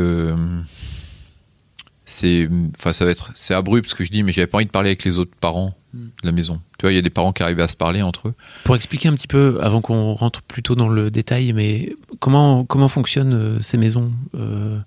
C'est 2.16 2.48
enfin 2.78 2.92
ça 2.92 3.04
va 3.04 3.10
être 3.10 3.32
c'est 3.34 3.54
abrupt 3.54 3.88
ce 3.88 3.96
que 3.96 4.04
je 4.04 4.10
dis 4.12 4.22
mais 4.22 4.30
j'avais 4.30 4.46
pas 4.46 4.58
envie 4.58 4.66
de 4.66 4.70
parler 4.70 4.90
avec 4.90 5.02
les 5.02 5.18
autres 5.18 5.34
parents 5.40 5.74
hmm. 5.92 6.04
de 6.04 6.26
la 6.26 6.30
maison 6.30 6.60
tu 6.78 6.82
vois 6.82 6.92
il 6.92 6.94
y 6.94 6.98
a 6.98 7.02
des 7.02 7.10
parents 7.10 7.32
qui 7.32 7.42
arrivaient 7.42 7.64
à 7.64 7.66
se 7.66 7.74
parler 7.74 8.02
entre 8.02 8.28
eux 8.28 8.34
pour 8.62 8.76
expliquer 8.76 9.08
un 9.08 9.14
petit 9.14 9.26
peu 9.26 9.58
avant 9.60 9.80
qu'on 9.80 10.12
rentre 10.12 10.42
plutôt 10.42 10.76
dans 10.76 10.88
le 10.88 11.10
détail 11.10 11.52
mais 11.54 11.96
comment 12.20 12.64
comment 12.64 12.86
fonctionnent 12.86 13.34
euh, 13.34 13.60
ces 13.60 13.78
maisons 13.78 14.12
euh, 14.36 14.78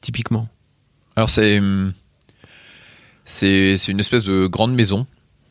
typiquement? 0.00 0.48
Alors 1.14 1.30
c'est 1.30 1.60
c'est 3.24 3.76
c'est 3.76 3.92
une 3.92 4.00
espèce 4.00 4.24
de 4.24 4.48
grande 4.48 4.74
maison 4.74 5.06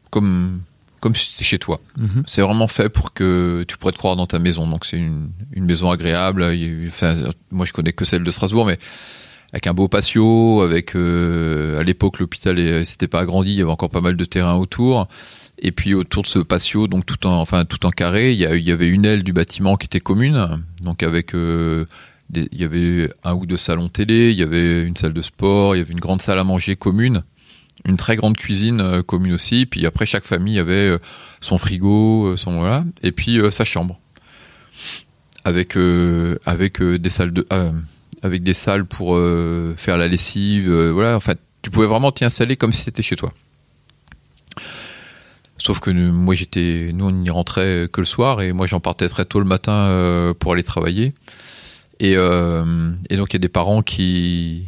comme 0.10 0.62
comme 1.00 1.16
si 1.16 1.32
c'était 1.32 1.46
chez 1.46 1.60
toi. 1.60 1.80
Mm-hmm. 1.98 2.24
C'est 2.28 2.42
vraiment 2.42 2.68
fait 2.68 2.90
pour 2.90 3.14
que 3.14 3.64
tu 3.68 3.78
pourrais 3.78 3.94
te 3.94 3.98
croire 3.98 4.18
dans 4.18 4.28
ta 4.28 4.40
maison. 4.40 4.68
Donc 4.68 4.86
c'est 4.86 4.98
une, 4.98 5.32
une 5.52 5.66
maison 5.66 5.90
agréable. 5.92 6.46
Enfin, 6.88 7.30
moi 7.52 7.66
je 7.66 7.74
connais 7.74 7.92
que 7.92 8.06
celle 8.06 8.24
de 8.24 8.32
Strasbourg, 8.32 8.66
mais 8.66 8.80
avec 9.54 9.68
un 9.68 9.74
beau 9.76 9.88
patio, 9.88 10.62
avec 10.62 10.96
euh, 10.96 11.80
à 11.80 11.84
l'époque 11.84 12.18
l'hôpital 12.18 12.86
s'était 12.86 13.08
pas 13.08 13.20
agrandi, 13.20 13.52
il 13.52 13.60
y 13.60 13.62
avait 13.62 13.72
encore 13.72 13.92
pas 13.92 14.02
mal 14.02 14.18
de 14.18 14.26
terrain 14.26 14.56
autour. 14.56 15.08
Et 15.60 15.72
puis 15.72 15.94
autour 15.94 16.24
de 16.24 16.28
ce 16.28 16.40
patio, 16.40 16.88
donc 16.88 17.06
tout 17.06 17.28
en 17.28 17.40
enfin 17.40 17.64
tout 17.64 17.86
en 17.86 17.92
carré, 17.92 18.34
il 18.34 18.40
y, 18.40 18.72
avait 18.72 18.88
une 18.88 19.06
aile 19.06 19.24
du 19.24 19.32
bâtiment 19.32 19.78
qui 19.78 19.86
était 19.86 20.00
commune, 20.00 20.64
donc 20.82 21.04
avec 21.04 21.36
euh, 21.36 21.86
il 22.34 22.48
y 22.52 22.64
avait 22.64 23.12
un 23.24 23.36
ou 23.36 23.46
deux 23.46 23.58
salons 23.58 23.90
télé, 23.90 24.32
il 24.32 24.38
y 24.38 24.42
avait 24.42 24.82
une 24.82 24.96
salle 24.96 25.14
de 25.14 25.22
sport, 25.22 25.76
il 25.76 25.80
y 25.80 25.82
avait 25.82 25.94
une 25.94 26.00
grande 26.00 26.22
salle 26.22 26.40
à 26.40 26.44
manger 26.44 26.76
commune, 26.76 27.22
une 27.86 27.96
très 27.96 28.16
grande 28.16 28.36
cuisine 28.36 28.82
euh, 28.82 29.04
commune 29.04 29.34
aussi. 29.34 29.68
Puis 29.68 29.86
après 29.86 30.08
chaque 30.08 30.26
famille 30.26 30.58
avait 30.58 30.98
son 31.42 31.60
frigo, 31.60 32.36
son 32.38 32.58
voilà, 32.58 32.86
et 33.04 33.12
puis 33.12 33.40
sa 33.52 33.66
chambre 33.66 34.00
avec 35.46 35.78
avec 36.46 36.82
des 36.82 37.10
salles 37.10 37.34
de 37.34 37.48
avec 38.24 38.42
des 38.42 38.54
salles 38.54 38.86
pour 38.86 39.16
euh, 39.16 39.76
faire 39.78 39.98
la 39.98 40.08
lessive. 40.08 40.72
Euh, 40.72 40.92
voilà, 40.92 41.16
en 41.16 41.20
fait, 41.20 41.38
tu 41.62 41.70
pouvais 41.70 41.88
vraiment 41.88 42.12
t'y 42.12 42.24
installer 42.24 42.56
comme 42.56 42.72
si 42.72 42.84
c'était 42.84 43.04
chez 43.04 43.18
toi. 43.18 43.34
Sauf 45.58 45.80
que 45.80 45.92
moi 45.92 46.34
j'étais, 46.34 46.92
nous 46.94 47.06
on 47.06 47.12
n'y 47.12 47.30
rentrait 47.30 47.88
que 47.92 48.02
le 48.02 48.06
soir 48.06 48.42
et 48.42 48.52
moi 48.52 48.68
j'en 48.68 48.82
partais 48.82 49.08
très 49.08 49.24
tôt 49.24 49.40
le 49.40 49.46
matin 49.46 49.72
euh, 49.72 50.34
pour 50.34 50.54
aller 50.54 50.64
travailler. 50.64 51.14
Et, 52.00 52.14
et 52.14 53.18
donc 53.18 53.32
il 53.32 53.34
y 53.34 53.36
a 53.36 53.40
des 53.40 53.50
parents 53.50 53.82
qui 53.82 54.68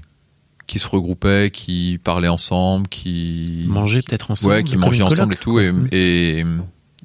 qui 0.67 0.79
se 0.79 0.87
regroupaient, 0.87 1.49
qui 1.51 1.99
parlaient 2.01 2.29
ensemble, 2.29 2.87
qui 2.87 3.65
mangeaient 3.67 4.03
peut-être 4.03 4.31
ensemble. 4.31 4.53
Ouais, 4.53 4.63
qui 4.63 4.77
mangeaient 4.77 5.03
ensemble 5.03 5.33
et 5.33 5.37
tout. 5.37 5.59
Et, 5.59 5.73
et, 5.91 6.45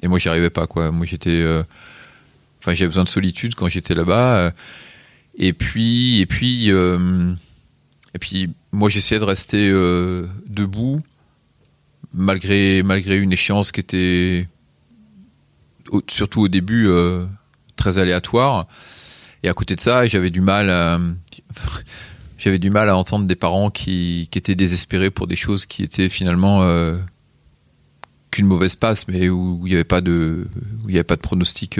et, 0.01 0.07
moi 0.07 0.19
j'y 0.19 0.29
arrivais 0.29 0.49
pas 0.49 0.67
quoi. 0.67 0.91
Moi 0.91 1.05
j'étais, 1.05 1.43
enfin 2.61 2.73
j'avais 2.73 2.87
besoin 2.87 3.03
de 3.03 3.09
solitude 3.09 3.55
quand 3.55 3.67
j'étais 3.67 3.95
là-bas. 3.95 4.53
Et 5.35 5.53
puis, 5.53 6.19
et 6.19 6.25
puis, 6.25 6.71
euh, 6.71 7.33
et 8.13 8.19
puis, 8.19 8.49
moi, 8.71 8.89
j'essayais 8.89 9.19
de 9.19 9.25
rester 9.25 9.69
euh, 9.69 10.27
debout 10.45 11.01
malgré 12.13 12.83
malgré 12.83 13.17
une 13.17 13.31
échéance 13.31 13.71
qui 13.71 13.79
était 13.79 14.47
surtout 16.09 16.41
au 16.41 16.47
début 16.49 16.87
euh, 16.87 17.25
très 17.77 17.97
aléatoire. 17.97 18.67
Et 19.43 19.49
à 19.49 19.53
côté 19.53 19.75
de 19.75 19.79
ça, 19.79 20.05
j'avais 20.07 20.29
du 20.29 20.41
mal 20.41 20.69
à 20.69 20.99
j'avais 22.37 22.59
du 22.59 22.69
mal 22.69 22.89
à 22.89 22.97
entendre 22.97 23.25
des 23.25 23.35
parents 23.35 23.69
qui, 23.69 24.27
étaient 24.33 24.55
désespérés 24.55 25.11
pour 25.11 25.27
des 25.27 25.35
choses 25.35 25.65
qui 25.65 25.83
étaient 25.83 26.09
finalement 26.09 26.65
qu'une 28.31 28.47
mauvaise 28.47 28.75
passe, 28.75 29.07
mais 29.07 29.29
où 29.29 29.61
il 29.65 29.69
n'y 29.69 29.75
avait 29.75 29.83
pas 29.83 30.01
de 30.01 30.47
où 30.83 30.89
il 30.89 30.95
y 30.95 30.97
avait 30.97 31.03
pas 31.03 31.15
de 31.15 31.21
pronostic 31.21 31.79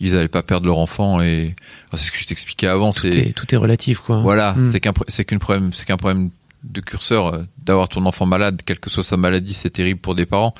ils 0.00 0.12
n'allaient 0.12 0.28
pas 0.28 0.42
perdre 0.42 0.66
leur 0.66 0.78
enfant 0.78 1.20
et 1.20 1.56
c'est 1.92 2.06
ce 2.06 2.12
que 2.12 2.18
je 2.18 2.26
t'expliquais 2.26 2.66
avant. 2.66 2.90
Tout 2.90 3.06
est, 3.06 3.32
tout 3.32 3.52
est 3.52 3.56
relatif 3.56 3.98
quoi. 3.98 4.20
Voilà, 4.20 4.54
hmm. 4.54 4.66
c'est 4.70 4.80
qu'un 4.80 4.92
c'est 5.08 5.24
problème, 5.38 5.72
c'est 5.72 5.86
qu'un 5.86 5.96
problème 5.96 6.30
de 6.64 6.80
curseur 6.80 7.34
euh, 7.34 7.42
d'avoir 7.64 7.88
ton 7.88 8.04
enfant 8.06 8.26
malade, 8.26 8.62
quelle 8.64 8.80
que 8.80 8.90
soit 8.90 9.02
sa 9.02 9.16
maladie, 9.16 9.54
c'est 9.54 9.70
terrible 9.70 10.00
pour 10.00 10.14
des 10.14 10.26
parents. 10.26 10.54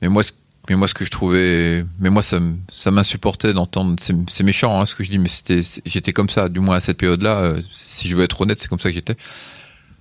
Mais 0.00 0.08
moi, 0.08 0.22
mais 0.68 0.76
moi 0.76 0.86
ce 0.86 0.94
que 0.94 1.04
je 1.04 1.10
trouvais, 1.10 1.84
mais 1.98 2.10
moi 2.10 2.22
ça 2.22 2.40
ça 2.70 2.90
m'insupportait 2.90 3.52
d'entendre. 3.52 3.96
C'est 4.00 4.44
méchant 4.44 4.80
hein, 4.80 4.86
ce 4.86 4.94
que 4.94 5.04
je 5.04 5.10
dis, 5.10 5.18
mais 5.18 5.28
c'était 5.28 5.60
j'étais 5.84 6.12
comme 6.12 6.28
ça, 6.28 6.48
du 6.48 6.60
moins 6.60 6.76
à 6.76 6.80
cette 6.80 6.98
période-là. 6.98 7.36
Euh, 7.36 7.62
si 7.72 8.08
je 8.08 8.16
veux 8.16 8.24
être 8.24 8.40
honnête, 8.40 8.58
c'est 8.58 8.68
comme 8.68 8.80
ça 8.80 8.88
que 8.88 8.94
j'étais. 8.94 9.16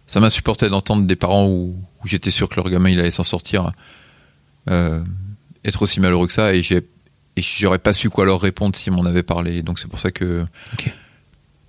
Ça 0.07 0.19
m'insupportait 0.19 0.69
d'entendre 0.69 1.05
des 1.05 1.15
parents 1.15 1.47
où, 1.47 1.75
où 2.03 2.07
j'étais 2.07 2.31
sûr 2.31 2.49
que 2.49 2.55
leur 2.55 2.69
gamin 2.69 2.89
il 2.89 2.99
allait 2.99 3.11
s'en 3.11 3.23
sortir, 3.23 3.71
euh, 4.69 5.01
être 5.63 5.81
aussi 5.81 5.99
malheureux 5.99 6.27
que 6.27 6.33
ça, 6.33 6.53
et 6.53 6.61
j'ai 6.61 6.81
et 7.35 7.41
j'aurais 7.41 7.79
pas 7.79 7.93
su 7.93 8.09
quoi 8.09 8.25
leur 8.25 8.41
répondre 8.41 8.75
s'ils 8.75 8.93
m'en 8.93 9.05
avaient 9.05 9.23
parlé. 9.23 9.63
Donc 9.63 9.79
c'est 9.79 9.87
pour 9.87 9.99
ça 9.99 10.11
que 10.11 10.45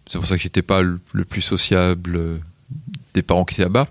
c'est 0.07 0.19
pour 0.19 0.27
ça 0.27 0.37
que 0.37 0.43
j'étais 0.43 0.63
pas 0.63 0.83
le, 0.83 0.99
plus 1.25 1.43
sociable 1.43 2.17
euh, 2.17 2.39
des 3.15 3.23
parents 3.23 3.45
qui 3.45 3.55
étaient 3.55 3.63
là-bas. 3.63 3.89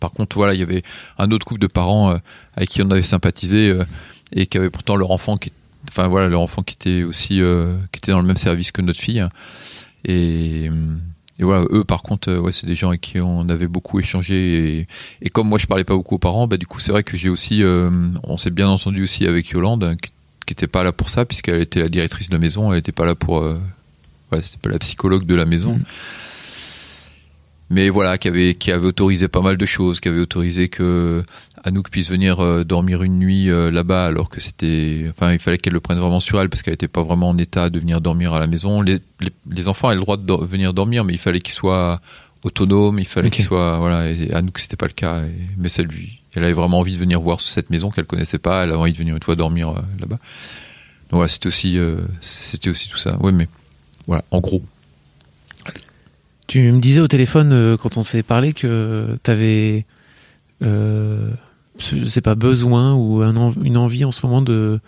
Par 0.00 0.12
contre, 0.12 0.36
voilà, 0.36 0.54
il 0.54 0.60
y 0.60 0.62
avait 0.62 0.82
un 1.18 1.30
autre 1.30 1.46
couple 1.46 1.60
de 1.60 1.66
parents 1.66 2.12
euh, 2.12 2.18
avec 2.54 2.68
qui 2.68 2.82
on 2.82 2.90
avait 2.90 3.02
sympathisé 3.02 3.70
euh, 3.70 3.84
et 4.32 4.46
qui 4.46 4.58
avaient 4.58 4.70
pourtant 4.70 4.96
leur 4.96 5.10
enfant 5.10 5.36
qui, 5.36 5.52
enfin 5.88 6.08
voilà, 6.08 6.28
leur 6.28 6.40
enfant 6.40 6.62
qui 6.62 6.74
était 6.74 7.02
aussi 7.04 7.40
qui 7.92 7.98
était 7.98 8.12
dans 8.12 8.20
le 8.20 8.26
même 8.26 8.36
service 8.36 8.70
que 8.72 8.82
notre 8.82 9.00
fille. 9.00 9.24
Et, 10.04 10.66
et 11.38 11.42
voilà, 11.42 11.64
eux 11.70 11.84
par 11.84 12.02
contre, 12.02 12.32
ouais, 12.32 12.52
c'est 12.52 12.66
des 12.66 12.74
gens 12.74 12.88
avec 12.88 13.00
qui 13.00 13.20
on 13.20 13.48
avait 13.48 13.68
beaucoup 13.68 13.98
échangé. 13.98 14.78
Et, 14.78 14.88
et, 15.22 15.30
comme 15.30 15.48
moi 15.48 15.58
je 15.58 15.66
parlais 15.66 15.84
pas 15.84 15.94
beaucoup 15.94 16.16
aux 16.16 16.20
parents, 16.20 16.46
bah 16.46 16.56
du 16.56 16.66
coup 16.66 16.80
c'est 16.80 16.92
vrai 16.92 17.02
que 17.02 17.16
j'ai 17.16 17.28
aussi, 17.28 17.62
on 17.64 18.36
s'est 18.36 18.50
bien 18.50 18.68
entendu 18.68 19.02
aussi 19.02 19.26
avec 19.26 19.48
Yolande, 19.50 19.96
qui 20.00 20.10
qui 20.46 20.52
n'était 20.52 20.66
pas 20.68 20.82
là 20.84 20.92
pour 20.92 21.08
ça, 21.10 21.24
puisqu'elle 21.24 21.60
était 21.60 21.80
la 21.80 21.88
directrice 21.88 22.28
de 22.28 22.34
la 22.34 22.40
maison, 22.40 22.70
elle 22.72 22.78
n'était 22.78 22.92
pas 22.92 23.04
là 23.04 23.14
pour. 23.14 23.38
Euh, 23.38 23.58
ouais, 24.32 24.40
c'était 24.42 24.58
pas 24.62 24.70
la 24.70 24.78
psychologue 24.78 25.26
de 25.26 25.34
la 25.34 25.44
maison. 25.44 25.74
Mm. 25.74 25.82
mais 27.70 27.88
voilà, 27.88 28.16
qui 28.16 28.28
avait 28.28 28.54
qui 28.54 28.70
avait 28.70 28.86
autorisé 28.86 29.26
pas 29.28 29.40
mal 29.40 29.56
de 29.56 29.66
choses, 29.66 29.98
qui 29.98 30.08
avait 30.08 30.20
autorisé 30.20 30.68
que 30.68 31.24
Anouk 31.64 31.90
puisse 31.90 32.08
venir 32.10 32.38
euh, 32.38 32.62
dormir 32.62 33.02
une 33.02 33.18
nuit 33.18 33.50
euh, 33.50 33.72
là-bas, 33.72 34.06
alors 34.06 34.28
que 34.28 34.40
c'était, 34.40 35.06
enfin, 35.10 35.32
il 35.32 35.40
fallait 35.40 35.58
qu'elle 35.58 35.72
le 35.72 35.80
prenne 35.80 35.98
vraiment 35.98 36.20
sur 36.20 36.40
elle 36.40 36.48
parce 36.48 36.62
qu'elle 36.62 36.74
n'était 36.74 36.86
pas 36.86 37.02
vraiment 37.02 37.30
en 37.30 37.38
état 37.38 37.68
de 37.68 37.80
venir 37.80 38.00
dormir 38.00 38.32
à 38.34 38.38
la 38.38 38.46
maison. 38.46 38.82
Les, 38.82 39.00
les, 39.20 39.30
les 39.50 39.66
enfants 39.66 39.88
avaient 39.88 39.96
le 39.96 40.02
droit 40.02 40.16
de 40.16 40.22
do- 40.22 40.44
venir 40.44 40.72
dormir, 40.74 41.02
mais 41.02 41.12
il 41.12 41.18
fallait 41.18 41.40
qu'ils 41.40 41.54
soient 41.54 42.00
autonomes, 42.42 42.98
il 42.98 43.06
fallait 43.06 43.28
Ok. 43.28 43.34
qu'ils 43.34 43.44
soient, 43.44 43.78
voilà. 43.78 44.10
Et 44.10 44.32
Anouk, 44.32 44.58
c'était 44.58 44.76
pas 44.76 44.86
le 44.86 44.92
cas, 44.92 45.22
et- 45.24 45.30
mais 45.56 45.68
c'est 45.68 45.82
lui. 45.82 46.20
Elle 46.34 46.44
avait 46.44 46.52
vraiment 46.52 46.78
envie 46.80 46.92
de 46.94 46.98
venir 46.98 47.20
voir 47.20 47.40
cette 47.40 47.70
maison 47.70 47.90
qu'elle 47.90 48.04
connaissait 48.04 48.38
pas. 48.38 48.62
Elle 48.64 48.70
avait 48.70 48.78
envie 48.78 48.92
de 48.92 48.98
venir 48.98 49.16
une 49.16 49.22
fois 49.22 49.36
dormir 49.36 49.70
euh, 49.70 49.80
là-bas. 49.98 50.16
Donc 50.16 51.12
voilà, 51.12 51.28
c'était 51.28 51.46
aussi, 51.46 51.78
euh, 51.78 52.00
c'était 52.20 52.68
aussi 52.70 52.88
tout 52.88 52.98
ça. 52.98 53.16
Ouais, 53.22 53.32
mais 53.32 53.48
voilà, 54.06 54.22
en 54.30 54.40
gros. 54.40 54.62
Tu 56.46 56.70
me 56.72 56.78
disais 56.80 57.00
au 57.00 57.08
téléphone 57.08 57.52
euh, 57.52 57.76
quand 57.76 57.96
on 57.96 58.02
s'est 58.02 58.22
parlé 58.22 58.52
que 58.52 59.18
tu 59.24 59.30
avais, 59.30 59.84
je 60.60 62.04
sais 62.06 62.20
pas, 62.20 62.34
besoin 62.34 62.92
ou 62.94 63.22
un 63.22 63.34
une 63.62 63.76
envie 63.76 64.04
en 64.04 64.10
ce 64.10 64.24
moment 64.24 64.42
de, 64.42 64.80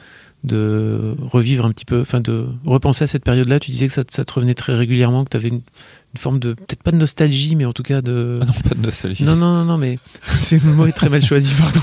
de 0.44 1.14
revivre 1.20 1.64
un 1.66 1.72
petit 1.72 1.84
peu, 1.84 2.00
enfin 2.00 2.20
de 2.20 2.46
repenser 2.64 3.04
à 3.04 3.06
cette 3.06 3.24
période-là. 3.24 3.58
Tu 3.60 3.70
disais 3.70 3.86
que 3.88 3.92
ça, 3.92 4.04
te- 4.04 4.12
ça 4.12 4.24
te 4.24 4.32
revenait 4.32 4.54
très 4.54 4.74
régulièrement, 4.74 5.24
que 5.24 5.30
tu 5.30 5.36
avais 5.36 5.48
une, 5.48 5.62
une 6.18 6.22
forme 6.22 6.38
de, 6.40 6.54
peut-être 6.54 6.82
pas 6.82 6.90
de 6.90 6.96
nostalgie, 6.96 7.54
mais 7.54 7.64
en 7.64 7.72
tout 7.72 7.84
cas 7.84 8.02
de. 8.02 8.40
Ah 8.42 8.44
non, 8.44 8.52
pas 8.52 8.74
de 8.74 8.82
nostalgie. 8.82 9.22
Non, 9.22 9.36
non, 9.36 9.54
non, 9.54 9.64
non, 9.64 9.78
mais 9.78 9.98
c'est 10.34 10.62
le 10.62 10.72
mot 10.72 10.86
est 10.86 10.92
très 10.92 11.08
mal 11.08 11.24
choisi, 11.24 11.52
pardon. 11.54 11.80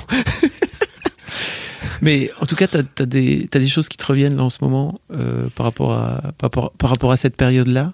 mais 2.01 2.29
en 2.41 2.45
tout 2.45 2.55
cas, 2.55 2.67
tu 2.67 2.77
as, 2.77 3.05
des, 3.05 3.47
t'as 3.49 3.59
des 3.59 3.69
choses 3.69 3.87
qui 3.87 3.95
te 3.95 4.05
reviennent 4.05 4.35
là 4.35 4.43
en 4.43 4.49
ce 4.49 4.57
moment 4.61 4.99
euh, 5.11 5.47
par, 5.55 5.65
rapport 5.65 5.93
à, 5.93 6.33
par, 6.37 6.49
rapport, 6.49 6.71
par 6.73 6.89
rapport 6.89 7.11
à 7.13 7.17
cette 7.17 7.37
période-là. 7.37 7.93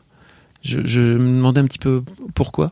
Je, 0.63 0.79
je 0.85 0.99
me 1.01 1.17
demandais 1.37 1.61
un 1.61 1.65
petit 1.65 1.79
peu 1.79 2.03
pourquoi. 2.33 2.71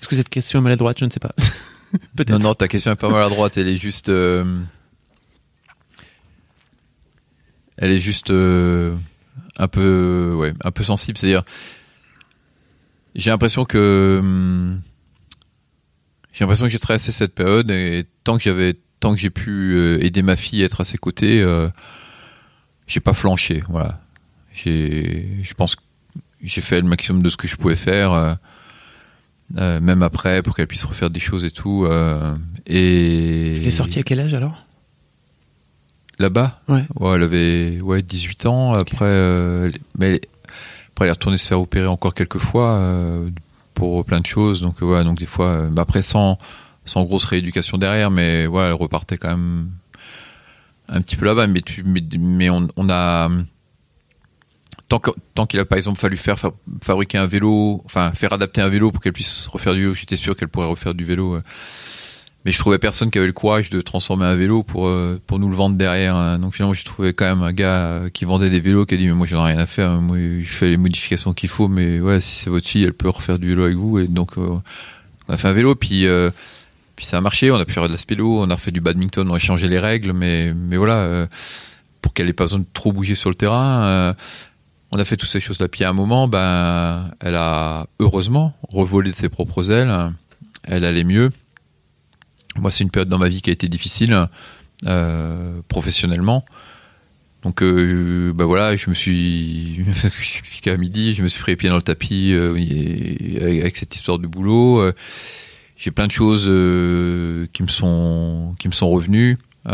Est-ce 0.00 0.08
que 0.08 0.16
cette 0.16 0.30
question 0.30 0.58
est 0.58 0.62
maladroite 0.62 0.98
Je 0.98 1.04
ne 1.04 1.10
sais 1.10 1.20
pas. 1.20 1.34
Peut-être. 2.16 2.30
Non, 2.30 2.38
non, 2.38 2.54
ta 2.54 2.68
question 2.68 2.90
est 2.92 2.96
pas 2.96 3.10
mal 3.10 3.22
à 3.22 3.28
droite. 3.28 3.58
Elle 3.58 3.68
est 3.68 3.76
juste. 3.76 4.08
euh, 4.08 4.44
Elle 7.76 7.92
est 7.92 7.98
juste 7.98 8.30
euh, 8.30 8.94
un 9.58 9.68
peu, 9.68 10.34
ouais, 10.36 10.54
un 10.64 10.70
peu 10.70 10.84
sensible. 10.84 11.18
C'est-à-dire, 11.18 11.44
j'ai 13.14 13.30
l'impression 13.30 13.64
que 13.64 14.18
hum, 14.20 14.80
j'ai 16.32 16.44
l'impression 16.44 16.66
que 16.66 16.72
j'ai 16.72 16.78
traversé 16.78 17.12
cette 17.12 17.34
période 17.34 17.70
et 17.70 18.06
tant 18.24 18.36
que 18.36 18.42
j'avais, 18.42 18.74
tant 19.00 19.14
que 19.14 19.20
j'ai 19.20 19.30
pu 19.30 19.74
euh, 19.74 20.02
aider 20.04 20.22
ma 20.22 20.36
fille 20.36 20.62
à 20.62 20.66
être 20.66 20.80
à 20.80 20.84
ses 20.84 20.96
côtés, 20.98 21.40
euh, 21.42 21.68
j'ai 22.86 23.00
pas 23.00 23.12
flanché. 23.12 23.62
Voilà. 23.68 24.00
J'ai, 24.54 25.28
je 25.42 25.54
pense 25.54 25.76
que 25.76 25.82
j'ai 26.42 26.60
fait 26.60 26.80
le 26.80 26.88
maximum 26.88 27.22
de 27.22 27.28
ce 27.28 27.36
que 27.36 27.46
je 27.48 27.56
pouvais 27.56 27.74
faire. 27.74 28.12
euh, 28.12 28.34
euh, 29.58 29.80
même 29.80 30.02
après 30.02 30.42
pour 30.42 30.56
qu'elle 30.56 30.66
puisse 30.66 30.84
refaire 30.84 31.10
des 31.10 31.20
choses 31.20 31.44
et 31.44 31.50
tout 31.50 31.86
et 32.66 33.56
Elle 33.58 33.66
est 33.66 33.70
sortie 33.70 33.98
à 33.98 34.02
quel 34.02 34.18
âge 34.20 34.32
alors? 34.32 34.64
Là-bas? 36.18 36.62
Ouais. 36.68 36.84
ouais 36.96 37.16
elle 37.16 37.22
avait 37.22 37.80
ouais 37.82 38.00
18 38.00 38.46
ans 38.46 38.72
après 38.72 39.70
mais 39.98 40.22
elle 41.04 41.08
est 41.10 41.12
retournée 41.12 41.38
se 41.38 41.46
faire 41.46 41.60
opérer 41.60 41.86
encore 41.86 42.14
quelques 42.14 42.38
fois 42.38 42.72
euh, 42.72 43.30
pour 43.74 44.04
plein 44.04 44.20
de 44.20 44.26
choses 44.26 44.60
donc 44.60 44.82
euh, 44.82 44.86
voilà 44.86 45.04
donc 45.04 45.18
des 45.18 45.26
fois 45.26 45.46
euh, 45.46 45.68
bah, 45.70 45.82
après 45.82 46.02
sans 46.02 46.38
sans 46.84 47.04
grosse 47.04 47.24
rééducation 47.24 47.78
derrière 47.78 48.10
mais 48.10 48.46
voilà 48.46 48.68
elle 48.68 48.74
repartait 48.74 49.18
quand 49.18 49.28
même 49.30 49.70
un 50.88 51.00
petit 51.00 51.16
peu 51.16 51.24
là-bas 51.26 51.46
mais 51.46 51.60
tu 51.60 51.82
mais, 51.84 52.02
mais 52.18 52.50
on, 52.50 52.68
a 52.88 53.28
tant 55.34 55.46
qu'il 55.46 55.60
a 55.60 55.64
par 55.64 55.78
exemple 55.78 55.98
fallu 55.98 56.16
faire 56.16 56.38
fa- 56.38 56.52
fabriquer 56.82 57.18
un 57.18 57.26
vélo, 57.26 57.82
enfin 57.86 58.12
faire 58.12 58.32
adapter 58.32 58.60
un 58.60 58.68
vélo 58.68 58.90
pour 58.92 59.02
qu'elle 59.02 59.12
puisse 59.12 59.46
refaire 59.46 59.74
du 59.74 59.80
vélo, 59.80 59.94
j'étais 59.94 60.16
sûr 60.16 60.36
qu'elle 60.36 60.48
pourrait 60.48 60.66
refaire 60.66 60.92
du 60.94 61.04
vélo. 61.04 61.40
Mais 62.44 62.50
je 62.52 62.58
trouvais 62.58 62.78
personne 62.78 63.10
qui 63.10 63.18
avait 63.18 63.28
le 63.28 63.32
courage 63.32 63.70
de 63.70 63.80
transformer 63.80 64.24
un 64.24 64.34
vélo 64.34 64.62
pour 64.64 64.88
euh, 64.88 65.20
pour 65.26 65.38
nous 65.38 65.48
le 65.48 65.54
vendre 65.54 65.76
derrière. 65.76 66.16
hein. 66.16 66.38
Donc 66.38 66.54
finalement 66.54 66.74
j'ai 66.74 66.82
trouvé 66.84 67.12
quand 67.12 67.24
même 67.24 67.42
un 67.42 67.52
gars 67.52 67.86
euh, 67.86 68.08
qui 68.08 68.24
vendait 68.24 68.50
des 68.50 68.58
vélos 68.60 68.84
qui 68.86 68.94
a 68.94 68.96
dit 68.98 69.06
mais 69.06 69.12
moi 69.12 69.26
j'en 69.28 69.46
ai 69.46 69.52
rien 69.52 69.60
à 69.60 69.66
faire, 69.66 69.92
moi 70.00 70.16
je 70.18 70.44
fais 70.46 70.68
les 70.70 70.76
modifications 70.76 71.32
qu'il 71.34 71.48
faut, 71.48 71.68
mais 71.68 72.00
ouais 72.00 72.20
si 72.20 72.34
c'est 72.34 72.50
votre 72.50 72.66
fille 72.66 72.82
elle 72.82 72.94
peut 72.94 73.08
refaire 73.08 73.38
du 73.38 73.48
vélo 73.48 73.64
avec 73.64 73.76
vous 73.76 73.98
et 74.00 74.08
donc 74.08 74.38
euh, 74.38 74.58
on 75.28 75.32
a 75.32 75.36
fait 75.36 75.48
un 75.48 75.52
vélo 75.52 75.74
puis 75.76 76.06
euh, 76.06 76.30
puis 76.96 77.06
ça 77.06 77.18
a 77.18 77.20
marché, 77.20 77.50
on 77.50 77.56
a 77.56 77.64
pu 77.64 77.72
faire 77.72 77.86
de 77.86 77.92
la 77.92 77.96
spélo, 77.96 78.42
on 78.42 78.50
a 78.50 78.56
fait 78.56 78.70
du 78.72 78.80
badminton, 78.80 79.28
on 79.30 79.34
a 79.34 79.38
changé 79.38 79.68
les 79.68 79.78
règles, 79.78 80.12
mais 80.12 80.52
mais 80.54 80.76
voilà 80.76 80.94
euh, 80.96 81.26
pour 82.00 82.12
qu'elle 82.12 82.28
ait 82.28 82.32
pas 82.32 82.44
besoin 82.44 82.60
de 82.60 82.66
trop 82.74 82.92
bouger 82.92 83.14
sur 83.14 83.28
le 83.30 83.36
terrain. 83.36 83.84
euh, 83.84 84.12
on 84.94 84.98
a 84.98 85.04
fait 85.04 85.16
toutes 85.16 85.30
ces 85.30 85.40
choses-là. 85.40 85.68
Puis 85.68 85.84
à 85.84 85.88
un 85.88 85.94
moment, 85.94 86.28
ben, 86.28 87.10
elle 87.20 87.34
a 87.34 87.86
heureusement 87.98 88.54
revolé 88.68 89.10
de 89.10 89.16
ses 89.16 89.30
propres 89.30 89.70
ailes. 89.70 89.90
Elle 90.64 90.84
allait 90.84 91.04
mieux. 91.04 91.30
Moi, 92.58 92.70
c'est 92.70 92.84
une 92.84 92.90
période 92.90 93.08
dans 93.08 93.18
ma 93.18 93.28
vie 93.28 93.42
qui 93.42 93.50
a 93.50 93.52
été 93.52 93.68
difficile 93.68 94.28
euh, 94.86 95.60
professionnellement. 95.68 96.44
Donc, 97.42 97.60
euh, 97.62 98.32
ben 98.32 98.44
voilà, 98.44 98.76
je 98.76 98.88
me 98.88 98.94
suis, 98.94 99.84
ce 99.94 100.16
que 100.16 100.24
j'expliquais 100.24 100.70
à 100.70 100.76
midi, 100.76 101.14
je 101.14 101.22
me 101.22 101.28
suis 101.28 101.40
pris 101.40 101.52
les 101.52 101.56
pieds 101.56 101.68
dans 101.68 101.76
le 101.76 101.82
tapis 101.82 102.32
euh, 102.32 102.52
avec, 103.40 103.76
cette 103.76 103.94
histoire 103.94 104.18
de 104.18 104.26
boulot. 104.28 104.80
Euh, 104.80 104.92
J'ai 105.76 105.90
plein 105.90 106.06
de 106.06 106.12
choses 106.12 106.44
qui 107.52 107.62
me 107.62 107.68
sont 107.68 108.54
qui 108.58 108.68
me 108.68 108.72
sont 108.72 108.88
revenues, 108.88 109.38
qui 109.64 109.70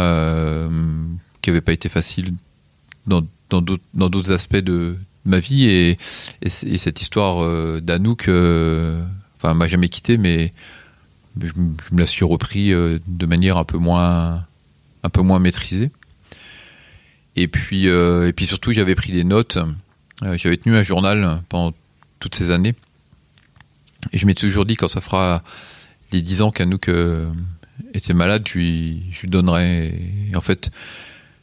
n'avaient 1.50 1.60
pas 1.60 1.72
été 1.72 1.90
faciles 1.90 2.32
dans 3.06 3.22
d'autres 3.52 4.32
aspects 4.32 4.56
de 4.56 4.96
ma 5.26 5.40
vie 5.40 5.68
et, 5.68 5.98
cette 6.48 7.02
histoire 7.02 7.80
d'Anouk 7.82 8.30
enfin 9.36 9.54
m'a 9.54 9.68
jamais 9.68 9.90
quitté 9.90 10.16
mais 10.16 10.54
je, 11.42 11.52
me 11.94 12.00
la 12.00 12.06
suis 12.06 12.24
repris 12.24 12.72
euh, 12.72 12.98
de 13.06 13.26
manière 13.26 13.56
un 13.56 13.64
peu 13.64 13.78
moins 13.78 14.46
un 15.02 15.10
peu 15.10 15.22
moins 15.22 15.38
maîtrisée. 15.38 15.90
Et 17.36 17.48
puis 17.48 17.88
euh, 17.88 18.28
et 18.28 18.32
puis 18.32 18.46
surtout 18.46 18.72
j'avais 18.72 18.94
pris 18.94 19.12
des 19.12 19.24
notes 19.24 19.58
Euh, 20.24 20.36
j'avais 20.36 20.56
tenu 20.56 20.76
un 20.76 20.82
journal 20.82 21.42
pendant 21.48 21.72
toutes 22.18 22.34
ces 22.34 22.50
années. 22.50 22.74
Et 24.12 24.18
je 24.18 24.26
m'étais 24.26 24.46
toujours 24.46 24.64
dit 24.64 24.74
quand 24.74 24.88
ça 24.88 25.00
fera 25.00 25.44
les 26.10 26.22
10 26.22 26.42
ans 26.42 26.50
qu'Anouk 26.50 26.90
était 27.94 28.14
malade 28.14 28.42
je 28.48 28.54
lui, 28.58 29.02
je 29.12 29.26
donnerai. 29.26 29.94
En 30.34 30.40
fait 30.40 30.70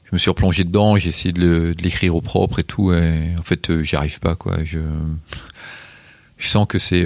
je 0.05 0.09
me 0.11 0.17
suis 0.17 0.29
replongé 0.29 0.63
dedans, 0.65 0.97
j'ai 0.97 1.09
essayé 1.09 1.33
de 1.33 1.73
l'écrire 1.81 2.15
au 2.15 2.21
propre 2.21 2.59
et 2.59 2.63
tout, 2.63 2.93
en 2.93 3.43
fait, 3.43 3.81
j'y 3.81 3.95
arrive 3.95 4.19
pas. 4.19 4.37
Je, 4.63 4.79
sens 6.37 6.67
que 6.67 6.77
c'est, 6.77 7.05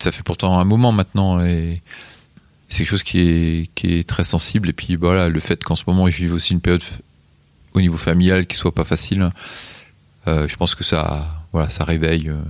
ça 0.00 0.12
fait 0.12 0.22
pourtant 0.22 0.58
un 0.58 0.64
moment 0.64 0.92
maintenant, 0.92 1.44
et 1.44 1.82
c'est 2.68 2.78
quelque 2.78 2.88
chose 2.90 3.02
qui 3.02 3.20
est, 3.20 3.70
qui 3.74 3.94
est 3.94 4.08
très 4.08 4.24
sensible, 4.24 4.68
et 4.68 4.72
puis 4.72 4.96
voilà, 4.96 5.28
le 5.28 5.40
fait 5.40 5.62
qu'en 5.62 5.74
ce 5.76 5.84
moment, 5.86 6.08
je 6.08 6.16
vive 6.16 6.34
aussi 6.34 6.52
une 6.52 6.60
période 6.60 6.82
au 7.74 7.80
niveau 7.80 7.96
familial 7.96 8.46
qui 8.46 8.56
soit 8.56 8.74
pas 8.74 8.84
facile, 8.84 9.30
euh, 10.26 10.46
je 10.48 10.56
pense 10.56 10.74
que 10.74 10.84
ça, 10.84 11.28
voilà, 11.52 11.68
ça 11.70 11.84
réveille, 11.84 12.28
euh, 12.28 12.40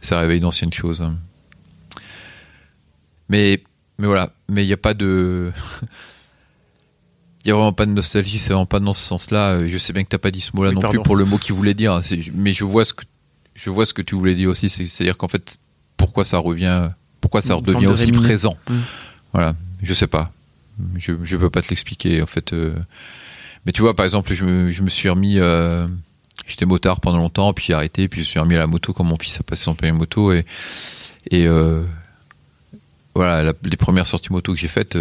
ça 0.00 0.20
réveille 0.20 0.40
d'anciennes 0.40 0.72
choses. 0.72 1.00
hein. 1.02 1.14
Mais, 3.28 3.62
mais 3.98 4.06
voilà, 4.06 4.32
mais 4.48 4.64
il 4.64 4.66
n'y 4.66 4.72
a 4.72 4.76
pas 4.78 4.94
de, 4.94 5.52
il 7.44 7.48
y 7.48 7.50
a 7.50 7.54
vraiment 7.54 7.72
pas 7.72 7.86
de 7.86 7.90
nostalgie, 7.92 8.38
c'est 8.38 8.52
vraiment 8.52 8.66
pas 8.66 8.80
dans 8.80 8.92
ce 8.92 9.00
sens-là. 9.00 9.66
Je 9.66 9.78
sais 9.78 9.92
bien 9.92 10.04
que 10.04 10.08
t'as 10.08 10.18
pas 10.18 10.30
dit 10.30 10.40
ce 10.40 10.50
mot-là 10.54 10.70
Oui, 10.70 10.74
non 10.74 10.80
pardon. 10.82 10.98
plus 10.98 11.04
pour 11.06 11.16
le 11.16 11.24
mot 11.24 11.38
qu'il 11.38 11.54
voulait 11.54 11.74
dire, 11.74 12.00
c'est- 12.02 12.30
mais 12.34 12.52
je 12.52 12.64
vois 12.64 12.84
ce 12.84 12.92
que 12.92 13.04
je 13.54 13.70
vois 13.70 13.86
ce 13.86 13.94
que 13.94 14.02
tu 14.02 14.14
voulais 14.16 14.34
dire 14.34 14.50
aussi, 14.50 14.68
c'est- 14.68 14.86
c'est-à-dire 14.86 15.16
qu'en 15.16 15.28
fait, 15.28 15.58
pourquoi 15.96 16.24
ça 16.24 16.38
revient, 16.38 16.90
pourquoi 17.20 17.40
ça 17.42 17.54
redevient 17.54 17.86
de 17.86 17.90
aussi 17.92 18.12
présent. 18.12 18.56
Mm. 18.68 18.74
Voilà, 19.32 19.54
je 19.82 19.92
sais 19.92 20.06
pas, 20.06 20.32
je 20.96 21.12
je 21.24 21.36
peux 21.36 21.50
pas 21.50 21.62
te 21.62 21.68
l'expliquer 21.70 22.22
en 22.22 22.26
fait. 22.26 22.52
euh. 22.52 22.74
Mais 23.66 23.72
tu 23.72 23.80
vois, 23.82 23.94
par 23.96 24.04
exemple, 24.04 24.32
je 24.34 24.44
me, 24.44 24.70
je 24.70 24.82
me 24.82 24.90
suis 24.90 25.08
remis, 25.08 25.38
euh, 25.38 25.86
j'étais 26.46 26.66
motard 26.66 27.00
pendant 27.00 27.18
longtemps, 27.18 27.52
puis 27.54 27.64
j'ai 27.68 27.74
arrêté, 27.74 28.08
puis 28.08 28.20
je 28.22 28.26
suis 28.26 28.38
remis 28.38 28.54
à 28.56 28.58
la 28.58 28.66
moto 28.66 28.92
quand 28.92 29.04
mon 29.04 29.16
fils 29.18 29.40
a 29.40 29.42
passé 29.42 29.62
son 29.64 29.74
permis 29.74 29.96
moto 29.98 30.32
et 30.32 30.44
et 31.30 31.46
euh, 31.46 31.82
voilà, 33.14 33.42
la- 33.42 33.52
les 33.64 33.76
premières 33.76 34.06
sorties 34.06 34.32
moto 34.32 34.52
que 34.52 34.58
j'ai 34.58 34.68
faites, 34.68 34.98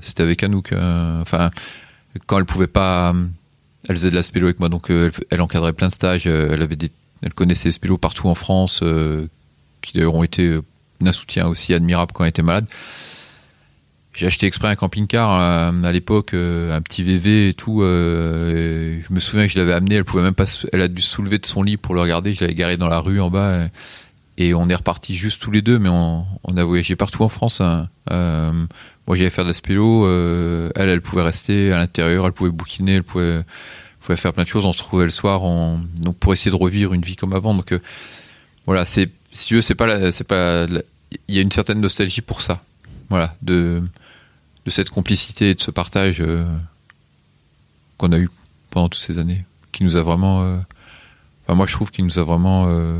c'était 0.00 0.22
avec 0.22 0.42
Anouk. 0.42 0.72
euh, 0.72 1.20
enfin, 1.22 1.50
quand 2.26 2.38
elle 2.38 2.44
pouvait 2.44 2.66
pas, 2.66 3.14
elle 3.88 3.96
faisait 3.96 4.10
de 4.10 4.14
la 4.14 4.22
spélo 4.22 4.46
avec 4.46 4.60
moi, 4.60 4.68
donc 4.68 4.90
elle, 4.90 5.12
elle 5.30 5.40
encadrait 5.40 5.72
plein 5.72 5.88
de 5.88 5.92
stages. 5.92 6.26
elle 6.26 6.60
avait 6.62 6.76
des, 6.76 6.90
elle 7.22 7.32
connaissait 7.32 7.68
les 7.68 7.72
spélos 7.72 7.96
partout 7.98 8.28
en 8.28 8.34
France, 8.34 8.80
qui 9.82 9.94
d'ailleurs 9.94 10.14
ont 10.14 10.24
été 10.24 10.46
euh, 10.46 10.62
un 11.04 11.12
soutien 11.12 11.46
aussi 11.46 11.74
admirable 11.74 12.12
quand 12.14 12.24
elle 12.24 12.30
était 12.30 12.42
malade. 12.42 12.66
J'ai 14.14 14.26
acheté 14.26 14.46
exprès 14.46 14.68
un 14.68 14.74
camping-car 14.74 15.40
euh, 15.40 15.82
à 15.84 15.92
l'époque, 15.92 16.34
euh, 16.34 16.76
un 16.76 16.82
petit 16.82 17.02
VV 17.02 17.48
et 17.48 17.54
tout. 17.54 17.82
euh, 17.82 19.00
je 19.08 19.14
me 19.14 19.20
souviens 19.20 19.46
que 19.46 19.52
je 19.52 19.58
l'avais 19.58 19.72
amené, 19.72 19.94
elle 19.94 20.04
pouvait 20.04 20.22
même 20.22 20.34
pas, 20.34 20.44
elle 20.72 20.82
a 20.82 20.88
dû 20.88 21.00
se 21.00 21.08
soulever 21.08 21.38
de 21.38 21.46
son 21.46 21.62
lit 21.62 21.78
pour 21.78 21.94
le 21.94 22.02
regarder. 22.02 22.34
Je 22.34 22.42
l'avais 22.42 22.54
garé 22.54 22.76
dans 22.76 22.88
la 22.88 22.98
rue 22.98 23.20
en 23.20 23.30
bas. 23.30 23.68
Et, 24.38 24.54
on 24.54 24.68
est 24.68 24.74
repartis 24.74 25.14
juste 25.14 25.40
tous 25.40 25.50
les 25.50 25.62
deux, 25.62 25.78
mais 25.78 25.88
on, 25.88 26.26
a 26.56 26.64
voyagé 26.64 26.94
partout 26.96 27.22
en 27.22 27.28
France. 27.28 27.60
hein. 27.60 27.88
Euh, 28.10 28.52
moi, 29.06 29.16
j'allais 29.16 29.30
faire 29.30 29.44
de 29.44 29.50
la 29.50 29.54
spélo. 29.54 30.06
euh, 30.06 30.70
elle, 30.74 30.88
elle 30.88 31.00
pouvait 31.00 31.22
rester 31.22 31.72
à 31.72 31.78
l'intérieur. 31.78 32.26
Elle 32.26 32.32
pouvait 32.32 32.50
bouquiner. 32.50 32.96
Elle 32.96 33.02
pouvait, 33.04 33.44
faire 34.00 34.32
plein 34.34 34.42
de 34.42 34.48
choses. 34.48 34.66
On 34.66 34.72
se 34.72 34.78
trouvait 34.78 35.04
le 35.04 35.10
soir, 35.10 35.42
pour 36.20 36.32
essayer 36.32 36.50
de 36.50 36.56
revivre 36.56 36.92
une 36.92 37.02
vie 37.02 37.16
comme 37.16 37.32
avant. 37.32 37.54
Donc 37.54 37.72
euh, 37.72 37.80
voilà, 38.66 38.84
c'est 38.84 39.10
si 39.32 39.46
tu 39.46 39.54
veux, 39.56 39.62
c'est 39.62 39.74
pas 39.74 40.12
c'est 40.12 40.24
pas 40.24 40.66
il 41.28 41.34
y 41.34 41.38
a 41.38 41.42
une 41.42 41.50
certaine 41.50 41.80
nostalgie 41.80 42.20
pour 42.20 42.40
ça. 42.40 42.62
Voilà, 43.08 43.34
de, 43.42 43.82
de 44.64 44.70
cette 44.70 44.90
complicité 44.90 45.50
et 45.50 45.54
de 45.54 45.60
ce 45.60 45.70
partage 45.70 46.20
euh, 46.20 46.44
qu'on 47.98 48.12
a 48.12 48.18
eu 48.18 48.30
pendant 48.70 48.88
toutes 48.88 49.02
ces 49.02 49.18
années, 49.18 49.44
qui 49.70 49.84
nous 49.84 49.96
a 49.96 50.02
vraiment. 50.02 50.42
euh, 50.42 50.56
enfin, 51.44 51.54
moi, 51.54 51.66
je 51.66 51.72
trouve 51.72 51.90
qu'il 51.90 52.06
nous 52.06 52.18
a 52.18 52.24
vraiment 52.24 52.66
euh, 52.68 52.98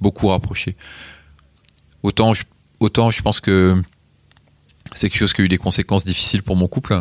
beaucoup 0.00 0.28
rapprochés. 0.28 0.76
Autant, 2.02 2.34
je, 2.34 2.44
autant, 2.78 3.10
je 3.10 3.22
pense 3.22 3.40
que 3.40 3.82
c'est 4.94 5.08
quelque 5.08 5.18
chose 5.18 5.32
qui 5.32 5.40
a 5.40 5.44
eu 5.44 5.48
des 5.48 5.58
conséquences 5.58 6.04
difficiles 6.04 6.42
pour 6.42 6.56
mon 6.56 6.68
couple. 6.68 7.00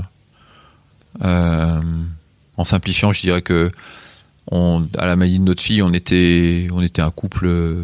En 1.21 2.63
simplifiant, 2.63 3.11
je 3.11 3.21
dirais 3.21 3.41
que 3.41 3.71
à 4.51 5.05
la 5.05 5.15
maladie 5.17 5.39
de 5.39 5.43
notre 5.43 5.61
fille, 5.61 5.81
on 5.81 5.91
était, 5.91 6.69
on 6.71 6.81
était 6.81 7.01
un 7.01 7.11
couple 7.11 7.83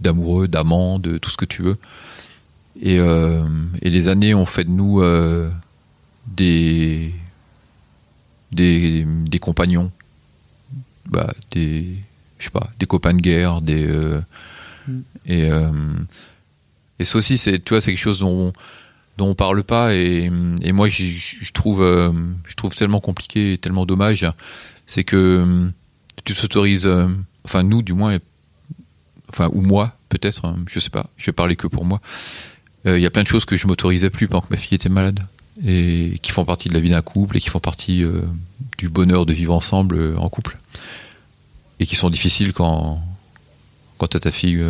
d'amoureux, 0.00 0.48
d'amants, 0.48 0.98
de 0.98 1.18
tout 1.18 1.30
ce 1.30 1.36
que 1.36 1.44
tu 1.44 1.62
veux. 1.62 1.78
Et, 2.80 2.98
euh, 2.98 3.44
et 3.82 3.90
les 3.90 4.08
années 4.08 4.34
ont 4.34 4.46
fait 4.46 4.64
de 4.64 4.70
nous 4.70 5.00
euh, 5.02 5.50
des, 6.26 7.12
des, 8.52 9.04
des 9.04 9.38
compagnons, 9.38 9.90
bah, 11.06 11.34
des, 11.50 11.96
je 12.38 12.44
sais 12.44 12.50
pas, 12.50 12.70
des 12.78 12.86
copains 12.86 13.14
de 13.14 13.20
guerre, 13.20 13.60
des, 13.62 13.86
euh, 13.86 14.20
Mm. 14.88 15.00
et, 15.26 15.48
et 16.98 17.04
ça 17.04 17.18
aussi, 17.18 17.38
c'est, 17.38 17.62
tu 17.62 17.70
vois, 17.70 17.80
c'est 17.80 17.92
quelque 17.92 18.00
chose 18.00 18.20
dont, 18.20 18.52
dont 19.16 19.28
on 19.28 19.34
parle 19.34 19.62
pas. 19.62 19.94
Et, 19.94 20.30
et 20.62 20.72
moi, 20.72 20.88
je 20.88 21.52
trouve, 21.52 21.82
euh, 21.82 22.10
je 22.46 22.54
trouve 22.54 22.74
tellement 22.74 23.00
compliqué 23.00 23.52
et 23.54 23.58
tellement 23.58 23.86
dommage, 23.86 24.26
c'est 24.86 25.04
que 25.04 25.16
euh, 25.46 25.70
tu 26.24 26.34
t'autorises, 26.34 26.86
euh, 26.86 27.06
enfin 27.44 27.62
nous 27.62 27.82
du 27.82 27.92
moins, 27.92 28.18
enfin 29.30 29.48
ou 29.52 29.60
moi 29.62 29.96
peut-être, 30.08 30.44
hein, 30.46 30.56
je 30.68 30.80
sais 30.80 30.90
pas, 30.90 31.06
je 31.16 31.26
vais 31.26 31.32
parler 31.32 31.56
que 31.56 31.66
pour 31.66 31.84
moi. 31.84 32.00
Euh, 32.86 32.98
Il 32.98 33.02
y 33.02 33.06
a 33.06 33.10
plein 33.10 33.22
de 33.22 33.28
choses 33.28 33.44
que 33.44 33.56
je 33.56 33.66
m'autorisais 33.66 34.10
plus 34.10 34.28
pendant 34.28 34.42
que 34.42 34.46
ma 34.50 34.56
fille 34.56 34.76
était 34.76 34.88
malade 34.88 35.20
et 35.66 36.18
qui 36.22 36.30
font 36.30 36.44
partie 36.44 36.68
de 36.68 36.74
la 36.74 36.80
vie 36.80 36.90
d'un 36.90 37.02
couple 37.02 37.36
et 37.36 37.40
qui 37.40 37.48
font 37.48 37.58
partie 37.60 38.02
euh, 38.04 38.22
du 38.78 38.88
bonheur 38.88 39.26
de 39.26 39.32
vivre 39.32 39.52
ensemble 39.54 39.96
euh, 39.96 40.16
en 40.16 40.28
couple 40.28 40.56
et 41.80 41.86
qui 41.86 41.96
sont 41.96 42.10
difficiles 42.10 42.52
quand 42.52 43.02
quand 43.98 44.06
t'as 44.08 44.20
ta 44.20 44.30
fille 44.30 44.64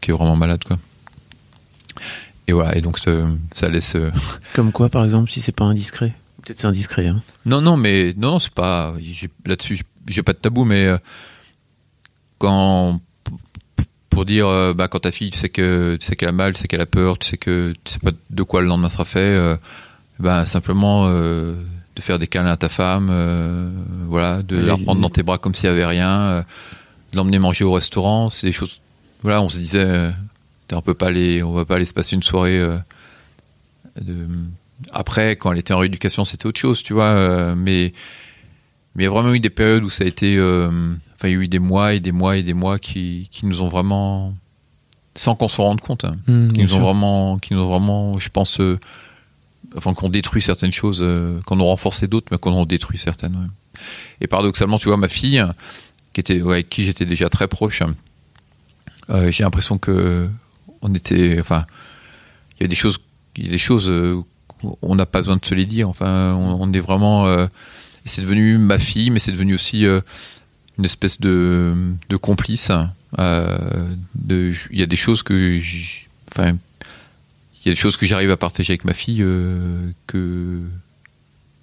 qui 0.00 0.10
est 0.10 0.14
vraiment 0.14 0.36
malade 0.36 0.62
quoi. 0.64 0.78
Et 2.46 2.52
voilà, 2.52 2.76
et 2.76 2.80
donc 2.80 2.98
ça, 2.98 3.10
ça 3.52 3.68
laisse. 3.68 3.94
Comme 4.54 4.72
quoi, 4.72 4.88
par 4.88 5.04
exemple, 5.04 5.30
si 5.30 5.40
c'est 5.42 5.52
pas 5.52 5.64
indiscret 5.64 6.14
Peut-être 6.42 6.60
c'est 6.60 6.66
indiscret. 6.66 7.06
Hein. 7.08 7.22
Non, 7.44 7.60
non, 7.60 7.76
mais 7.76 8.14
non, 8.16 8.38
c'est 8.38 8.52
pas. 8.54 8.94
Là-dessus, 9.44 9.76
j'ai- 9.76 9.84
j'ai 10.14 10.22
pas 10.22 10.32
de 10.32 10.38
tabou, 10.38 10.64
mais 10.64 10.86
euh, 10.86 10.96
quand 12.38 13.00
pour 14.10 14.24
dire, 14.24 14.48
euh, 14.48 14.74
bah, 14.74 14.88
quand 14.88 15.00
ta 15.00 15.12
fille, 15.12 15.30
tu 15.30 15.38
sais 15.38 15.48
que 15.48 15.96
tu 16.00 16.06
sais 16.06 16.16
qu'elle 16.16 16.30
a 16.30 16.32
mal, 16.32 16.54
tu 16.54 16.60
sais 16.62 16.68
qu'elle 16.68 16.80
a 16.80 16.86
peur, 16.86 17.18
tu 17.18 17.28
sais 17.28 17.36
que 17.36 17.74
tu 17.84 17.92
sais 17.92 17.98
pas 17.98 18.10
de 18.30 18.42
quoi 18.42 18.60
le 18.60 18.66
lendemain 18.66 18.88
sera 18.90 19.04
fait, 19.04 19.18
euh, 19.20 19.56
ben 20.18 20.44
simplement 20.44 21.06
euh, 21.08 21.54
de 21.94 22.00
faire 22.02 22.18
des 22.18 22.26
câlins 22.26 22.50
à 22.52 22.56
ta 22.56 22.68
femme, 22.68 23.08
euh, 23.10 23.70
voilà, 24.06 24.42
de 24.42 24.56
Oui, 24.56 24.64
la 24.64 24.74
oui. 24.74 24.80
reprendre 24.80 25.00
dans 25.00 25.10
tes 25.10 25.22
bras 25.22 25.38
comme 25.38 25.54
s'il 25.54 25.66
y 25.68 25.72
avait 25.72 25.84
rien, 25.86 26.44
de 27.12 27.16
l'emmener 27.16 27.38
manger 27.38 27.64
au 27.64 27.72
restaurant, 27.72 28.30
c'est 28.30 28.46
des 28.46 28.52
choses. 28.52 28.80
Voilà, 29.22 29.42
on 29.42 29.48
se 29.48 29.58
disait, 29.58 30.10
on 30.72 30.80
peut 30.80 30.94
pas 30.94 31.06
aller, 31.08 31.42
on 31.42 31.52
va 31.52 31.64
pas 31.64 31.76
aller 31.76 31.86
se 31.86 31.92
passer 31.92 32.16
une 32.16 32.22
soirée. 32.22 32.58
de, 34.00 34.26
après, 34.92 35.36
quand 35.36 35.52
elle 35.52 35.58
était 35.58 35.74
en 35.74 35.78
rééducation, 35.78 36.24
c'était 36.24 36.46
autre 36.46 36.60
chose, 36.60 36.82
tu 36.82 36.92
vois. 36.92 37.54
mais 37.56 37.92
mais 38.94 39.04
il 39.04 39.06
y 39.06 39.08
a 39.08 39.10
vraiment 39.10 39.34
eu 39.34 39.40
des 39.40 39.50
périodes 39.50 39.84
où 39.84 39.90
ça 39.90 40.04
a 40.04 40.06
été. 40.06 40.36
Enfin, 41.18 41.28
il 41.28 41.32
y 41.32 41.34
a 41.34 41.40
eu 41.40 41.48
des 41.48 41.58
mois 41.58 41.94
et 41.94 42.00
des 42.00 42.12
mois 42.12 42.36
et 42.36 42.42
des 42.44 42.54
mois 42.54 42.78
qui, 42.78 43.28
qui 43.32 43.44
nous 43.46 43.60
ont 43.60 43.68
vraiment, 43.68 44.34
sans 45.16 45.34
qu'on 45.34 45.48
s'en 45.48 45.64
rende 45.64 45.80
compte, 45.80 46.04
hein, 46.04 46.16
Mmh, 46.28 46.52
qui 46.52 46.62
nous 46.62 46.74
ont 46.74 46.80
vraiment, 46.80 47.38
qui 47.38 47.54
nous 47.54 47.60
ont 47.60 47.68
vraiment, 47.68 48.18
je 48.20 48.28
pense, 48.28 48.60
euh, 48.60 48.78
enfin, 49.76 49.94
qu'on 49.94 50.08
détruit 50.10 50.40
certaines 50.42 50.70
choses, 50.72 51.00
euh, 51.02 51.40
qu'on 51.44 51.58
a 51.58 51.62
renforcé 51.64 52.06
d'autres, 52.06 52.28
mais 52.30 52.38
qu'on 52.38 52.52
en 52.52 52.66
détruit 52.66 52.98
certaines. 52.98 53.34
ouais. 53.34 53.80
Et 54.20 54.28
paradoxalement, 54.28 54.78
tu 54.78 54.86
vois, 54.88 54.96
ma 54.96 55.08
fille, 55.08 55.44
qui 56.12 56.20
était, 56.20 56.40
ouais, 56.40 56.54
avec 56.54 56.68
qui 56.70 56.84
j'étais 56.84 57.04
déjà 57.04 57.28
très 57.28 57.48
proche, 57.48 57.82
euh, 59.10 59.30
j'ai 59.32 59.42
l'impression 59.42 59.78
que 59.78 60.28
on 60.82 60.94
était, 60.94 61.38
enfin, 61.40 61.66
il 62.58 62.62
y 62.62 62.64
a 62.64 62.68
des 62.68 62.76
choses, 62.76 62.98
il 63.36 63.46
y 63.46 63.48
a 63.48 63.52
des 63.52 63.58
choses, 63.58 63.88
euh, 63.88 64.22
on 64.82 64.94
n'a 64.94 65.06
pas 65.06 65.18
besoin 65.20 65.36
de 65.36 65.44
se 65.44 65.54
les 65.54 65.66
dire. 65.66 65.88
Enfin, 65.88 66.34
on, 66.34 66.58
on 66.60 66.72
est 66.72 66.80
vraiment, 66.80 67.26
c'est 68.04 68.22
devenu 68.22 68.58
ma 68.58 68.78
fille, 68.78 69.10
mais 69.10 69.18
c'est 69.18 69.32
devenu 69.32 69.54
aussi 69.54 69.84
une 70.78 70.84
espèce 70.84 71.20
de, 71.20 71.74
de 72.08 72.16
complice. 72.16 72.70
euh, 73.18 73.96
il 74.30 74.78
y 74.78 74.82
a 74.82 74.86
des 74.86 74.96
choses 74.96 75.22
que, 75.22 75.58
enfin, 76.30 76.56
il 77.64 77.66
y 77.66 77.68
a 77.68 77.72
des 77.72 77.76
choses 77.76 77.96
que 77.96 78.06
j'arrive 78.06 78.30
à 78.30 78.36
partager 78.36 78.72
avec 78.72 78.84
ma 78.84 78.94
fille 78.94 79.22
euh, 79.22 79.90
que 80.06 80.60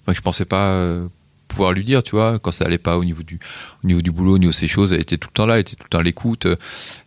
moi 0.06 0.12
je 0.14 0.20
pensais 0.20 0.44
pas 0.44 0.68
euh, 0.68 1.06
pouvoir 1.48 1.72
lui 1.72 1.82
dire, 1.84 2.02
tu 2.02 2.10
vois, 2.12 2.38
quand 2.38 2.50
ça 2.52 2.64
allait 2.64 2.76
pas 2.78 2.98
au 2.98 3.04
niveau 3.04 3.22
du 3.22 3.38
au 3.82 3.86
niveau 3.86 4.02
du 4.02 4.10
boulot, 4.10 4.34
au 4.34 4.38
niveau 4.38 4.50
de 4.50 4.56
ces 4.56 4.68
choses, 4.68 4.92
elle 4.92 5.00
était 5.00 5.16
tout 5.16 5.28
le 5.30 5.34
temps 5.34 5.46
là, 5.46 5.54
elle 5.54 5.60
était 5.62 5.76
tout 5.76 5.84
le 5.84 5.88
temps 5.88 5.98
à 6.00 6.02
l'écoute. 6.02 6.46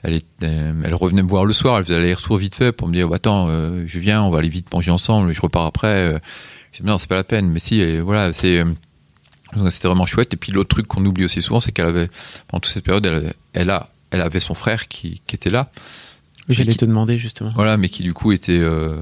Elle, 0.01 0.20
elle 0.41 0.95
revenait 0.95 1.24
me 1.24 1.30
voir 1.30 1.45
le 1.45 1.53
soir, 1.53 1.78
elle 1.78 1.86
faisait 1.86 1.95
aller-retour 1.95 2.38
vite 2.38 2.55
fait 2.55 2.72
pour 2.72 2.88
me 2.88 2.93
dire, 2.93 3.07
bah, 3.07 3.18
attends, 3.18 3.47
je 3.86 3.99
viens, 3.99 4.24
on 4.24 4.32
va 4.32 4.39
aller 4.39 4.49
vite 4.49 4.74
manger 4.74 4.91
ensemble, 4.91 5.34
je 5.34 5.41
repars 5.41 5.66
après. 5.66 6.20
Je 6.72 6.82
dis, 6.82 6.88
non, 6.88 6.97
c'est 6.97 7.10
pas 7.10 7.16
la 7.16 7.24
peine. 7.24 7.49
Mais 7.49 7.60
si, 7.60 7.80
et 7.82 7.99
voilà, 7.99 8.32
c'est 8.34 8.64
c'était 9.70 9.88
vraiment 9.88 10.06
chouette. 10.06 10.34
Et 10.34 10.38
puis 10.38 10.52
l'autre 10.52 10.70
truc 10.70 10.88
qu'on 10.88 11.06
oublie 11.06 11.26
aussi 11.26 11.41
souvent, 11.41 11.60
c'est 11.60 11.72
qu'elle 11.72 11.88
avait 11.88 12.10
pendant 12.47 12.60
toute 12.62 12.74
cette 12.74 12.84
période, 12.84 13.06
elle, 13.06 13.16
avait- 13.16 13.34
elle 13.54 13.70
a, 13.70 13.89
elle 14.12 14.22
avait 14.22 14.39
son 14.39 14.54
frère 14.54 14.88
qui, 14.88 15.22
qui 15.28 15.36
était 15.36 15.50
là. 15.50 15.72
J'allais 16.50 16.74
te 16.74 16.86
demander 16.86 17.18
justement. 17.18 17.52
Voilà, 17.54 17.78
mais 17.78 17.89
qui 17.89 18.02
du 18.04 18.14
coup 18.14 18.32
était, 18.32 18.58
euh, 18.60 18.95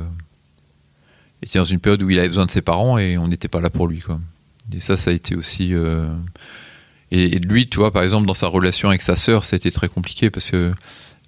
était 1.41 1.59
dans 1.59 1.65
une 1.65 1.79
période 1.79 2.03
où 2.03 2.09
il 2.09 2.19
avait 2.19 2.27
besoin 2.27 2.45
de 2.45 2.51
ses 2.51 2.61
parents 2.61 2.97
et 2.97 3.17
on 3.17 3.27
n'était 3.27 3.47
pas 3.47 3.61
là 3.61 3.69
pour 3.69 3.87
lui. 3.87 3.99
Quoi. 3.99 4.19
Et 4.73 4.79
ça, 4.79 4.97
ça 4.97 5.11
a 5.11 5.13
été 5.13 5.35
aussi. 5.35 5.73
euh, 5.73 6.09
Et, 7.11 7.35
et 7.35 7.39
lui, 7.39 7.69
tu 7.69 7.77
vois, 7.77 7.91
par 7.91 8.03
exemple, 8.03 8.27
dans 8.27 8.33
sa 8.33 8.47
relation 8.47 8.89
avec 8.89 9.01
sa 9.01 9.15
sœur, 9.15 9.43
ça 9.45 9.55
a 9.55 9.57
été 9.57 9.71
très 9.71 9.87
compliqué 9.87 10.29
parce 10.29 10.49
que 10.51 10.73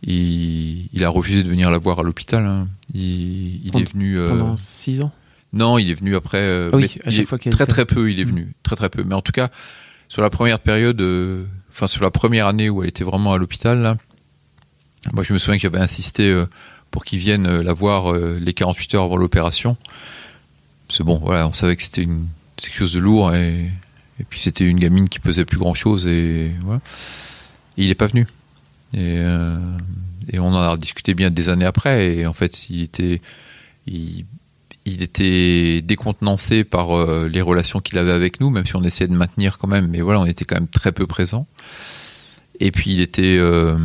il, 0.04 0.88
il 0.94 1.04
a 1.06 1.10
refusé 1.10 1.44
de 1.44 1.50
venir 1.50 1.70
la 1.72 1.78
voir 1.78 2.00
à 2.00 2.04
l'hôpital. 2.04 2.46
hein. 2.46 2.68
Il, 2.94 3.66
il 3.66 3.72
Pendant- 3.72 3.86
est 3.86 3.92
venu. 3.94 4.18
euh, 4.18 4.30
Pendant 4.30 4.58
6 4.58 5.02
ans 5.02 5.12
non, 5.54 5.78
il 5.78 5.90
est 5.90 5.96
venu 5.96 6.16
après. 6.16 6.38
euh, 6.42 6.70
oui, 6.74 6.82
mais 6.82 6.88
à 6.88 7.10
chaque 7.10 7.14
il 7.14 7.20
est- 7.22 7.26
fois 7.26 7.38
qu'elle 7.40 7.52
très 7.54 7.66
très 7.66 7.86
peu, 7.86 8.12
il 8.12 8.20
est 8.20 8.24
venu, 8.26 8.54
très 8.64 8.76
très 8.76 8.90
peu. 8.90 9.04
Mais 9.04 9.16
en 9.16 9.22
tout 9.22 9.32
cas, 9.32 9.50
sur 10.08 10.22
la 10.22 10.30
première 10.30 10.60
période, 10.60 11.00
euh, 11.02 11.44
enfin 11.72 11.88
sur 11.88 12.04
la 12.04 12.12
première 12.12 12.48
année 12.48 12.70
où 12.70 12.84
elle 12.84 12.90
était 12.90 13.04
vraiment 13.04 13.34
à 13.34 13.38
l'hôpital, 13.38 13.80
là, 13.80 13.98
moi 15.14 15.24
je 15.24 15.34
me 15.34 15.38
souviens 15.38 15.58
que 15.58 15.62
j'avais 15.64 15.80
insisté 15.80 16.30
euh, 16.30 16.46
pour 16.92 17.06
qu'il 17.06 17.20
vienne 17.20 17.62
la 17.62 17.74
voir 17.74 18.14
les 18.14 18.54
48 18.54 18.96
heures 18.96 19.04
avant 19.04 19.18
l'opération. 19.18 19.78
C'est 20.90 21.04
bon, 21.04 21.20
voilà, 21.24 21.48
on 21.48 21.54
savait 21.54 21.76
que 21.76 21.84
c'était 21.84 22.02
une 22.04 22.26
quelque 22.58 22.76
chose 22.78 22.94
de 22.94 23.00
lourd 23.00 23.34
et, 23.36 23.70
et 24.20 24.24
puis 24.28 24.40
c'était 24.40 24.66
une 24.66 24.80
gamine 24.80 25.08
qui 25.08 25.20
pesait 25.20 25.46
plus 25.46 25.58
grand 25.60 25.74
chose 25.76 26.08
et 26.08 26.52
voilà. 26.64 26.82
Et 27.78 27.84
il 27.86 27.90
est 27.92 27.96
pas 27.96 28.08
venu. 28.08 28.26
Et, 28.96 29.18
euh, 29.20 29.56
et 30.32 30.40
on 30.40 30.48
en 30.48 30.56
a 30.72 30.78
discuté 30.78 31.14
bien 31.14 31.30
des 31.30 31.50
années 31.50 31.66
après 31.66 32.16
et 32.18 32.26
en 32.28 32.34
fait 32.34 32.70
il 32.72 32.82
était 32.82 33.22
il, 33.86 34.26
il 34.90 35.04
était 35.04 35.82
décontenancé 35.82 36.64
par 36.64 36.96
euh, 36.96 37.28
les 37.28 37.42
relations 37.42 37.80
qu'il 37.80 37.98
avait 37.98 38.12
avec 38.12 38.40
nous, 38.40 38.50
même 38.50 38.66
si 38.66 38.76
on 38.76 38.84
essayait 38.84 39.08
de 39.08 39.16
maintenir 39.16 39.58
quand 39.58 39.68
même. 39.68 39.88
Mais 39.88 40.02
voilà, 40.02 40.20
on 40.20 40.26
était 40.26 40.46
quand 40.46 40.56
même 40.56 40.68
très 40.68 40.92
peu 40.92 41.08
présents. 41.08 41.48
Et 42.60 42.72
puis 42.72 42.92
il 42.94 43.02
était, 43.02 43.38
euh, 43.40 43.78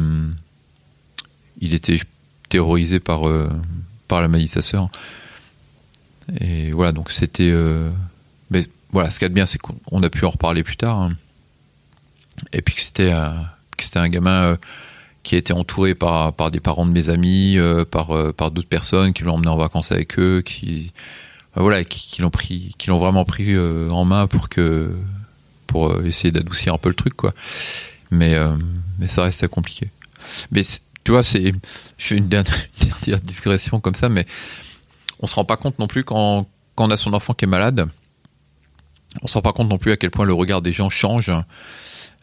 il 1.61 1.75
était 1.75 1.99
terrorisé 2.49 3.01
par 3.01 3.29
euh, 3.29 3.49
par 4.09 4.21
la 4.21 4.29
maladie 4.29 4.47
de 4.47 4.51
sa 4.51 4.63
sœur. 4.63 4.89
Et 6.41 6.73
voilà, 6.73 6.93
donc 6.93 7.11
c'était. 7.11 7.53
mais 8.51 8.65
voilà, 8.91 9.11
ce 9.11 9.19
qu'il 9.19 9.25
y 9.25 9.27
a 9.27 9.29
de 9.29 9.35
bien, 9.35 9.47
c'est 9.47 9.59
qu'on 9.59 9.77
on 9.91 10.03
a 10.03 10.11
pu 10.11 10.25
en 10.25 10.31
reparler 10.31 10.63
plus 10.63 10.77
tard. 10.77 11.03
hein. 11.03 11.13
Et 12.53 12.63
puis 12.63 12.75
que 12.75 12.81
c'était 12.81 13.13
que 13.77 13.85
c'était 13.85 13.99
un 13.99 14.09
gamin. 14.09 14.59
Qui 15.25 15.35
a 15.35 15.39
été 15.39 15.53
entouré 15.53 15.95
par, 15.95 16.33
par 16.35 16.51
des 16.53 16.61
parents 16.61 16.87
de 16.87 16.93
mes 16.93 17.09
amis, 17.09 17.59
euh, 17.59 17.85
par, 17.85 18.13
euh, 18.13 18.33
par 18.33 18.51
d'autres 18.51 18.69
personnes 18.69 19.13
qui 19.13 19.25
l'ont 19.25 19.35
emmené 19.35 19.49
en 19.49 19.57
vacances 19.57 19.91
avec 19.91 20.19
eux, 20.19 20.43
qui, 20.43 20.93
voilà, 21.57 21.83
qui, 21.83 22.23
l'ont 22.23 22.31
pris, 22.31 22.75
qui 22.79 22.91
l'ont 22.91 22.99
vraiment 23.01 23.25
pris 23.25 23.55
euh, 23.55 23.89
en 23.91 24.05
main 24.05 24.27
pour 24.29 24.49
que, 24.49 24.95
pour 25.67 26.05
essayer 26.05 26.31
d'adoucir 26.31 26.75
un 26.75 26.79
peu 26.79 26.91
le 26.91 26.95
truc, 26.95 27.15
quoi. 27.15 27.35
Mais, 28.11 28.37
mais 29.01 29.09
ça 29.09 29.25
restait 29.25 29.49
compliqué. 29.49 29.91
Mais 30.53 30.63
tu 31.03 31.11
vois, 31.11 31.25
c'est, 31.25 31.53
je 31.97 32.07
fais 32.07 32.17
une 32.17 32.29
dernière, 32.29 32.55
une 32.83 32.89
dernière 32.89 33.21
digression 33.21 33.81
comme 33.81 33.97
ça, 33.97 34.09
mais 34.09 34.27
on 35.21 35.27
se 35.27 35.35
rend 35.35 35.45
pas 35.45 35.57
compte 35.57 35.79
non 35.79 35.89
plus 35.89 36.05
quand, 36.05 36.47
quand 36.77 36.87
on 36.87 36.91
a 36.91 36.97
son 36.97 37.13
enfant 37.15 37.35
qui 37.35 37.47
est 37.47 37.49
malade, 37.49 37.89
on 39.23 39.27
se 39.27 39.35
rend 39.35 39.43
pas 39.43 39.53
compte 39.53 39.69
non 39.69 39.79
plus 39.79 39.91
à 39.91 39.97
quel 39.97 40.11
point 40.11 40.27
le 40.27 40.35
regard 40.35 40.61
des 40.61 40.73
gens 40.73 40.91
change. 40.91 41.33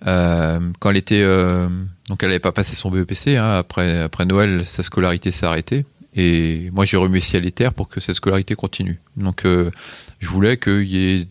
Euh, 0.07 0.59
quand 0.79 0.89
elle 0.89 0.97
était, 0.97 1.21
euh, 1.21 1.67
donc 2.09 2.23
elle 2.23 2.29
n'avait 2.29 2.39
pas 2.39 2.51
passé 2.51 2.75
son 2.75 2.89
BEPC. 2.89 3.37
hein, 3.37 3.53
après, 3.53 4.01
après 4.01 4.25
Noël, 4.25 4.65
sa 4.65 4.83
scolarité 4.83 5.31
s'est 5.31 5.45
arrêtée. 5.45 5.85
Et 6.15 6.69
moi, 6.73 6.85
j'ai 6.85 6.97
remis 6.97 7.21
ciel 7.21 7.45
et 7.45 7.51
terre 7.51 7.73
pour 7.73 7.87
que 7.87 7.99
cette 7.99 8.15
scolarité 8.15 8.55
continue. 8.55 8.99
Donc, 9.15 9.45
euh, 9.45 9.71
je 10.19 10.27
voulais 10.27 10.57
qu'il 10.57 10.83
y 10.83 11.13
ait 11.13 11.27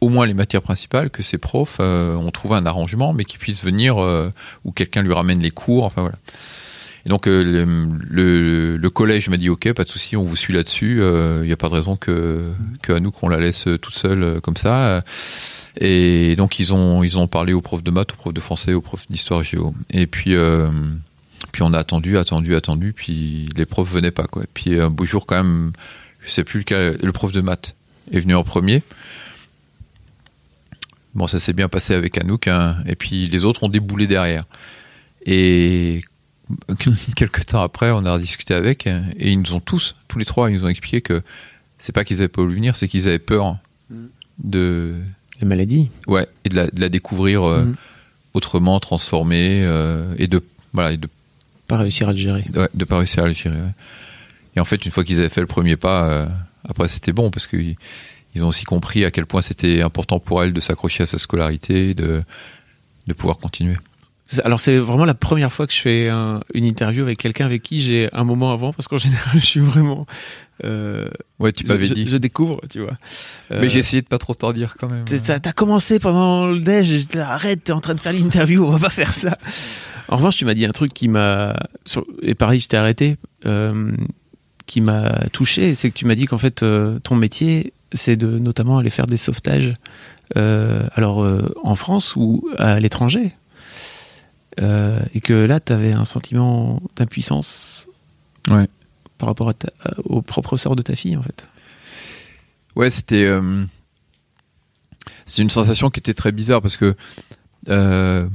au 0.00 0.10
moins 0.10 0.26
les 0.26 0.34
matières 0.34 0.62
principales, 0.62 1.10
que 1.10 1.22
ces 1.22 1.38
profs 1.38 1.78
euh, 1.80 2.14
ont 2.14 2.30
trouvé 2.30 2.56
un 2.56 2.66
arrangement, 2.66 3.12
mais 3.12 3.24
qu'ils 3.24 3.40
puissent 3.40 3.64
venir 3.64 3.98
euh, 3.98 4.30
ou 4.64 4.70
quelqu'un 4.70 5.02
lui 5.02 5.12
ramène 5.12 5.40
les 5.40 5.50
cours. 5.50 5.84
Enfin 5.84 6.02
voilà. 6.02 6.18
Et 7.06 7.08
donc 7.08 7.26
le, 7.26 8.88
collège 8.90 9.28
m'a 9.30 9.38
dit 9.38 9.48
ok, 9.48 9.72
pas 9.72 9.84
de 9.84 9.88
souci, 9.88 10.14
on 10.14 10.22
vous 10.22 10.36
suit 10.36 10.52
là-dessus. 10.52 11.00
Il 11.00 11.46
n'y 11.46 11.52
a 11.52 11.56
pas 11.56 11.68
de 11.68 11.74
raison 11.74 11.96
que, 11.96 12.52
à 12.88 13.00
nous 13.00 13.10
qu'on 13.10 13.28
la 13.28 13.38
laisse 13.38 13.66
toute 13.80 13.94
seule 13.94 14.40
comme 14.42 14.56
ça. 14.56 15.02
Et 15.80 16.34
donc 16.36 16.58
ils 16.58 16.72
ont 16.72 17.02
ils 17.02 17.18
ont 17.18 17.28
parlé 17.28 17.52
aux 17.52 17.60
profs 17.60 17.84
de 17.84 17.90
maths, 17.90 18.12
aux 18.12 18.16
profs 18.16 18.34
de 18.34 18.40
français, 18.40 18.74
aux 18.74 18.80
profs 18.80 19.08
d'histoire 19.08 19.44
géo. 19.44 19.74
Et 19.90 20.06
puis 20.06 20.34
euh, 20.34 20.70
puis 21.52 21.62
on 21.62 21.72
a 21.72 21.78
attendu, 21.78 22.18
attendu, 22.18 22.54
attendu, 22.56 22.92
puis 22.92 23.48
les 23.56 23.64
profs 23.64 23.88
venaient 23.88 24.10
pas 24.10 24.26
quoi. 24.26 24.44
Puis 24.52 24.80
un 24.80 24.90
beau 24.90 25.06
jour 25.06 25.24
quand 25.24 25.36
même, 25.36 25.72
je 26.20 26.30
sais 26.30 26.44
plus 26.44 26.60
lequel, 26.60 26.98
le 27.00 27.12
prof 27.12 27.32
de 27.32 27.40
maths 27.40 27.76
est 28.12 28.20
venu 28.20 28.34
en 28.34 28.44
premier. 28.44 28.82
Bon, 31.14 31.26
ça 31.26 31.38
s'est 31.38 31.52
bien 31.52 31.68
passé 31.68 31.94
avec 31.94 32.18
Anouk, 32.18 32.48
hein, 32.48 32.76
et 32.86 32.94
puis 32.94 33.26
les 33.26 33.44
autres 33.44 33.62
ont 33.64 33.68
déboulé 33.68 34.06
derrière. 34.06 34.44
Et 35.24 36.02
quelques 37.16 37.46
temps 37.46 37.62
après, 37.62 37.90
on 37.90 38.04
a 38.04 38.12
rediscuté 38.12 38.54
avec, 38.54 38.86
et 38.86 39.30
ils 39.30 39.40
nous 39.40 39.52
ont 39.52 39.60
tous, 39.60 39.96
tous 40.06 40.18
les 40.18 40.24
trois, 40.24 40.50
ils 40.50 40.54
nous 40.54 40.64
ont 40.64 40.68
expliqué 40.68 41.00
que 41.00 41.22
c'est 41.78 41.92
pas 41.92 42.04
qu'ils 42.04 42.18
avaient 42.18 42.28
pas 42.28 42.42
voulu 42.42 42.56
venir, 42.56 42.76
c'est 42.76 42.88
qu'ils 42.88 43.08
avaient 43.08 43.18
peur 43.18 43.56
de. 44.38 44.96
La 45.40 45.46
maladie 45.46 45.90
Ouais, 46.06 46.26
et 46.44 46.48
de 46.48 46.56
la, 46.56 46.66
de 46.66 46.80
la 46.80 46.88
découvrir 46.88 47.42
euh, 47.44 47.64
Mhm. 47.64 47.76
autrement, 48.34 48.80
transformée, 48.80 49.62
euh, 49.64 50.14
et 50.18 50.26
de. 50.26 50.42
Voilà, 50.72 50.92
et 50.92 50.96
de 50.96 51.08
Pas 51.66 51.78
réussir 51.78 52.08
à 52.08 52.12
le 52.12 52.18
gérer. 52.18 52.44
Ouais, 52.54 52.68
de 52.74 52.84
pas 52.84 52.98
réussir 52.98 53.24
à 53.24 53.28
le 53.28 53.34
gérer. 53.34 53.56
ouais. 53.56 53.72
Et 54.56 54.60
en 54.60 54.64
fait, 54.64 54.84
une 54.84 54.90
fois 54.92 55.04
qu'ils 55.04 55.18
avaient 55.20 55.28
fait 55.28 55.40
le 55.40 55.46
premier 55.46 55.76
pas, 55.76 56.08
euh, 56.08 56.26
après 56.68 56.88
c'était 56.88 57.12
bon 57.12 57.30
parce 57.30 57.46
qu'ils 57.46 57.76
ils 58.34 58.44
ont 58.44 58.48
aussi 58.48 58.64
compris 58.64 59.04
à 59.04 59.10
quel 59.10 59.24
point 59.26 59.40
c'était 59.42 59.80
important 59.82 60.18
pour 60.18 60.42
elle 60.42 60.52
de 60.52 60.60
s'accrocher 60.60 61.04
à 61.04 61.06
sa 61.06 61.16
scolarité, 61.18 61.94
de, 61.94 62.22
de 63.06 63.12
pouvoir 63.14 63.38
continuer. 63.38 63.76
Alors 64.44 64.60
c'est 64.60 64.76
vraiment 64.76 65.06
la 65.06 65.14
première 65.14 65.50
fois 65.52 65.66
que 65.66 65.72
je 65.72 65.80
fais 65.80 66.08
un- 66.10 66.40
une 66.52 66.64
interview 66.66 67.02
avec 67.02 67.16
quelqu'un 67.18 67.46
avec 67.46 67.62
qui 67.62 67.80
j'ai 67.80 68.10
un 68.12 68.24
moment 68.24 68.52
avant 68.52 68.72
parce 68.74 68.86
qu'en 68.88 68.98
général 69.08 69.38
je 69.40 69.46
suis 69.46 69.60
vraiment 69.60 70.06
euh, 70.64 71.08
Ouais, 71.38 71.52
tu 71.52 71.64
je, 71.66 71.72
m'avais 71.72 71.86
je- 71.86 71.94
dit. 71.94 72.08
je 72.08 72.16
découvre 72.16 72.60
tu 72.68 72.80
vois 72.80 72.96
Euh, 73.52 73.58
Mais 73.60 73.68
j'ai 73.68 73.78
essayé 73.78 74.02
de 74.02 74.06
pas 74.06 74.18
trop 74.18 74.34
t'en 74.34 74.52
dire 74.52 74.74
quand 74.78 74.90
même. 74.90 75.06
ça- 75.06 75.38
t'as 75.40 75.52
commencé 75.52 75.98
pendant 75.98 76.46
le 76.46 76.60
déj 76.60 77.06
là, 77.14 77.30
arrête 77.32 77.64
t'es 77.64 77.72
en 77.72 77.80
train 77.80 77.94
de 77.94 78.00
faire 78.00 78.12
l'interview 78.12 78.64
on 78.64 78.70
va 78.70 78.78
pas 78.78 78.88
faire 78.90 79.14
ça 79.14 79.38
en 80.08 80.16
revanche 80.16 80.36
tu 80.36 80.44
m'as 80.44 80.54
dit 80.54 80.64
un 80.64 80.72
truc 80.72 80.92
qui 80.92 81.08
m'a 81.08 81.54
et 82.22 82.34
pareil 82.34 82.58
je 82.60 82.68
t'ai 82.68 82.76
arrêté 82.76 83.16
euh, 83.46 83.92
qui 84.66 84.80
m'a 84.80 85.12
touché 85.32 85.74
c'est 85.74 85.90
que 85.90 85.94
tu 85.94 86.04
m'as 86.06 86.14
dit 86.16 86.26
qu'en 86.26 86.38
fait 86.38 86.64
ton 87.02 87.14
métier 87.16 87.72
c'est 87.92 88.16
de 88.16 88.38
notamment 88.38 88.78
aller 88.78 88.90
faire 88.90 89.06
des 89.06 89.16
sauvetages 89.16 89.74
alors 90.34 91.24
en 91.62 91.74
France 91.74 92.16
ou 92.16 92.48
à 92.58 92.80
l'étranger 92.80 93.32
et 94.60 95.20
que 95.20 95.32
là 95.32 95.60
tu 95.60 95.72
avais 95.72 95.92
un 95.94 96.04
sentiment 96.04 96.82
d'impuissance 96.96 97.86
Ouais. 98.50 98.66
Par 99.18 99.28
rapport 99.28 99.54
ta- 99.54 99.72
au 100.04 100.22
propre 100.22 100.56
sort 100.56 100.76
de 100.76 100.82
ta 100.82 100.94
fille 100.94 101.16
en 101.16 101.22
fait. 101.22 101.46
Ouais, 102.76 102.90
c'était 102.90 103.24
euh, 103.24 103.64
c'est 105.26 105.42
une 105.42 105.50
sensation 105.50 105.90
qui 105.90 106.00
était 106.00 106.14
très 106.14 106.32
bizarre 106.32 106.62
parce 106.62 106.76
que 106.76 106.94
euh, 107.68 108.28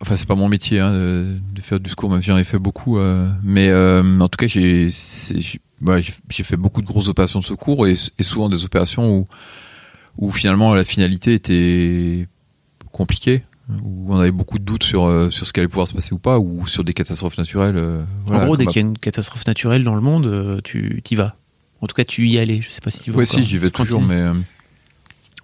enfin 0.00 0.14
c'est 0.14 0.28
pas 0.28 0.34
mon 0.34 0.48
métier 0.48 0.78
hein, 0.80 0.92
de, 0.92 1.38
faire 1.60 1.80
du 1.80 1.90
secours 1.90 2.10
même 2.10 2.22
si 2.22 2.28
j'en 2.28 2.38
ai 2.38 2.44
fait 2.44 2.58
beaucoup 2.58 2.98
euh, 2.98 3.30
mais 3.42 3.68
euh, 3.68 4.20
en 4.20 4.28
tout 4.28 4.36
cas 4.36 4.46
j'ai 4.46 4.90
fait 4.90 6.56
beaucoup 6.56 6.82
de 6.82 6.86
grosses 6.86 7.08
opérations 7.08 7.40
de 7.40 7.44
secours 7.44 7.86
et, 7.86 7.94
et 8.18 8.22
souvent 8.22 8.48
des 8.48 8.64
opérations 8.64 9.10
où 9.10 9.26
où 10.18 10.30
finalement 10.30 10.74
la 10.74 10.84
finalité 10.84 11.34
était 11.34 12.28
compliquée 12.92 13.44
où 13.82 14.14
on 14.14 14.18
avait 14.18 14.30
beaucoup 14.30 14.58
de 14.58 14.64
doutes 14.64 14.84
sur 14.84 15.06
euh, 15.06 15.30
sur 15.30 15.46
ce 15.46 15.52
qui 15.52 15.60
allait 15.60 15.68
pouvoir 15.68 15.88
se 15.88 15.94
passer 15.94 16.12
ou 16.14 16.18
pas 16.18 16.38
ou 16.38 16.66
sur 16.68 16.84
des 16.84 16.94
catastrophes 16.94 17.36
naturelles 17.38 17.76
euh, 17.76 18.04
voilà, 18.26 18.42
en 18.42 18.46
gros, 18.46 18.56
dès 18.56 18.66
qu'il 18.66 18.80
y 18.82 18.84
a 18.84 18.88
une 18.88 18.96
catastrophe 18.98 19.46
naturelle 19.46 19.82
dans 19.84 19.94
le 19.96 20.00
monde, 20.00 20.26
euh, 20.26 20.60
tu 20.62 21.02
y 21.10 21.14
vas. 21.16 21.36
En 21.80 21.86
tout 21.86 21.94
cas, 21.94 22.04
tu 22.04 22.26
y 22.28 22.38
allais. 22.38 22.62
Je 22.62 22.70
sais 22.70 22.80
pas 22.80 22.90
si 22.90 23.00
tu 23.02 23.10
vas 23.10 23.16
encore. 23.16 23.26
si, 23.26 23.44
j'y 23.44 23.58
vais 23.58 23.70
toujours, 23.70 24.00
mais, 24.02 24.24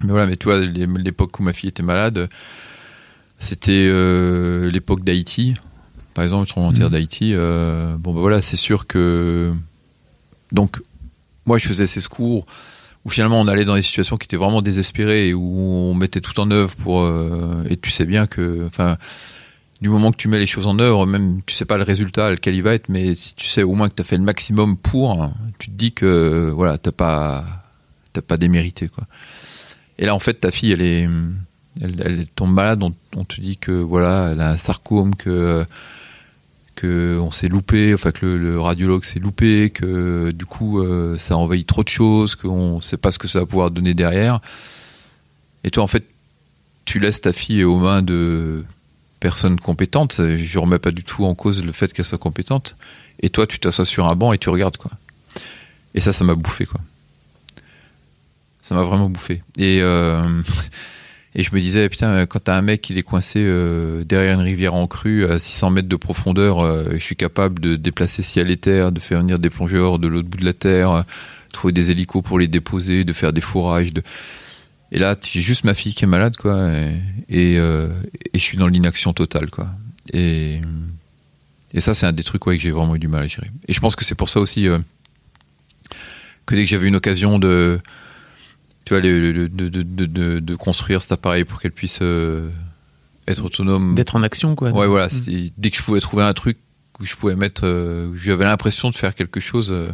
mais 0.02 0.08
voilà, 0.08 0.26
mais 0.26 0.36
tu 0.36 0.44
vois, 0.46 0.60
l'é- 0.60 0.86
l'époque 0.86 1.38
où 1.38 1.42
ma 1.42 1.52
fille 1.52 1.68
était 1.68 1.82
malade, 1.82 2.28
c'était 3.38 3.86
euh, 3.88 4.70
l'époque 4.70 5.02
d'Haïti, 5.04 5.54
par 6.14 6.24
exemple, 6.24 6.48
de 6.48 6.76
terre 6.76 6.86
Mhm. 6.86 6.92
d'Haïti. 6.92 7.32
euh, 7.34 7.96
bon, 7.98 8.14
ben 8.14 8.20
voilà, 8.20 8.40
c'est 8.40 8.56
sûr 8.56 8.86
que. 8.86 9.52
Donc, 10.52 10.80
moi, 11.46 11.58
je 11.58 11.66
faisais 11.66 11.86
ces 11.86 12.00
secours 12.00 12.46
où 13.04 13.10
finalement 13.10 13.40
on 13.40 13.48
allait 13.48 13.64
dans 13.64 13.74
des 13.74 13.82
situations 13.82 14.16
qui 14.16 14.24
étaient 14.26 14.36
vraiment 14.36 14.62
désespérées 14.62 15.28
et 15.28 15.34
où 15.34 15.58
on 15.58 15.94
mettait 15.94 16.20
tout 16.20 16.38
en 16.40 16.50
œuvre 16.50 16.74
pour. 16.76 17.02
euh, 17.02 17.64
et 17.68 17.76
tu 17.76 17.90
sais 17.90 18.04
bien 18.06 18.26
que. 18.26 18.64
Enfin. 18.66 18.96
Du 19.80 19.88
moment 19.88 20.12
que 20.12 20.16
tu 20.16 20.28
mets 20.28 20.38
les 20.38 20.46
choses 20.46 20.68
en 20.68 20.78
œuvre, 20.78 21.06
même 21.06 21.40
tu 21.44 21.56
sais 21.56 21.64
pas 21.64 21.76
le 21.76 21.82
résultat 21.82 22.30
lequel 22.30 22.54
il 22.54 22.62
va 22.62 22.72
être, 22.72 22.88
mais 22.88 23.16
si 23.16 23.34
tu 23.34 23.48
sais 23.48 23.64
au 23.64 23.74
moins 23.74 23.88
que 23.88 23.96
tu 23.96 24.02
as 24.02 24.04
fait 24.04 24.16
le 24.16 24.22
maximum 24.22 24.76
pour, 24.76 25.28
tu 25.58 25.70
te 25.70 25.74
dis 25.74 25.90
que 25.90 26.52
voilà, 26.54 26.78
t'as 26.78 26.92
pas 26.92 27.44
t'as 28.12 28.22
pas 28.22 28.36
démérité 28.36 28.86
quoi. 28.86 29.08
Et 29.98 30.06
là 30.06 30.14
en 30.14 30.20
fait 30.20 30.34
ta 30.34 30.52
fille 30.52 30.70
elle 30.70 30.82
est 30.82 31.08
elle, 31.80 32.26
tombe 32.36 32.52
malade, 32.52 32.82
on, 32.82 32.94
on 33.16 33.24
te 33.24 33.40
dit 33.40 33.56
que 33.56 33.72
voilà, 33.72 34.30
elle 34.32 34.40
a 34.40 34.50
un 34.50 34.56
sarcome 34.56 35.14
que 35.16 35.64
que 36.74 37.18
on 37.20 37.30
s'est 37.30 37.48
loupé, 37.48 37.94
enfin 37.94 38.12
que 38.12 38.26
le, 38.26 38.60
radiologue 38.60 39.04
s'est 39.04 39.18
loupé, 39.18 39.70
que 39.70 40.30
du 40.30 40.46
coup 40.46 40.80
euh, 40.80 41.18
ça 41.18 41.36
envahit 41.36 41.66
trop 41.66 41.84
de 41.84 41.88
choses, 41.88 42.34
qu'on 42.34 42.80
sait 42.80 42.96
pas 42.96 43.10
ce 43.10 43.18
que 43.18 43.28
ça 43.28 43.40
va 43.40 43.46
pouvoir 43.46 43.70
donner 43.70 43.94
derrière. 43.94 44.40
Et 45.64 45.70
toi 45.70 45.84
en 45.84 45.86
fait 45.86 46.04
tu 46.84 46.98
laisses 46.98 47.20
ta 47.20 47.32
fille 47.32 47.64
aux 47.64 47.78
mains 47.78 48.02
de 48.02 48.64
personnes 49.20 49.60
compétentes. 49.60 50.20
Je 50.36 50.58
remets 50.58 50.78
pas 50.78 50.90
du 50.90 51.04
tout 51.04 51.24
en 51.24 51.34
cause 51.34 51.64
le 51.64 51.72
fait 51.72 51.92
qu'elle 51.92 52.04
soit 52.04 52.18
compétente. 52.18 52.76
Et 53.20 53.30
toi 53.30 53.46
tu 53.46 53.58
t'assois 53.58 53.84
sur 53.84 54.06
un 54.06 54.16
banc 54.16 54.32
et 54.32 54.38
tu 54.38 54.48
regardes 54.48 54.76
quoi. 54.76 54.90
Et 55.94 56.00
ça 56.00 56.12
ça 56.12 56.24
m'a 56.24 56.34
bouffé 56.34 56.66
quoi. 56.66 56.80
Ça 58.62 58.74
m'a 58.74 58.82
vraiment 58.82 59.08
bouffé. 59.08 59.42
Et 59.58 59.78
euh, 59.82 60.42
et 61.34 61.42
je 61.42 61.54
me 61.54 61.60
disais 61.60 61.88
putain 61.88 62.26
quand 62.26 62.40
t'as 62.40 62.56
un 62.56 62.62
mec 62.62 62.82
qui 62.82 62.96
est 62.98 63.02
coincé 63.02 63.40
euh, 63.40 64.04
derrière 64.04 64.34
une 64.34 64.44
rivière 64.44 64.74
en 64.74 64.86
crue 64.86 65.24
à 65.26 65.38
600 65.38 65.70
mètres 65.70 65.88
de 65.88 65.96
profondeur, 65.96 66.60
euh, 66.60 66.90
je 66.92 66.98
suis 66.98 67.16
capable 67.16 67.60
de 67.60 67.76
déplacer 67.76 68.22
ciel 68.22 68.50
et 68.50 68.56
terre, 68.56 68.92
de 68.92 69.00
faire 69.00 69.20
venir 69.20 69.38
des 69.38 69.50
plongeurs 69.50 69.98
de 69.98 70.08
l'autre 70.08 70.28
bout 70.28 70.38
de 70.38 70.44
la 70.44 70.52
terre, 70.52 70.90
euh, 70.90 71.02
trouver 71.52 71.72
des 71.72 71.90
hélicos 71.90 72.22
pour 72.22 72.38
les 72.38 72.48
déposer, 72.48 73.04
de 73.04 73.12
faire 73.12 73.32
des 73.32 73.40
fourrages, 73.40 73.92
de 73.92 74.02
et 74.94 74.98
là, 74.98 75.16
j'ai 75.22 75.40
juste 75.40 75.64
ma 75.64 75.72
fille 75.72 75.94
qui 75.94 76.04
est 76.04 76.06
malade, 76.06 76.36
quoi, 76.36 76.70
et, 76.70 77.00
et, 77.30 77.58
euh, 77.58 77.88
je 78.34 78.38
suis 78.38 78.58
dans 78.58 78.68
l'inaction 78.68 79.14
totale, 79.14 79.48
quoi. 79.48 79.70
Et, 80.12 80.60
et 81.72 81.80
ça, 81.80 81.94
c'est 81.94 82.04
un 82.04 82.12
des 82.12 82.22
trucs 82.22 82.46
ouais, 82.46 82.56
que 82.56 82.62
j'ai 82.62 82.70
vraiment 82.70 82.94
eu 82.94 82.98
du 82.98 83.08
mal 83.08 83.22
à 83.22 83.26
gérer. 83.26 83.50
Et 83.68 83.72
je 83.72 83.80
pense 83.80 83.96
que 83.96 84.04
c'est 84.04 84.14
pour 84.14 84.28
ça 84.28 84.38
aussi 84.38 84.68
euh, 84.68 84.78
que 86.44 86.54
dès 86.54 86.64
que 86.64 86.68
j'avais 86.68 86.88
une 86.88 86.96
occasion 86.96 87.38
de, 87.38 87.80
tu 88.84 88.94
vois, 88.94 89.00
le- 89.00 89.32
le- 89.32 89.48
de, 89.48 89.68
de, 89.68 90.40
de, 90.40 90.54
construire 90.54 91.02
cet 91.02 91.12
appareil 91.12 91.44
pour 91.44 91.60
qu'elle 91.60 91.72
puisse 91.72 92.00
euh, 92.02 92.50
être 93.28 93.44
autonome. 93.44 93.94
D'être 93.94 94.16
en 94.16 94.22
action, 94.22 94.54
quoi. 94.56 94.70
Ouais, 94.70 94.86
voilà. 94.86 95.06
Mm. 95.06 95.48
Dès 95.56 95.70
que 95.70 95.76
je 95.76 95.82
pouvais 95.82 96.00
trouver 96.00 96.24
un 96.24 96.34
truc 96.34 96.58
où 97.00 97.04
je 97.04 97.14
pouvais 97.14 97.36
mettre, 97.36 97.62
euh, 97.64 98.08
où 98.08 98.16
j'avais 98.16 98.44
l'impression 98.44 98.90
de 98.90 98.94
faire 98.94 99.14
quelque 99.14 99.40
chose, 99.40 99.72
euh, 99.72 99.90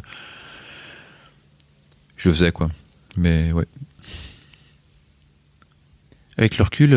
je 2.17 2.29
le 2.29 2.35
faisais, 2.35 2.53
quoi. 2.53 2.71
Mais 3.17 3.53
ouais. 3.53 3.67
Avec 6.37 6.57
le 6.57 6.65
recul, 6.65 6.91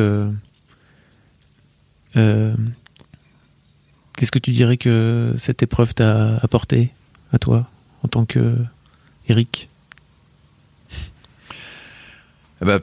qu'est-ce 2.13 4.31
que 4.31 4.39
tu 4.39 4.51
dirais 4.51 4.77
que 4.77 5.33
cette 5.37 5.63
épreuve 5.63 5.95
t'a 5.95 6.37
apporté 6.37 6.91
à 7.33 7.39
toi 7.39 7.67
en 8.03 8.07
tant 8.07 8.25
que 8.25 8.55
Eric? 9.27 9.67
Eh 12.61 12.65
ben, 12.65 12.81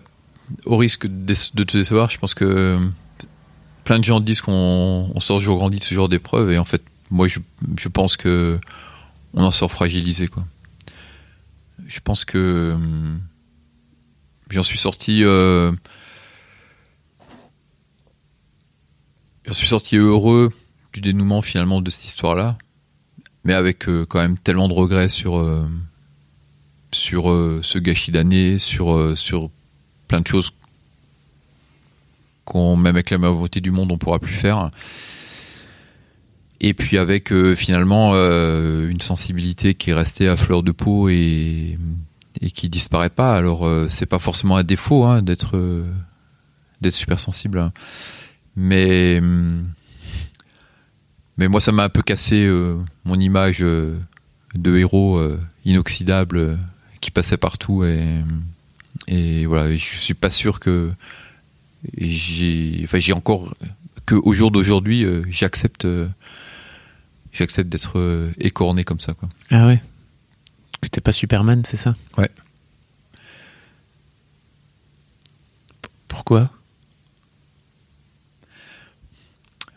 au 0.64 0.76
risque 0.76 1.06
de, 1.06 1.34
te 1.34 1.76
décevoir, 1.76 2.10
je 2.10 2.18
pense 2.18 2.34
que 2.34 2.44
euh, 2.44 2.78
plein 3.84 3.98
de 3.98 4.04
gens 4.04 4.20
disent 4.20 4.40
qu'on 4.40 5.10
on 5.14 5.20
sort 5.20 5.38
toujours 5.38 5.58
grandi 5.58 5.78
de 5.78 5.84
ce 5.84 5.94
genre 5.94 6.08
d'épreuve, 6.08 6.50
et 6.52 6.58
en 6.58 6.64
fait, 6.64 6.82
moi, 7.10 7.28
je, 7.28 7.38
je 7.78 7.88
pense 7.88 8.16
que 8.16 8.58
on 9.34 9.42
en 9.44 9.50
sort 9.50 9.70
fragilisé, 9.70 10.28
quoi. 10.28 10.44
Je 11.86 12.00
pense 12.00 12.24
que 12.24 12.72
hum, 12.74 13.20
j'en 14.50 14.62
suis 14.62 14.78
sorti. 14.78 15.22
euh, 15.22 15.72
suis 19.52 19.68
sorti 19.68 19.96
heureux 19.96 20.52
du 20.92 21.00
dénouement 21.00 21.42
finalement 21.42 21.80
de 21.80 21.90
cette 21.90 22.04
histoire-là, 22.04 22.58
mais 23.44 23.54
avec 23.54 23.88
euh, 23.88 24.04
quand 24.06 24.18
même 24.20 24.38
tellement 24.38 24.68
de 24.68 24.74
regrets 24.74 25.08
sur 25.08 25.38
euh, 25.38 25.66
sur 26.92 27.30
euh, 27.30 27.60
ce 27.62 27.78
gâchis 27.78 28.12
d'années, 28.12 28.58
sur 28.58 28.92
euh, 28.92 29.14
sur 29.16 29.50
plein 30.08 30.20
de 30.20 30.26
choses 30.26 30.52
qu'on 32.44 32.76
même 32.76 32.96
avec 32.96 33.10
la 33.10 33.18
volonté 33.18 33.60
du 33.60 33.70
monde 33.70 33.92
on 33.92 33.98
pourra 33.98 34.18
plus 34.18 34.32
faire. 34.32 34.70
Et 36.60 36.74
puis 36.74 36.98
avec 36.98 37.30
euh, 37.30 37.54
finalement 37.54 38.12
euh, 38.14 38.88
une 38.88 39.00
sensibilité 39.00 39.74
qui 39.74 39.90
est 39.90 39.94
restée 39.94 40.28
à 40.28 40.36
fleur 40.36 40.62
de 40.62 40.72
peau 40.72 41.08
et, 41.08 41.78
et 42.40 42.50
qui 42.50 42.68
disparaît 42.68 43.10
pas. 43.10 43.36
Alors 43.36 43.66
euh, 43.66 43.86
c'est 43.88 44.06
pas 44.06 44.18
forcément 44.18 44.56
un 44.56 44.64
défaut 44.64 45.04
hein, 45.04 45.22
d'être 45.22 45.84
super 46.90 47.20
sensible, 47.20 47.70
mais 48.56 49.20
moi, 51.36 51.60
ça 51.60 51.70
m'a 51.70 51.84
un 51.84 51.88
peu 51.88 52.02
cassé 52.02 52.48
mon 53.04 53.20
image 53.20 53.60
de 53.60 54.76
héros 54.76 55.20
inoxydable 55.64 56.58
qui 57.00 57.12
passait 57.12 57.36
partout 57.36 57.84
et 59.06 59.46
voilà. 59.46 59.70
Je 59.74 59.96
suis 59.96 60.14
pas 60.14 60.30
sûr 60.30 60.60
que 60.60 60.92
j'ai, 61.96 62.80
enfin, 62.84 62.98
j'ai 62.98 63.12
encore 63.12 63.54
que 64.06 64.14
au 64.14 64.34
jour 64.34 64.50
d'aujourd'hui, 64.50 65.04
euh, 65.04 65.22
j'accepte, 65.28 65.84
euh, 65.84 66.08
j'accepte 67.32 67.68
d'être 67.68 67.98
euh, 67.98 68.32
écorné 68.38 68.84
comme 68.84 69.00
ça, 69.00 69.14
quoi. 69.14 69.28
Ah 69.50 69.66
ouais. 69.66 69.80
Que 70.80 70.88
t'es 70.88 71.00
pas 71.00 71.12
Superman, 71.12 71.62
c'est 71.64 71.76
ça? 71.76 71.94
Ouais. 72.16 72.30
P- 75.82 75.88
Pourquoi? 76.08 76.50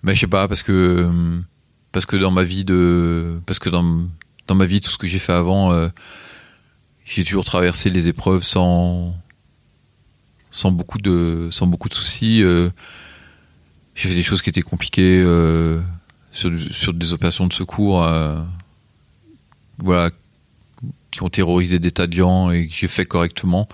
Mais 0.03 0.15
je 0.15 0.21
sais 0.21 0.27
pas 0.27 0.47
parce 0.47 0.63
que 0.63 1.09
parce 1.91 2.05
que 2.05 2.15
dans 2.15 2.31
ma 2.31 2.43
vie 2.43 2.65
de 2.65 3.39
parce 3.45 3.59
que 3.59 3.69
dans 3.69 4.07
dans 4.47 4.55
ma 4.55 4.65
vie 4.65 4.81
tout 4.81 4.89
ce 4.89 4.97
que 4.97 5.07
j'ai 5.07 5.19
fait 5.19 5.33
avant 5.33 5.71
j'ai 7.11 7.25
toujours 7.25 7.43
traversé 7.43 7.89
les 7.89 8.07
épreuves 8.07 8.43
sans 8.43 9.13
sans 10.49 10.71
beaucoup 10.71 10.97
de 10.97 11.49
sans 11.51 11.67
beaucoup 11.67 11.89
de 11.89 11.93
soucis 11.93 12.41
euh, 12.41 12.69
j'ai 13.95 14.09
fait 14.09 14.15
des 14.15 14.23
choses 14.23 14.41
qui 14.41 14.49
étaient 14.49 14.61
compliquées 14.61 15.21
euh, 15.21 15.81
sur 16.31 16.49
sur 16.71 16.93
des 16.93 17.11
opérations 17.11 17.47
de 17.47 17.53
secours 17.53 18.03
euh, 18.03 18.41
voilà 19.77 20.09
qui 21.11 21.23
ont 21.23 21.29
terrorisé 21.29 21.79
des 21.79 21.91
tas 21.91 22.07
de 22.07 22.13
gens 22.13 22.51
et 22.51 22.67
que 22.67 22.73
j'ai 22.73 22.87
fait 22.87 23.05
correctement. 23.05 23.67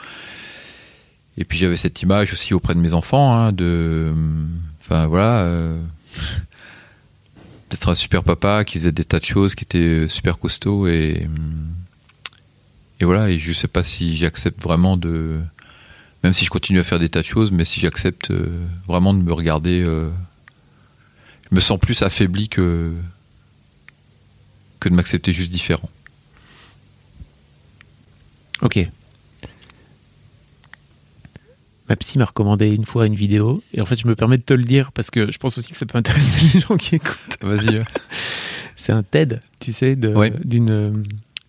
Et 1.37 1.45
puis 1.45 1.59
j'avais 1.59 1.77
cette 1.77 2.01
image 2.01 2.33
aussi 2.33 2.55
auprès 2.55 2.73
de 2.73 2.79
mes 2.79 2.93
enfants 2.93 3.35
hein, 3.35 3.51
de 3.51 4.11
enfin 4.81 5.05
voilà 5.05 5.47
d'être 7.69 7.89
un 7.89 7.93
super 7.93 8.23
papa 8.23 8.65
qui 8.65 8.79
faisait 8.79 8.91
des 8.91 9.05
tas 9.05 9.19
de 9.19 9.25
choses, 9.25 9.53
qui 9.53 9.63
était 9.63 10.09
super 10.09 10.39
costaud 10.39 10.87
et 10.87 11.27
et 12.99 13.05
voilà. 13.05 13.29
Et 13.29 13.37
je 13.37 13.51
sais 13.51 13.67
pas 13.67 13.83
si 13.83 14.15
j'accepte 14.15 14.61
vraiment 14.61 14.97
de, 14.97 15.39
même 16.23 16.33
si 16.33 16.45
je 16.45 16.49
continue 16.49 16.79
à 16.79 16.83
faire 16.83 16.99
des 16.99 17.09
tas 17.09 17.21
de 17.21 17.25
choses, 17.25 17.51
mais 17.51 17.65
si 17.65 17.79
j'accepte 17.79 18.31
euh, 18.31 18.65
vraiment 18.87 19.13
de 19.13 19.21
me 19.21 19.33
regarder, 19.33 19.81
euh, 19.81 20.09
je 21.49 21.55
me 21.55 21.59
sens 21.59 21.79
plus 21.79 22.01
affaibli 22.01 22.49
que 22.49 22.93
que 24.79 24.89
de 24.89 24.93
m'accepter 24.93 25.33
juste 25.33 25.51
différent. 25.51 25.89
Ok. 28.61 28.79
Ma 31.89 31.95
psy 31.95 32.17
m'a 32.17 32.25
recommandé 32.25 32.67
une 32.73 32.85
fois 32.85 33.07
une 33.07 33.15
vidéo, 33.15 33.63
et 33.73 33.79
en 33.79 33.85
fait, 33.85 33.95
je 33.95 34.07
me 34.07 34.15
permets 34.15 34.37
de 34.37 34.43
te 34.43 34.53
le 34.53 34.63
dire 34.63 34.91
parce 34.91 35.09
que 35.09 35.31
je 35.31 35.37
pense 35.37 35.57
aussi 35.57 35.71
que 35.71 35.77
ça 35.77 35.85
peut 35.85 35.97
intéresser 35.97 36.45
les 36.53 36.59
gens 36.59 36.77
qui 36.77 36.95
écoutent. 36.95 37.37
Vas-y. 37.41 37.83
C'est 38.75 38.91
un 38.91 39.03
TED, 39.03 39.41
tu 39.59 39.71
sais, 39.71 39.95
d'une 39.95 40.69
euh, 40.69 40.91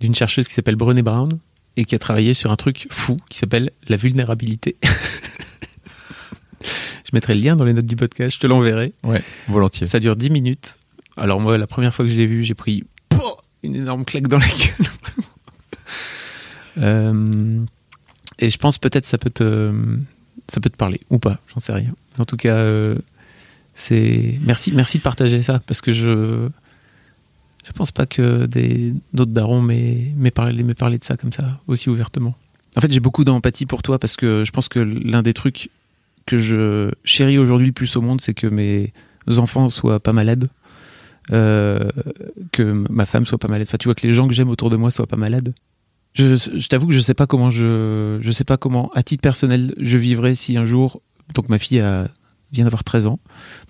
d'une 0.00 0.14
chercheuse 0.14 0.48
qui 0.48 0.54
s'appelle 0.54 0.76
Brené 0.76 1.02
Brown 1.02 1.28
et 1.76 1.84
qui 1.84 1.94
a 1.94 1.98
travaillé 1.98 2.34
sur 2.34 2.50
un 2.50 2.56
truc 2.56 2.88
fou 2.90 3.16
qui 3.28 3.38
s'appelle 3.38 3.70
la 3.88 3.96
vulnérabilité. 3.96 4.76
je 6.60 7.10
mettrai 7.12 7.34
le 7.34 7.40
lien 7.40 7.56
dans 7.56 7.64
les 7.64 7.72
notes 7.72 7.86
du 7.86 7.96
podcast, 7.96 8.36
je 8.36 8.40
te 8.40 8.46
l'enverrai. 8.46 8.92
ouais, 9.04 9.22
volontiers. 9.48 9.86
Ça 9.86 10.00
dure 10.00 10.16
10 10.16 10.30
minutes. 10.30 10.76
Alors 11.16 11.40
moi, 11.40 11.58
la 11.58 11.66
première 11.66 11.94
fois 11.94 12.04
que 12.04 12.10
je 12.10 12.16
l'ai 12.16 12.26
vu, 12.26 12.42
j'ai 12.42 12.54
pris 12.54 12.84
une 13.62 13.74
énorme 13.76 14.04
claque 14.04 14.28
dans 14.28 14.38
la 14.38 14.46
gueule. 14.46 14.86
Euh, 16.80 17.64
et 18.38 18.50
je 18.50 18.56
pense 18.56 18.78
peut-être 18.78 19.04
ça 19.04 19.18
peut 19.18 19.30
te 19.30 19.72
ça 20.46 20.60
peut 20.60 20.70
te 20.70 20.76
parler 20.76 21.00
ou 21.10 21.18
pas, 21.18 21.40
j'en 21.52 21.58
sais 21.58 21.72
rien. 21.72 21.90
En 22.18 22.24
tout 22.24 22.36
cas, 22.36 22.54
euh, 22.54 22.94
c'est 23.74 24.38
merci 24.42 24.70
merci 24.70 24.98
de 24.98 25.02
partager 25.02 25.42
ça 25.42 25.60
parce 25.66 25.80
que 25.80 25.92
je 25.92 26.48
je 27.66 27.72
pense 27.72 27.92
pas 27.92 28.06
que 28.06 28.46
d'autres 29.12 29.32
darons 29.32 29.60
m'aient 29.60 30.12
m'aient 30.16 30.30
parlé 30.30 30.62
m'aient 30.62 30.74
parlé 30.74 30.98
de 30.98 31.04
ça 31.04 31.16
comme 31.16 31.32
ça 31.32 31.60
aussi 31.66 31.90
ouvertement. 31.90 32.34
En 32.76 32.80
fait, 32.80 32.92
j'ai 32.92 33.00
beaucoup 33.00 33.24
d'empathie 33.24 33.66
pour 33.66 33.82
toi 33.82 33.98
parce 33.98 34.16
que 34.16 34.44
je 34.44 34.50
pense 34.52 34.68
que 34.68 34.78
l'un 34.78 35.22
des 35.22 35.34
trucs 35.34 35.70
que 36.26 36.38
je 36.38 36.90
chéris 37.04 37.38
aujourd'hui 37.38 37.66
le 37.66 37.72
plus 37.72 37.96
au 37.96 38.02
monde, 38.02 38.20
c'est 38.20 38.34
que 38.34 38.46
mes 38.46 38.92
enfants 39.26 39.70
soient 39.70 39.98
pas 39.98 40.12
malades, 40.12 40.48
euh, 41.32 41.88
que 42.52 42.62
ma 42.62 43.06
femme 43.06 43.26
soit 43.26 43.38
pas 43.38 43.48
malade. 43.48 43.66
Enfin, 43.68 43.78
tu 43.78 43.88
vois 43.88 43.94
que 43.94 44.06
les 44.06 44.14
gens 44.14 44.28
que 44.28 44.34
j'aime 44.34 44.50
autour 44.50 44.70
de 44.70 44.76
moi 44.76 44.90
soient 44.90 45.06
pas 45.06 45.16
malades. 45.16 45.54
Je, 46.14 46.66
t'avoue 46.68 46.88
que 46.88 46.94
je 46.94 47.00
sais 47.00 47.14
pas 47.14 47.26
comment 47.26 47.50
je, 47.50 48.18
je 48.20 48.30
sais 48.30 48.44
pas 48.44 48.56
comment, 48.56 48.90
à 48.94 49.02
titre 49.02 49.22
personnel, 49.22 49.74
je 49.80 49.96
vivrais 49.96 50.34
si 50.34 50.56
un 50.56 50.64
jour, 50.64 51.00
donc 51.34 51.48
ma 51.48 51.58
fille 51.58 51.84
vient 52.52 52.64
d'avoir 52.64 52.82
13 52.82 53.06
ans, 53.06 53.20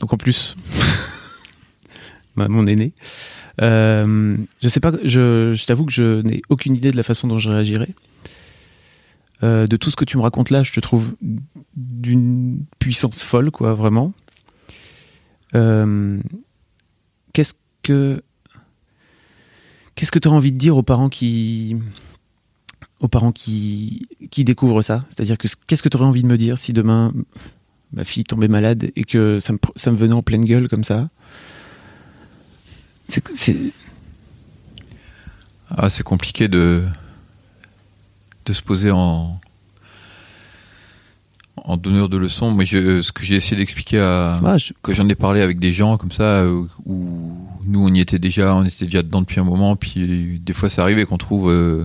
donc 0.01 0.12
en 0.12 0.16
plus, 0.16 0.57
mon 2.36 2.66
aîné, 2.66 2.95
euh, 3.61 4.37
je 4.63 4.69
sais 4.69 4.81
pas, 4.81 4.93
je, 5.05 5.65
t'avoue 5.67 5.85
que 5.85 5.93
je 5.93 6.23
n'ai 6.23 6.43
aucune 6.49 6.75
idée 6.75 6.91
de 6.91 6.97
la 6.97 7.03
façon 7.03 7.27
dont 7.29 7.39
je 7.39 7.49
réagirais. 7.49 7.95
Euh, 9.45 9.67
de 9.67 9.77
tout 9.77 9.91
ce 9.91 9.97
que 9.97 10.05
tu 10.05 10.17
me 10.17 10.23
racontes 10.23 10.51
là, 10.51 10.63
je 10.63 10.73
te 10.73 10.81
trouve 10.81 11.15
d'une 11.77 12.65
puissance 12.79 13.23
folle, 13.23 13.51
quoi, 13.51 13.75
vraiment. 13.75 14.13
Euh, 15.55 16.19
qu'est-ce 17.33 17.55
que 17.83 18.23
qu'est-ce 19.95 20.13
que 20.13 20.19
tu 20.19 20.29
as 20.29 20.31
envie 20.31 20.53
de 20.53 20.59
dire 20.59 20.77
aux 20.77 20.83
parents 20.83 21.09
qui 21.09 21.77
aux 23.01 23.09
parents 23.09 23.33
qui 23.33 24.09
qui 24.31 24.45
découvrent 24.45 24.83
ça? 24.83 25.05
C'est-à-dire 25.09 25.39
que 25.39 25.49
qu'est-ce 25.67 25.83
que 25.83 25.89
tu 25.89 25.97
aurais 25.97 26.07
envie 26.07 26.23
de 26.23 26.29
me 26.29 26.37
dire 26.37 26.59
si 26.59 26.73
demain 26.73 27.15
ma 27.93 28.05
fille 28.05 28.25
tombait 28.25 28.49
malade 28.49 28.91
et 28.95 29.05
que 29.05 29.39
ça 29.41 29.53
me 29.53 29.97
venait 29.97 30.15
en 30.15 30.23
pleine 30.23 30.45
gueule 30.45 30.69
comme 30.69 30.85
ça? 30.85 31.09
C'est 33.09 33.23
Ah, 35.71 35.89
compliqué 36.05 36.49
de 36.49 36.85
de 38.47 38.53
se 38.55 38.63
poser 38.63 38.91
en 38.91 39.41
en 41.57 41.77
donneur 41.77 42.09
de 42.09 42.17
leçons. 42.17 42.51
Moi, 42.51 42.65
je, 42.65 43.03
ce 43.03 43.13
que 43.13 43.25
j'ai 43.25 43.35
essayé 43.35 43.57
d'expliquer 43.57 43.99
à 44.01 44.41
ouais, 44.43 44.59
je- 44.59 44.73
quand 44.81 44.93
j'en 44.95 45.09
ai 45.09 45.15
parlé 45.15 45.43
avec 45.43 45.59
des 45.59 45.73
gens 45.73 45.99
comme 45.99 46.13
ça 46.13 46.23
euh, 46.23 46.65
où 46.87 47.37
nous 47.67 47.87
on 47.87 47.93
y 47.93 48.01
était 48.01 48.19
déjà, 48.19 48.55
on 48.55 48.65
était 48.65 48.87
déjà 48.87 49.03
dedans 49.03 49.21
depuis 49.21 49.41
un 49.41 49.45
moment, 49.45 49.77
puis 49.77 50.39
des 50.41 50.53
fois 50.55 50.71
ça 50.71 50.83
arrive 50.83 50.99
et 50.99 51.05
qu'on 51.05 51.19
trouve 51.19 51.51
euh, 51.51 51.85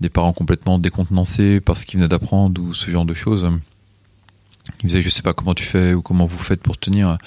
des 0.00 0.08
parents 0.08 0.32
complètement 0.32 0.78
décontenancés 0.80 1.60
par 1.60 1.76
ce 1.76 1.84
qu'ils 1.86 1.98
venaient 2.00 2.08
d'apprendre 2.08 2.60
ou 2.60 2.74
ce 2.74 2.90
genre 2.90 3.04
de 3.04 3.14
choses. 3.14 3.46
Ils 4.80 4.84
me 4.84 4.88
disaient 4.88 5.02
je 5.02 5.08
sais 5.10 5.22
pas 5.22 5.34
comment 5.34 5.54
tu 5.54 5.64
fais 5.64 5.94
ou 5.94 6.02
comment 6.02 6.26
vous 6.26 6.38
faites 6.38 6.62
pour 6.62 6.76
tenir. 6.78 7.18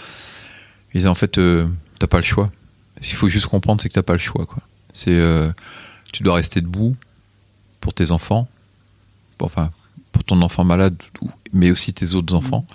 Ils 0.94 0.98
disaient 0.98 1.08
en 1.08 1.14
fait 1.16 1.38
euh, 1.38 1.66
t'as 2.00 2.08
pas 2.08 2.18
le 2.18 2.24
choix. 2.24 2.52
Qu'il 3.02 3.16
faut 3.16 3.30
juste 3.30 3.48
comprendre 3.48 3.82
c'est 3.82 3.90
que 3.90 3.94
t'as 3.94 4.04
pas 4.04 4.14
le 4.14 4.20
choix 4.20 4.46
quoi. 4.46 4.64
C'est 4.94 5.12
euh, 5.12 5.52
tu 6.12 6.24
dois 6.24 6.36
rester 6.36 6.62
debout 6.62 6.96
pour 7.82 7.94
tes 7.94 8.12
enfants, 8.12 8.48
enfin 9.40 9.72
pour 10.12 10.24
ton 10.24 10.42
enfant 10.42 10.64
malade, 10.64 10.96
mais 11.52 11.72
aussi 11.72 11.94
tes 11.94 12.16
autres 12.16 12.34
enfants. 12.36 12.66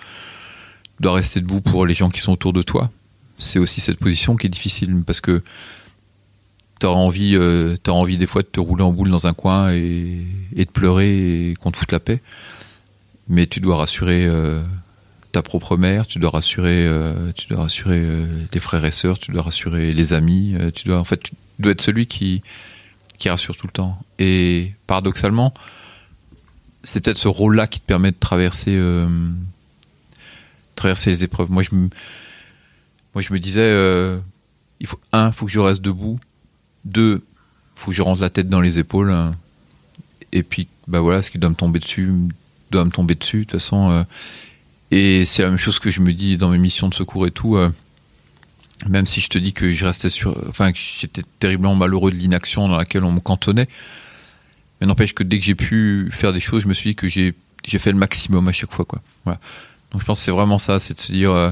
Tu 0.97 1.03
dois 1.03 1.13
rester 1.13 1.39
debout 1.39 1.61
pour 1.61 1.85
les 1.85 1.95
gens 1.95 2.09
qui 2.09 2.19
sont 2.19 2.33
autour 2.33 2.53
de 2.53 2.61
toi. 2.61 2.91
C'est 3.37 3.57
aussi 3.57 3.79
cette 3.79 3.97
position 3.97 4.35
qui 4.35 4.47
est 4.47 4.49
difficile 4.49 5.01
parce 5.05 5.21
que 5.21 5.41
t'auras 6.79 6.99
envie, 6.99 7.35
euh, 7.35 7.77
t'auras 7.81 7.99
envie 7.99 8.17
des 8.17 8.27
fois 8.27 8.41
de 8.41 8.47
te 8.47 8.59
rouler 8.59 8.83
en 8.83 8.91
boule 8.91 9.09
dans 9.09 9.25
un 9.25 9.33
coin 9.33 9.71
et, 9.71 10.25
et 10.55 10.65
de 10.65 10.69
pleurer 10.69 11.51
et 11.51 11.55
qu'on 11.55 11.71
te 11.71 11.77
foute 11.77 11.91
la 11.91 11.99
paix. 12.01 12.21
Mais 13.29 13.47
tu 13.47 13.59
dois 13.61 13.77
rassurer 13.77 14.25
euh, 14.25 14.61
ta 15.31 15.41
propre 15.41 15.77
mère, 15.77 16.07
tu 16.07 16.19
dois 16.19 16.31
rassurer, 16.31 16.85
euh, 16.85 17.31
tu 17.33 17.47
dois 17.47 17.63
rassurer 17.63 17.99
euh, 17.99 18.25
les 18.51 18.59
frères 18.59 18.83
et 18.85 18.91
sœurs, 18.91 19.19
tu 19.19 19.31
dois 19.31 19.43
rassurer 19.43 19.93
les 19.93 20.13
amis. 20.13 20.55
euh, 20.55 20.71
tu 20.71 20.85
dois, 20.85 20.97
en 20.97 21.03
fait, 21.03 21.21
tu 21.21 21.33
dois 21.59 21.71
être 21.71 21.81
celui 21.81 22.07
qui 22.07 22.41
qui 23.19 23.29
rassure 23.29 23.55
tout 23.57 23.67
le 23.67 23.73
temps. 23.73 23.99
Et 24.17 24.71
paradoxalement, 24.87 25.53
c'est 26.83 27.01
peut-être 27.01 27.17
ce 27.17 27.27
rôle-là 27.27 27.67
qui 27.67 27.81
te 27.81 27.85
permet 27.85 28.11
de 28.11 28.17
traverser, 28.17 28.75
euh, 28.77 29.09
traverser 30.75 31.09
les 31.09 31.23
épreuves. 31.25 31.51
Moi, 31.51 31.61
je 31.61 31.75
me, 31.75 31.89
moi, 33.13 33.21
je 33.21 33.33
me 33.33 33.39
disais, 33.39 33.69
il 34.79 34.87
faut 34.87 34.99
un, 35.11 35.33
faut 35.33 35.47
que 35.47 35.51
je 35.51 35.59
reste 35.59 35.81
debout. 35.81 36.17
Deux, 36.85 37.21
faut 37.75 37.91
que 37.91 37.97
je 37.97 38.01
rentre 38.01 38.21
la 38.21 38.29
tête 38.29 38.47
dans 38.47 38.61
les 38.61 38.79
épaules. 38.79 39.13
Et 40.31 40.43
puis, 40.43 40.69
bah 40.87 41.01
voilà, 41.01 41.21
ce 41.21 41.29
qui 41.29 41.39
doit 41.39 41.49
me 41.49 41.55
tomber 41.55 41.79
dessus, 41.79 42.13
doit 42.71 42.85
me 42.85 42.91
tomber 42.91 43.15
dessus. 43.15 43.39
De 43.39 43.43
toute 43.43 43.59
façon, 43.59 44.05
et 44.91 45.25
c'est 45.25 45.43
la 45.43 45.49
même 45.49 45.57
chose 45.57 45.79
que 45.79 45.91
je 45.91 46.01
me 46.01 46.13
dis 46.13 46.37
dans 46.37 46.49
mes 46.49 46.57
missions 46.57 46.89
de 46.89 46.93
secours 46.93 47.27
et 47.27 47.31
tout. 47.31 47.55
euh, 47.57 47.69
même 48.87 49.05
si 49.05 49.19
je 49.19 49.27
te 49.27 49.37
dis 49.37 49.53
que 49.53 49.71
je 49.71 49.85
restais 49.85 50.09
sur, 50.09 50.37
enfin, 50.47 50.71
que 50.71 50.77
j'étais 50.77 51.23
terriblement 51.39 51.75
malheureux 51.75 52.11
de 52.11 52.15
l'inaction 52.15 52.67
dans 52.69 52.77
laquelle 52.77 53.03
on 53.03 53.11
me 53.11 53.19
cantonnait. 53.19 53.67
Mais 54.79 54.87
n'empêche 54.87 55.13
que 55.13 55.23
dès 55.23 55.37
que 55.37 55.43
j'ai 55.43 55.55
pu 55.55 56.09
faire 56.11 56.31
des 56.31 56.39
choses, 56.39 56.63
je 56.63 56.67
me 56.67 56.73
suis 56.73 56.91
dit 56.91 56.95
que 56.95 57.09
j'ai 57.09 57.33
fait 57.65 57.91
le 57.91 57.97
maximum 57.97 58.47
à 58.47 58.53
chaque 58.53 58.71
fois, 58.71 58.85
quoi. 58.85 59.01
Donc 59.25 60.01
je 60.01 60.05
pense 60.05 60.19
que 60.19 60.25
c'est 60.25 60.31
vraiment 60.31 60.59
ça, 60.59 60.79
c'est 60.79 60.93
de 60.93 60.99
se 60.99 61.11
dire, 61.11 61.31
euh, 61.31 61.51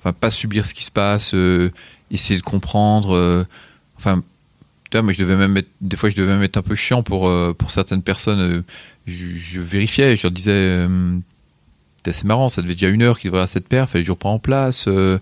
enfin, 0.00 0.12
pas 0.12 0.30
subir 0.30 0.66
ce 0.66 0.74
qui 0.74 0.82
se 0.82 0.90
passe, 0.90 1.32
euh, 1.34 1.70
essayer 2.10 2.38
de 2.40 2.44
comprendre. 2.44 3.46
enfin, 3.96 4.22
vois, 4.92 5.02
moi 5.02 5.12
je 5.12 5.18
devais 5.18 5.36
même 5.36 5.56
être, 5.56 5.68
des 5.80 5.96
fois 5.96 6.10
je 6.10 6.16
devais 6.16 6.32
même 6.32 6.42
être 6.42 6.56
un 6.56 6.62
peu 6.62 6.74
chiant 6.74 7.04
pour 7.04 7.30
pour 7.54 7.70
certaines 7.70 8.02
personnes. 8.02 8.64
je, 9.06 9.26
je 9.36 9.60
vérifiais, 9.60 10.16
je 10.16 10.24
leur 10.24 10.32
disais, 10.32 10.88
euh, 12.08 12.12
c'est 12.12 12.24
marrant, 12.24 12.48
ça 12.48 12.62
devait 12.62 12.74
déjà 12.74 12.88
une 12.88 13.02
heure 13.02 13.18
qu'il 13.18 13.30
devrait 13.30 13.44
à 13.44 13.46
cette 13.46 13.68
paire, 13.68 13.88
fallait 13.88 14.04
je 14.04 14.10
reprends 14.10 14.34
en 14.34 14.38
place. 14.38 14.86
euh, 14.88 15.18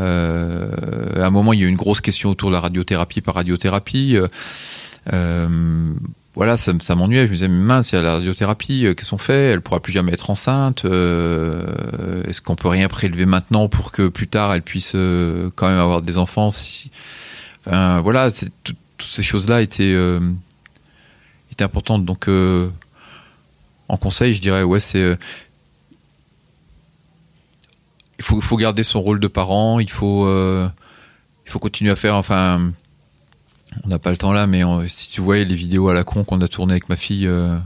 Euh, 0.00 1.22
à 1.22 1.26
un 1.26 1.30
moment, 1.30 1.52
il 1.52 1.60
y 1.60 1.62
a 1.62 1.66
eu 1.66 1.68
une 1.68 1.76
grosse 1.76 2.00
question 2.00 2.30
autour 2.30 2.50
de 2.50 2.54
la 2.54 2.60
radiothérapie 2.60 3.20
par 3.20 3.36
radiothérapie. 3.36 4.16
Euh, 5.12 5.92
voilà, 6.34 6.56
ça, 6.56 6.72
ça 6.80 6.96
m'ennuyait. 6.96 7.26
Je 7.26 7.28
me 7.28 7.34
disais, 7.34 7.46
mince, 7.48 7.92
il 7.92 7.94
y 7.94 7.98
a 7.98 8.02
la 8.02 8.14
radiothérapie, 8.14 8.86
qu'est-ce 8.96 9.10
qu'on 9.10 9.18
fait 9.18 9.52
Elle 9.52 9.60
pourra 9.60 9.78
plus 9.78 9.92
jamais 9.92 10.12
être 10.12 10.30
enceinte. 10.30 10.84
Est-ce 10.84 12.40
qu'on 12.40 12.56
peut 12.56 12.66
rien 12.66 12.88
prélever 12.88 13.24
maintenant 13.24 13.68
pour 13.68 13.92
que 13.92 14.08
plus 14.08 14.26
tard 14.26 14.52
elle 14.52 14.62
puisse 14.62 14.96
quand 15.54 15.68
même 15.68 15.78
avoir 15.78 16.02
des 16.02 16.18
enfants 16.18 16.48
Voilà, 17.66 18.30
toutes 18.64 18.76
ces 18.98 19.22
choses-là 19.22 19.62
étaient, 19.62 19.96
étaient 21.52 21.64
importantes. 21.64 22.04
Donc, 22.04 22.28
en 23.88 23.96
conseil, 23.96 24.34
je 24.34 24.40
dirais, 24.40 24.64
ouais, 24.64 24.80
c'est 24.80 25.16
il 28.32 28.42
faut, 28.42 28.56
garder 28.56 28.84
son 28.84 29.00
rôle 29.00 29.20
de 29.20 29.28
parent, 29.28 29.80
il 29.80 29.90
faut, 29.90 30.26
euh, 30.26 30.68
il 31.46 31.50
faut 31.50 31.58
continuer 31.58 31.90
à 31.90 31.96
faire, 31.96 32.16
enfin, 32.16 32.72
on 33.84 33.88
n'a 33.88 33.98
pas 33.98 34.10
le 34.10 34.16
temps 34.16 34.32
là, 34.32 34.46
mais 34.46 34.62
si 34.86 35.10
tu 35.10 35.20
voyais 35.20 35.44
les 35.44 35.54
vidéos 35.54 35.88
à 35.88 35.94
la 35.94 36.04
con 36.04 36.24
qu'on 36.24 36.40
a 36.40 36.48
tourné 36.48 36.72
avec 36.72 36.88
ma 36.88 36.96
fille, 36.96 37.26
euh, 37.26 37.56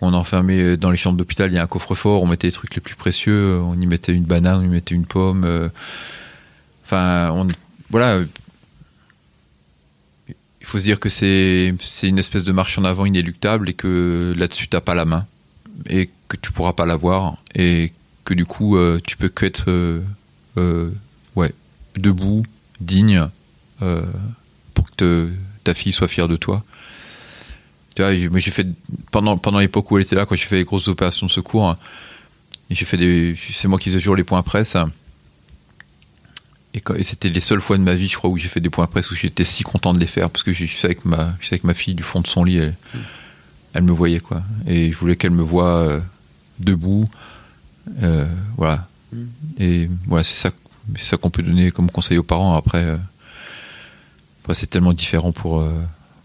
on 0.00 0.12
enfermait 0.14 0.76
dans 0.76 0.90
les 0.90 0.96
chambres 0.96 1.16
d'hôpital, 1.16 1.50
il 1.50 1.54
y 1.54 1.58
a 1.58 1.62
un 1.62 1.66
coffre-fort, 1.66 2.22
on 2.22 2.26
mettait 2.26 2.48
les 2.48 2.52
trucs 2.52 2.74
les 2.74 2.80
plus 2.80 2.96
précieux, 2.96 3.60
on 3.60 3.80
y 3.80 3.86
mettait 3.86 4.12
une 4.12 4.24
banane, 4.24 4.60
on 4.60 4.64
y 4.64 4.68
mettait 4.68 4.94
une 4.94 5.06
pomme, 5.06 5.44
euh, 5.44 5.68
enfin, 6.84 7.46
voilà. 7.90 8.20
Il 10.28 10.66
faut 10.66 10.78
se 10.78 10.84
dire 10.84 11.00
que 11.00 11.08
c'est, 11.08 11.74
une 12.02 12.18
espèce 12.18 12.44
de 12.44 12.52
marche 12.52 12.78
en 12.78 12.84
avant 12.84 13.04
inéluctable 13.04 13.68
et 13.68 13.74
que 13.74 14.34
là-dessus 14.36 14.68
t'as 14.68 14.80
pas 14.80 14.94
la 14.94 15.04
main 15.04 15.26
et 15.88 16.08
que 16.28 16.36
tu 16.36 16.52
pourras 16.52 16.72
pas 16.72 16.86
l'avoir 16.86 17.36
que 18.24 18.34
du 18.34 18.44
coup 18.44 18.76
euh, 18.76 19.00
tu 19.04 19.16
peux 19.16 19.28
que 19.28 19.44
être 19.44 19.64
euh, 19.68 20.00
euh, 20.56 20.90
ouais, 21.36 21.52
debout, 21.96 22.42
digne, 22.80 23.28
pour 24.74 24.90
que 24.96 25.32
ta 25.64 25.74
fille 25.74 25.92
soit 25.92 26.08
fière 26.08 26.28
de 26.28 26.36
toi. 26.36 26.62
Tu 27.94 28.02
vois, 28.02 28.14
j'ai 28.14 28.50
fait 28.50 28.66
pendant 29.10 29.36
pendant 29.36 29.58
l'époque 29.58 29.90
où 29.90 29.98
elle 29.98 30.04
était 30.04 30.14
là, 30.14 30.24
quand 30.24 30.36
j'ai 30.36 30.44
fait 30.44 30.56
les 30.56 30.64
grosses 30.64 30.88
opérations 30.88 31.26
de 31.26 31.32
secours, 31.32 31.68
hein, 31.68 31.78
c'est 32.70 33.66
moi 33.66 33.78
qui 33.78 33.90
faisais 33.90 33.98
toujours 33.98 34.16
les 34.16 34.24
points 34.24 34.42
presse. 34.42 34.76
Et, 36.74 37.02
c'était 37.02 37.28
les 37.28 37.40
seules 37.40 37.60
fois 37.60 37.76
de 37.76 37.82
ma 37.82 37.94
vie, 37.94 38.08
je 38.08 38.16
crois, 38.16 38.30
où 38.30 38.38
j'ai 38.38 38.48
fait 38.48 38.60
des 38.60 38.70
points 38.70 38.86
presse 38.86 39.10
où 39.10 39.14
j'étais 39.14 39.44
si 39.44 39.62
content 39.62 39.92
de 39.92 39.98
les 39.98 40.06
faire 40.06 40.30
parce 40.30 40.42
que 40.42 40.54
je 40.54 40.64
je 40.64 40.86
avec 40.86 41.04
ma 41.04 41.74
fille 41.74 41.94
du 41.94 42.02
fond 42.02 42.20
de 42.20 42.26
son 42.26 42.44
lit, 42.44 42.56
elle, 42.56 42.74
elle 43.74 43.82
me 43.82 43.92
voyait 43.92 44.20
quoi, 44.20 44.42
et 44.66 44.90
je 44.90 44.96
voulais 44.96 45.16
qu'elle 45.16 45.32
me 45.32 45.42
voie 45.42 46.00
debout, 46.60 47.06
euh, 48.02 48.26
voilà. 48.56 48.86
Mm. 49.12 49.24
Et 49.58 49.90
voilà, 50.06 50.24
c'est 50.24 50.36
ça, 50.36 50.50
c'est 50.96 51.04
ça 51.04 51.16
qu'on 51.16 51.30
peut 51.30 51.42
donner 51.42 51.70
comme 51.70 51.90
conseil 51.90 52.18
aux 52.18 52.22
parents. 52.22 52.54
Après, 52.54 52.84
euh, 52.84 52.96
c'est 54.52 54.68
tellement 54.68 54.92
différent 54.92 55.32
pour, 55.32 55.60
euh, 55.60 55.72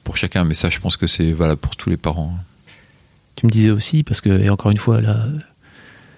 pour 0.04 0.18
chacun, 0.18 0.44
mais 0.44 0.54
ça, 0.54 0.70
je 0.70 0.80
pense 0.80 0.98
que 0.98 1.08
c'est 1.08 1.32
valable 1.32 1.62
pour 1.62 1.76
tous 1.76 1.90
les 1.90 1.98
parents. 1.98 2.38
Tu 3.36 3.46
me 3.46 3.52
disais 3.52 3.70
aussi, 3.70 4.04
parce 4.04 4.22
que, 4.22 4.30
et 4.30 4.50
encore 4.50 4.72
une 4.72 4.78
fois, 4.78 5.00
la 5.02 5.28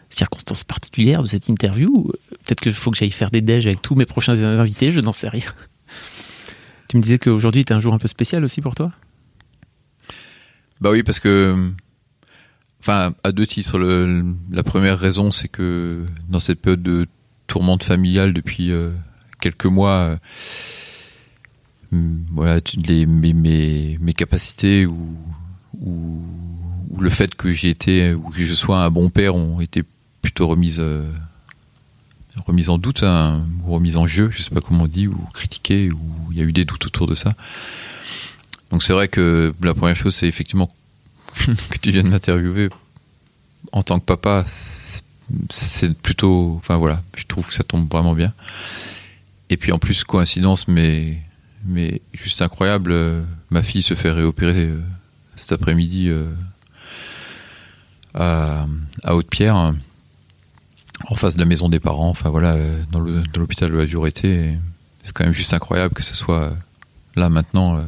circonstance 0.09 0.63
particulière 0.63 1.21
de 1.21 1.27
cette 1.27 1.49
interview, 1.49 2.11
peut-être 2.45 2.61
qu'il 2.61 2.73
faut 2.73 2.91
que 2.91 2.97
j'aille 2.97 3.11
faire 3.11 3.29
des 3.29 3.41
déj 3.41 3.67
avec 3.67 3.81
tous 3.81 3.95
mes 3.95 4.05
prochains 4.05 4.41
invités, 4.41 4.91
je 4.91 5.01
n'en 5.01 5.13
sais 5.13 5.29
rien. 5.29 5.51
Tu 6.87 6.97
me 6.97 7.03
disais 7.03 7.19
qu'aujourd'hui 7.19 7.61
était 7.61 7.73
un 7.73 7.79
jour 7.79 7.93
un 7.93 7.99
peu 7.99 8.07
spécial 8.07 8.43
aussi 8.43 8.61
pour 8.61 8.73
toi? 8.73 8.91
Bah 10.81 10.89
oui, 10.91 11.03
parce 11.03 11.19
que 11.19 11.71
Enfin, 12.81 13.13
à 13.23 13.31
deux 13.31 13.45
titres. 13.45 13.77
la 13.77 14.63
première 14.63 14.97
raison, 14.97 15.31
c'est 15.31 15.49
que 15.49 16.05
dans 16.29 16.39
cette 16.39 16.61
période 16.61 16.81
de 16.81 17.07
tourmente 17.47 17.83
familiale 17.83 18.31
depuis 18.31 18.71
euh, 18.71 18.91
quelques 19.41 19.65
mois, 19.65 20.17
euh, 21.91 22.15
voilà, 22.31 22.59
les, 22.87 23.05
mes, 23.05 23.33
mes, 23.33 23.97
mes, 23.99 24.13
capacités 24.13 24.85
ou, 24.85 25.17
le 26.99 27.09
fait 27.09 27.35
que 27.35 27.53
j'ai 27.53 27.69
été 27.69 28.13
ou 28.13 28.29
que 28.29 28.43
je 28.43 28.53
sois 28.53 28.83
un 28.83 28.91
bon 28.91 29.09
père 29.09 29.35
ont 29.35 29.61
été 29.61 29.83
plutôt 30.21 30.47
remises 30.47 30.81
euh, 30.81 31.09
remises 32.45 32.69
en 32.69 32.77
doute, 32.77 33.03
hein, 33.03 33.45
ou 33.63 33.71
remises 33.71 33.97
en 33.97 34.07
jeu, 34.07 34.29
je 34.31 34.41
sais 34.41 34.49
pas 34.49 34.61
comment 34.61 34.83
on 34.83 34.87
dit, 34.87 35.07
ou 35.07 35.17
critiquées, 35.33 35.91
ou 35.91 35.99
il 36.31 36.37
y 36.37 36.41
a 36.41 36.43
eu 36.43 36.51
des 36.53 36.65
doutes 36.65 36.85
autour 36.85 37.07
de 37.07 37.15
ça. 37.15 37.35
Donc 38.71 38.83
c'est 38.83 38.93
vrai 38.93 39.07
que 39.07 39.53
la 39.61 39.73
première 39.73 39.95
chose, 39.95 40.15
c'est 40.15 40.27
effectivement 40.27 40.69
que 41.69 41.79
tu 41.79 41.91
viens 41.91 42.03
de 42.03 42.09
m'interviewer 42.09 42.69
en 43.71 43.81
tant 43.83 43.99
que 43.99 44.05
papa, 44.05 44.43
c'est 44.45 45.97
plutôt, 45.97 46.55
enfin 46.57 46.77
voilà, 46.77 47.01
je 47.15 47.25
trouve 47.25 47.47
que 47.47 47.53
ça 47.53 47.63
tombe 47.63 47.89
vraiment 47.89 48.13
bien. 48.13 48.33
Et 49.49 49.57
puis 49.57 49.71
en 49.71 49.79
plus 49.79 50.03
coïncidence, 50.03 50.67
mais 50.67 51.19
mais 51.65 52.01
juste 52.13 52.41
incroyable, 52.41 52.91
euh, 52.91 53.21
ma 53.49 53.63
fille 53.63 53.81
se 53.81 53.93
fait 53.93 54.11
réopérer 54.11 54.67
euh, 54.67 54.81
cet 55.35 55.51
après-midi 55.51 56.07
euh, 56.07 56.33
à, 58.13 58.65
Haute-Pierre, 59.07 59.55
en 59.55 61.15
face 61.15 61.35
de 61.35 61.39
la 61.39 61.45
maison 61.45 61.67
des 61.69 61.79
parents. 61.79 62.09
Enfin 62.09 62.29
voilà, 62.29 62.57
dans 62.91 62.99
l'hôpital 62.99 63.71
de 63.71 63.77
la 63.77 63.85
Dureté. 63.85 64.57
C'est 65.03 65.13
quand 65.13 65.23
même 65.23 65.33
juste 65.33 65.53
incroyable 65.53 65.93
que 65.93 66.03
ce 66.03 66.15
soit 66.15 66.53
là 67.15 67.29
maintenant 67.29 67.81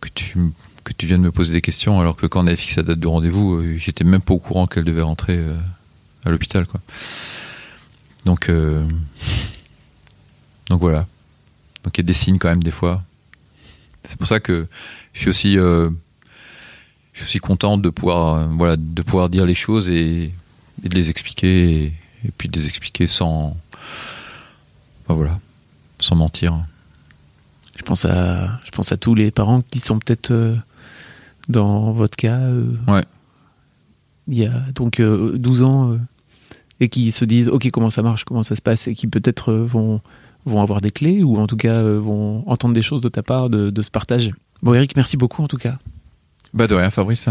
que 0.00 0.08
tu 0.08 0.38
que 0.84 0.92
tu 0.92 1.06
viennes 1.06 1.22
me 1.22 1.32
poser 1.32 1.52
des 1.52 1.60
questions 1.60 2.00
alors 2.00 2.16
que 2.16 2.26
quand 2.26 2.42
on 2.42 2.46
avait 2.46 2.56
fixé 2.56 2.76
la 2.76 2.82
date 2.82 2.98
de 2.98 3.06
rendez-vous, 3.06 3.54
euh, 3.54 3.76
j'étais 3.78 4.04
même 4.04 4.20
pas 4.20 4.34
au 4.34 4.38
courant 4.38 4.66
qu'elle 4.66 4.84
devait 4.84 5.02
rentrer 5.02 5.36
euh, 5.36 5.56
à 6.24 6.30
l'hôpital 6.30 6.66
quoi. 6.66 6.80
Donc 8.24 8.48
euh, 8.48 8.86
donc 10.68 10.80
voilà. 10.80 11.06
Donc 11.84 11.98
il 11.98 12.00
y 12.00 12.04
a 12.04 12.06
des 12.06 12.12
signes 12.12 12.38
quand 12.38 12.48
même 12.48 12.62
des 12.62 12.70
fois. 12.70 13.02
C'est 14.04 14.16
pour 14.16 14.26
ça 14.26 14.40
que 14.40 14.66
je 15.12 15.20
suis 15.20 15.28
aussi 15.28 15.54
je 15.54 15.90
suis 17.14 17.24
aussi 17.24 17.38
content 17.38 17.78
de 17.78 17.90
pouvoir 17.90 18.48
voilà 18.48 18.76
de 18.76 19.02
pouvoir 19.02 19.28
dire 19.28 19.44
les 19.44 19.54
choses 19.54 19.88
et, 19.88 20.32
de 20.82 20.94
les 20.94 21.10
expliquer 21.10 21.84
et, 22.24 22.30
puis 22.36 22.48
de 22.48 22.58
les 22.58 22.66
expliquer 22.66 23.06
sans 23.06 23.56
voilà 25.08 25.38
sans 26.00 26.16
mentir. 26.16 26.64
Je 27.76 27.82
pense 27.82 28.04
à, 28.04 28.60
je 28.64 28.70
pense 28.70 28.92
à 28.92 28.96
tous 28.96 29.14
les 29.14 29.30
parents 29.30 29.62
qui 29.62 29.78
sont 29.78 29.98
peut-être 29.98 30.32
dans 31.48 31.92
votre 31.92 32.16
cas. 32.16 32.38
Euh, 32.38 32.72
ouais. 32.88 33.04
Il 34.28 34.38
y 34.38 34.46
a 34.46 34.52
donc 34.74 35.00
12 35.00 35.62
euh, 35.62 35.64
ans 35.64 35.92
euh, 35.92 35.98
et 36.80 36.88
qui 36.88 37.10
se 37.10 37.24
disent 37.24 37.48
ok 37.48 37.70
comment 37.70 37.90
ça 37.90 38.02
marche, 38.02 38.24
comment 38.24 38.42
ça 38.42 38.56
se 38.56 38.62
passe 38.62 38.86
et 38.86 38.94
qui 38.94 39.06
peut-être 39.06 39.52
vont 39.52 40.00
vont 40.44 40.60
avoir 40.60 40.80
des 40.80 40.90
clés 40.90 41.22
ou 41.22 41.38
en 41.38 41.46
tout 41.46 41.56
cas 41.56 41.82
vont 41.82 42.42
entendre 42.48 42.74
des 42.74 42.82
choses 42.82 43.00
de 43.00 43.08
ta 43.08 43.22
part 43.22 43.50
de, 43.50 43.70
de 43.70 43.82
ce 43.82 43.90
partage. 43.90 44.30
Bon 44.62 44.74
Eric, 44.74 44.96
merci 44.96 45.16
beaucoup 45.16 45.42
en 45.42 45.48
tout 45.48 45.56
cas. 45.56 45.78
Bah 46.54 46.66
de 46.66 46.74
rien 46.74 46.90
Fabrice. 46.90 47.28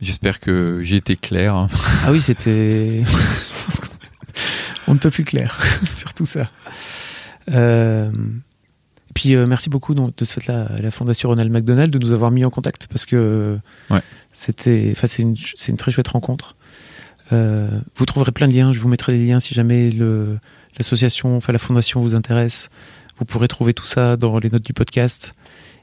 J'espère 0.00 0.40
que 0.40 0.80
j'ai 0.82 0.96
été 0.96 1.16
clair. 1.16 1.54
Hein. 1.54 1.68
Ah 2.04 2.12
oui, 2.12 2.22
c'était. 2.22 3.02
On 4.86 4.94
ne 4.94 4.98
peut 4.98 5.10
plus 5.10 5.24
clair 5.24 5.60
sur 5.86 6.14
tout 6.14 6.24
ça. 6.24 6.48
Euh... 7.52 8.10
Puis 9.20 9.36
euh, 9.36 9.44
merci 9.46 9.68
beaucoup 9.68 9.94
donc, 9.94 10.16
de 10.16 10.24
ce 10.24 10.32
fait-là 10.32 10.62
à 10.62 10.80
la 10.80 10.90
Fondation 10.90 11.28
Ronald 11.28 11.52
McDonald 11.52 11.92
de 11.92 11.98
nous 11.98 12.14
avoir 12.14 12.30
mis 12.30 12.42
en 12.42 12.48
contact 12.48 12.86
parce 12.86 13.04
que 13.04 13.58
c'était, 14.32 14.88
enfin 14.92 15.06
c'est 15.06 15.20
une, 15.20 15.36
une, 15.68 15.76
très 15.76 15.90
chouette 15.90 16.08
rencontre. 16.08 16.56
Euh, 17.30 17.68
vous 17.96 18.06
trouverez 18.06 18.32
plein 18.32 18.48
de 18.48 18.54
liens, 18.54 18.72
je 18.72 18.78
vous 18.78 18.88
mettrai 18.88 19.12
des 19.12 19.26
liens 19.26 19.38
si 19.38 19.52
jamais 19.52 19.90
l'association, 20.78 21.36
enfin 21.36 21.52
la 21.52 21.58
fondation 21.58 22.00
vous 22.00 22.14
intéresse. 22.14 22.70
Vous 23.18 23.26
pourrez 23.26 23.46
trouver 23.46 23.74
tout 23.74 23.84
ça 23.84 24.16
dans 24.16 24.38
les 24.38 24.48
notes 24.48 24.64
du 24.64 24.72
podcast. 24.72 25.34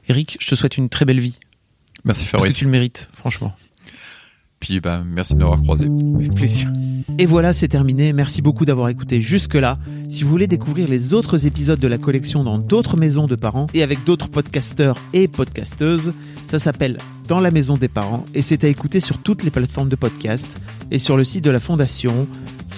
Eric, 0.08 0.36
je 0.40 0.48
te 0.48 0.56
souhaite 0.56 0.76
une 0.76 0.88
très 0.88 1.04
belle 1.04 1.20
vie. 1.20 1.38
Merci 2.04 2.24
Fabrice. 2.24 2.42
Parce 2.42 2.54
que 2.54 2.58
tu 2.58 2.64
le 2.64 2.72
mérites, 2.72 3.08
franchement. 3.14 3.54
Puis 4.60 4.80
bah, 4.80 5.02
merci 5.04 5.34
de 5.34 5.38
m'avoir 5.38 5.62
croisé. 5.62 5.88
Avec 6.14 6.34
plaisir. 6.34 6.70
Et 7.18 7.26
voilà, 7.26 7.52
c'est 7.52 7.68
terminé. 7.68 8.12
Merci 8.12 8.42
beaucoup 8.42 8.64
d'avoir 8.64 8.88
écouté 8.88 9.20
jusque-là. 9.20 9.78
Si 10.08 10.22
vous 10.22 10.30
voulez 10.30 10.46
découvrir 10.46 10.88
les 10.88 11.14
autres 11.14 11.46
épisodes 11.46 11.80
de 11.80 11.88
la 11.88 11.98
collection 11.98 12.44
dans 12.44 12.58
d'autres 12.58 12.96
maisons 12.96 13.26
de 13.26 13.34
parents 13.34 13.66
et 13.74 13.82
avec 13.82 14.04
d'autres 14.04 14.28
podcasteurs 14.28 14.98
et 15.12 15.28
podcasteuses, 15.28 16.12
ça 16.46 16.58
s'appelle 16.58 16.98
Dans 17.26 17.40
la 17.40 17.50
maison 17.50 17.76
des 17.76 17.88
parents 17.88 18.24
et 18.34 18.42
c'est 18.42 18.64
à 18.64 18.68
écouter 18.68 19.00
sur 19.00 19.18
toutes 19.18 19.42
les 19.42 19.50
plateformes 19.50 19.88
de 19.88 19.96
podcast 19.96 20.60
et 20.90 20.98
sur 20.98 21.16
le 21.16 21.24
site 21.24 21.44
de 21.44 21.50
la 21.50 21.60
fondation 21.60 22.26